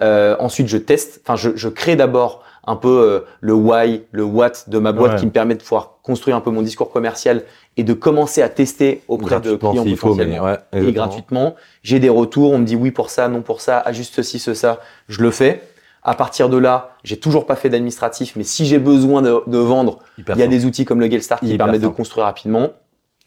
Euh, 0.00 0.36
ensuite, 0.38 0.68
je 0.68 0.76
teste. 0.78 1.20
Enfin, 1.24 1.36
je, 1.36 1.50
je 1.56 1.68
crée 1.68 1.96
d'abord 1.96 2.42
un 2.64 2.76
peu 2.76 2.88
euh, 2.88 3.20
le 3.40 3.54
why, 3.54 4.02
le 4.12 4.22
what 4.24 4.52
de 4.68 4.78
ma 4.78 4.92
boîte 4.92 5.12
Ouais. 5.12 5.18
qui 5.18 5.26
me 5.26 5.30
permet 5.32 5.54
de 5.54 5.62
pouvoir 5.62 5.98
construire 6.02 6.36
un 6.36 6.40
peu 6.40 6.50
mon 6.50 6.62
discours 6.62 6.90
commercial 6.92 7.42
et 7.76 7.82
de 7.82 7.92
commencer 7.94 8.42
à 8.42 8.48
tester 8.48 9.02
auprès 9.08 9.40
de 9.40 9.56
clients 9.56 9.84
faut, 9.96 10.08
potentiels 10.08 10.28
mais 10.28 10.38
ouais. 10.38 10.58
et 10.72 10.92
gratuitement. 10.92 11.54
J'ai 11.82 11.98
des 11.98 12.08
retours, 12.10 12.52
on 12.52 12.58
me 12.58 12.64
dit 12.64 12.76
oui 12.76 12.90
pour 12.90 13.10
ça, 13.10 13.28
non 13.28 13.40
pour 13.42 13.60
ça, 13.60 13.78
ajuste 13.78 14.14
ceci, 14.14 14.38
ce, 14.38 14.54
ça, 14.54 14.80
je 15.08 15.22
le 15.22 15.30
fais. 15.30 15.62
À 16.02 16.14
partir 16.14 16.48
de 16.48 16.56
là, 16.58 16.90
j'ai 17.04 17.18
toujours 17.18 17.44
pas 17.46 17.56
fait 17.56 17.68
d'administratif, 17.70 18.34
mais 18.36 18.44
si 18.44 18.66
j'ai 18.66 18.78
besoin 18.78 19.20
de, 19.22 19.42
de 19.46 19.58
vendre, 19.58 19.98
il 20.18 20.36
y 20.36 20.42
a 20.42 20.46
des 20.46 20.64
outils 20.64 20.84
comme 20.84 21.00
le 21.00 21.10
Gelstar 21.10 21.40
qui 21.40 21.56
permettent 21.56 21.82
de 21.82 21.88
construire 21.88 22.26
rapidement. 22.26 22.68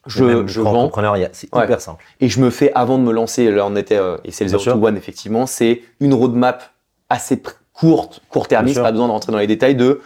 Je, 0.07 0.23
Même 0.23 0.47
je 0.47 0.61
vends 0.61 0.73
entrepreneur, 0.73 1.15
c'est 1.31 1.53
Ouais. 1.55 1.63
hyper 1.65 1.79
simple. 1.79 2.03
et 2.19 2.27
je 2.27 2.39
me 2.39 2.49
fais 2.49 2.71
avant 2.73 2.97
de 2.97 3.03
me 3.03 3.11
lancer. 3.11 3.51
Là, 3.51 3.65
on 3.67 3.75
était 3.75 3.97
euh, 3.97 4.17
et 4.25 4.31
c'est 4.31 4.43
le 4.45 4.49
Bien 4.49 4.59
0 4.59 4.79
to. 4.79 4.87
1 4.87 4.95
effectivement. 4.95 5.45
C'est 5.45 5.83
une 5.99 6.13
roadmap 6.13 6.63
assez 7.09 7.41
courte, 7.73 8.21
court-termiste, 8.29 8.81
pas 8.81 8.91
besoin 8.91 9.07
de 9.07 9.11
rentrer 9.11 9.31
dans 9.31 9.37
les 9.37 9.47
détails. 9.47 9.75
De 9.75 10.01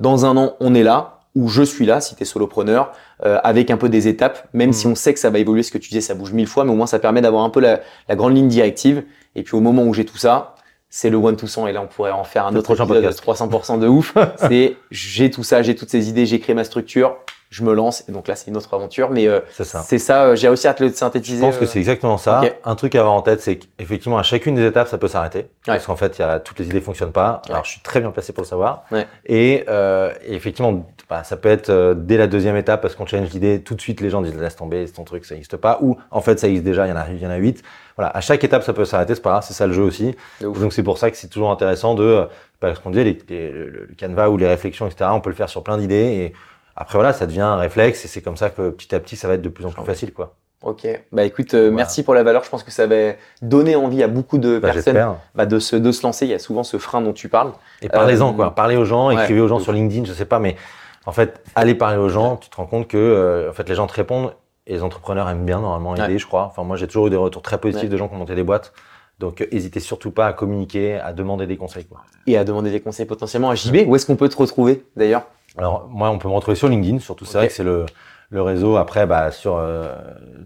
dans 0.00 0.26
un 0.26 0.36
an, 0.36 0.54
on 0.60 0.74
est 0.74 0.82
là 0.82 1.20
ou 1.34 1.48
je 1.48 1.62
suis 1.62 1.86
là 1.86 2.00
si 2.00 2.14
tu 2.16 2.22
es 2.22 2.26
solopreneur 2.26 2.92
euh, 3.24 3.38
avec 3.44 3.70
un 3.70 3.76
peu 3.76 3.88
des 3.88 4.08
étapes, 4.08 4.48
même 4.52 4.68
Mhm. 4.68 4.72
si 4.74 4.86
on 4.86 4.94
sait 4.94 5.12
que 5.14 5.20
ça 5.20 5.30
va 5.30 5.38
évoluer. 5.38 5.62
Ce 5.62 5.70
que 5.70 5.78
tu 5.78 5.90
disais, 5.90 6.00
ça 6.00 6.14
bouge 6.14 6.32
mille 6.32 6.46
fois, 6.46 6.64
mais 6.64 6.70
au 6.72 6.76
moins 6.76 6.86
ça 6.86 6.98
permet 6.98 7.20
d'avoir 7.20 7.44
un 7.44 7.50
peu 7.50 7.60
la, 7.60 7.80
la 8.08 8.16
grande 8.16 8.34
ligne 8.34 8.48
directive. 8.48 9.04
Et 9.34 9.42
puis 9.42 9.54
au 9.54 9.60
moment 9.60 9.82
où 9.84 9.92
j'ai 9.94 10.04
tout 10.06 10.16
ça, 10.16 10.54
c'est 10.88 11.10
le 11.10 11.16
one 11.18 11.36
to 11.36 11.46
100 11.46 11.66
et 11.68 11.72
là 11.72 11.82
on 11.82 11.86
pourrait 11.86 12.10
en 12.10 12.24
faire 12.24 12.46
un 12.46 12.56
autre 12.56 12.70
épisode 12.72 13.02
de 13.04 13.10
300% 13.10 13.78
de 13.78 13.86
ouf. 13.86 14.14
c'est 14.48 14.76
j'ai 14.90 15.30
tout 15.30 15.42
ça, 15.44 15.62
j'ai 15.62 15.74
toutes 15.74 15.90
ces 15.90 16.08
idées, 16.08 16.26
j'ai 16.26 16.40
créé 16.40 16.54
ma 16.54 16.64
structure, 16.64 17.16
je 17.50 17.62
me 17.62 17.72
lance 17.74 18.04
et 18.08 18.12
donc 18.12 18.26
là 18.28 18.34
c'est 18.34 18.50
une 18.50 18.56
autre 18.56 18.72
aventure. 18.74 19.10
Mais 19.10 19.26
euh, 19.28 19.40
C'est 19.50 19.64
ça. 19.64 19.82
ça, 19.82 20.24
euh, 20.24 20.36
j'ai 20.36 20.48
réussi 20.48 20.66
à 20.68 20.74
te 20.74 20.82
le 20.82 20.90
synthétiser. 20.92 21.38
Je 21.40 21.46
pense 21.46 21.56
que 21.58 21.64
euh, 21.64 21.66
c'est 21.66 21.78
exactement 21.78 22.18
ça. 22.18 22.42
Un 22.64 22.74
truc 22.74 22.94
à 22.94 23.00
avoir 23.00 23.14
en 23.14 23.22
tête, 23.22 23.40
c'est 23.40 23.56
qu'effectivement, 23.56 24.18
à 24.18 24.22
chacune 24.22 24.54
des 24.56 24.66
étapes, 24.66 24.88
ça 24.88 24.98
peut 24.98 25.08
s'arrêter. 25.08 25.46
Parce 25.64 25.78
Ouais. 25.80 25.86
qu'en 25.86 25.96
fait, 25.96 26.18
y 26.18 26.22
a, 26.22 26.40
toutes 26.40 26.58
les 26.58 26.66
idées 26.66 26.80
fonctionnent 26.80 27.12
pas. 27.12 27.42
Ouais. 27.46 27.52
Alors, 27.52 27.64
je 27.64 27.70
suis 27.70 27.80
très 27.80 28.00
bien 28.00 28.10
placé 28.10 28.32
pour 28.32 28.42
le 28.42 28.48
savoir. 28.48 28.84
Ouais. 28.90 29.06
Et, 29.26 29.64
euh, 29.68 30.12
et 30.26 30.34
effectivement, 30.34 30.86
bah, 31.08 31.22
ça 31.24 31.36
peut 31.36 31.48
être 31.48 31.70
euh, 31.70 31.94
dès 31.96 32.16
la 32.16 32.26
deuxième 32.26 32.56
étape, 32.56 32.82
parce 32.82 32.94
qu'on 32.96 33.06
challenge 33.06 33.30
l'idée, 33.30 33.60
tout 33.62 33.74
de 33.74 33.80
suite, 33.80 34.00
les 34.00 34.10
gens 34.10 34.22
disent, 34.22 34.36
laisse 34.36 34.56
tomber, 34.56 34.86
c'est 34.86 34.94
ton 34.94 35.04
truc, 35.04 35.24
ça 35.24 35.34
n'existe 35.34 35.56
pas. 35.56 35.78
Ou, 35.82 35.96
en 36.10 36.20
fait, 36.20 36.38
ça 36.40 36.48
existe 36.48 36.64
déjà, 36.64 36.86
il 36.86 36.90
y 36.90 36.92
en 36.92 36.96
a, 36.96 37.06
il 37.10 37.22
y 37.22 37.26
en 37.26 37.30
a 37.30 37.36
huit. 37.36 37.62
Voilà. 37.96 38.10
À 38.10 38.20
chaque 38.20 38.42
étape, 38.44 38.62
ça 38.64 38.72
peut 38.72 38.84
s'arrêter, 38.84 39.14
c'est 39.14 39.22
pas 39.22 39.30
grave, 39.30 39.44
c'est 39.46 39.54
ça 39.54 39.66
le 39.66 39.72
jeu 39.72 39.82
aussi. 39.82 40.14
de. 40.40 40.48
Donc, 40.48 40.72
c'est 40.72 40.82
pour 40.82 40.98
ça 40.98 41.10
que 41.10 41.16
c'est 41.16 41.28
toujours 41.28 41.50
intéressant 41.52 41.94
de, 41.94 42.02
euh, 42.02 42.24
parce 42.60 42.78
qu'on 42.80 42.90
les, 42.90 43.04
les- 43.04 43.50
le, 43.50 43.68
le 43.68 43.94
canevas 43.96 44.28
ou 44.30 44.36
les 44.36 44.48
réflexions, 44.48 44.86
etc., 44.86 45.10
on 45.12 45.20
peut 45.20 45.30
le 45.30 45.36
faire 45.36 45.48
sur 45.48 45.62
plein 45.62 45.78
d'idées. 45.78 45.94
Et 45.94 46.32
après, 46.76 46.98
voilà, 46.98 47.12
ça 47.12 47.26
devient 47.26 47.40
un 47.40 47.56
réflexe 47.56 48.04
et 48.04 48.08
c'est 48.08 48.20
comme 48.22 48.36
ça 48.36 48.50
que 48.50 48.70
petit 48.70 48.94
à 48.94 49.00
petit, 49.00 49.16
ça 49.16 49.28
va 49.28 49.34
être 49.34 49.42
de 49.42 49.48
plus 49.48 49.64
en 49.66 49.70
plus 49.70 49.84
facile, 49.84 50.12
quoi. 50.12 50.34
Ok, 50.62 50.86
bah 51.12 51.24
écoute, 51.24 51.52
euh, 51.54 51.64
Voilà. 51.64 51.76
merci 51.76 52.02
pour 52.02 52.14
la 52.14 52.22
valeur. 52.22 52.42
Je 52.42 52.48
pense 52.50 52.62
que 52.64 52.70
ça 52.70 52.86
va 52.86 53.12
donner 53.42 53.76
envie 53.76 54.02
à 54.02 54.08
beaucoup 54.08 54.38
de 54.38 54.58
Bah, 54.58 54.72
personnes 54.72 55.14
bah, 55.34 55.44
de, 55.46 55.58
se, 55.58 55.76
de 55.76 55.92
se 55.92 56.02
lancer. 56.02 56.24
Il 56.26 56.30
y 56.30 56.34
a 56.34 56.38
souvent 56.38 56.64
ce 56.64 56.78
frein 56.78 57.02
dont 57.02 57.12
tu 57.12 57.28
parles. 57.28 57.52
Et 57.82 57.88
parlez-en, 57.88 58.30
Euh, 58.30 58.32
quoi. 58.32 58.54
Parlez 58.54 58.76
aux 58.76 58.84
gens, 58.86 59.08
ouais, 59.08 59.14
écrivez 59.22 59.40
aux 59.40 59.48
gens 59.48 59.58
sur 59.58 59.72
LinkedIn, 59.72 60.06
je 60.06 60.12
sais 60.14 60.24
pas, 60.24 60.38
mais 60.38 60.56
en 61.04 61.12
fait, 61.12 61.40
allez 61.54 61.74
parler 61.74 61.98
aux 61.98 62.08
gens, 62.08 62.36
tu 62.36 62.48
te 62.48 62.56
rends 62.56 62.66
compte 62.66 62.88
que, 62.88 62.96
euh, 62.96 63.50
en 63.50 63.52
fait, 63.52 63.68
les 63.68 63.74
gens 63.74 63.86
te 63.86 63.92
répondent 63.94 64.32
et 64.66 64.72
les 64.72 64.82
entrepreneurs 64.82 65.28
aiment 65.28 65.44
bien, 65.44 65.60
normalement, 65.60 65.94
aider, 65.94 66.14
Ouais. 66.14 66.18
je 66.18 66.26
crois. 66.26 66.46
Enfin, 66.46 66.64
moi, 66.64 66.76
j'ai 66.76 66.86
toujours 66.86 67.06
eu 67.06 67.10
des 67.10 67.16
retours 67.16 67.42
très 67.42 67.58
positifs 67.58 67.84
Ouais. 67.84 67.88
de 67.90 67.96
gens 67.98 68.08
qui 68.08 68.14
ont 68.14 68.18
monté 68.18 68.34
des 68.34 68.42
boîtes. 68.42 68.72
Donc, 69.20 69.42
euh, 69.42 69.46
hésitez 69.52 69.78
surtout 69.80 70.10
pas 70.10 70.26
à 70.26 70.32
communiquer, 70.32 70.94
à 70.98 71.12
demander 71.12 71.46
des 71.46 71.56
conseils, 71.58 71.84
quoi. 71.84 72.00
Et 72.26 72.36
à 72.36 72.44
demander 72.44 72.70
des 72.70 72.80
conseils 72.80 73.06
potentiellement 73.06 73.50
à 73.50 73.54
JB. 73.54 73.86
Où 73.86 73.94
est-ce 73.94 74.04
qu'on 74.06 74.16
peut 74.16 74.28
te 74.28 74.36
retrouver 74.36 74.84
d'ailleurs? 74.96 75.22
Alors, 75.58 75.88
moi, 75.88 76.10
on 76.10 76.18
peut 76.18 76.28
me 76.28 76.34
retrouver 76.34 76.56
sur 76.56 76.68
LinkedIn, 76.68 76.98
surtout, 76.98 77.24
c'est 77.24 77.38
vrai 77.38 77.46
que 77.48 77.52
c'est 77.54 77.64
le, 77.64 77.86
le 78.30 78.42
réseau. 78.42 78.76
Après, 78.76 79.06
bah, 79.06 79.30
sur 79.30 79.56
euh, 79.56 79.94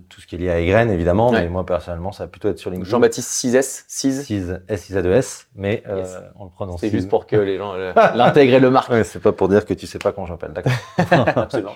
tout 0.09 0.21
ce 0.21 0.27
qui 0.27 0.37
est 0.37 0.39
lié 0.39 0.51
à 0.51 0.61
Egren, 0.61 0.91
évidemment, 0.91 1.31
Ouais. 1.31 1.43
mais 1.43 1.49
moi, 1.49 1.65
personnellement, 1.67 2.13
ça 2.13 2.25
va 2.25 2.29
plutôt 2.29 2.49
être 2.49 2.59
sur 2.59 2.71
LinkedIn. 2.71 2.91
Jean-Baptiste 2.91 3.29
6S 3.31 3.85
6 3.89 4.23
6 4.25 4.53
s 4.69 4.93
2 4.93 5.13
s 5.13 5.47
mais 5.57 5.83
euh, 5.89 5.99
Yes. 5.99 6.17
on 6.39 6.45
le 6.45 6.51
prononce. 6.51 6.81
C'est 6.81 6.91
juste 6.91 7.09
pour 7.09 7.27
que 7.27 7.37
les 7.37 7.59
gens 7.59 7.75
euh, 7.75 7.93
l'intègrent 8.15 8.55
et 8.55 8.61
le 8.61 8.71
marquent. 8.71 8.91
Ouais, 8.91 9.05
c'est 9.05 9.19
pas 9.21 9.33
pour 9.33 9.49
dire 9.49 9.65
que 9.65 9.75
tu 9.75 9.87
sais 9.87 9.99
pas 9.99 10.13
comment 10.13 10.27
je 10.27 10.33
m'appelle, 10.33 10.53
d'accord. 10.53 10.73
Absolument. 11.37 11.73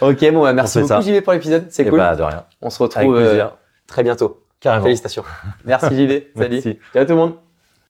Ok, 0.00 0.32
bon, 0.32 0.42
bah, 0.42 0.52
merci 0.52 0.80
beaucoup. 0.80 1.02
JB 1.02 1.20
pour 1.22 1.32
l'épisode. 1.34 1.66
C'est 1.70 1.82
Et 1.84 1.88
cool. 1.90 1.98
bah, 1.98 2.16
de 2.16 2.22
rien. 2.22 2.44
On 2.62 2.70
se 2.70 2.82
retrouve 2.82 3.16
euh, 3.16 3.44
très 3.86 4.02
bientôt. 4.02 4.42
Carrément. 4.60 4.84
Félicitations. 4.84 5.24
Merci 5.64 5.88
JB. 5.88 6.12
Salut. 6.36 6.54
Merci. 6.54 6.78
Ciao 6.94 7.04
tout 7.04 7.10
le 7.12 7.16
monde. 7.16 7.49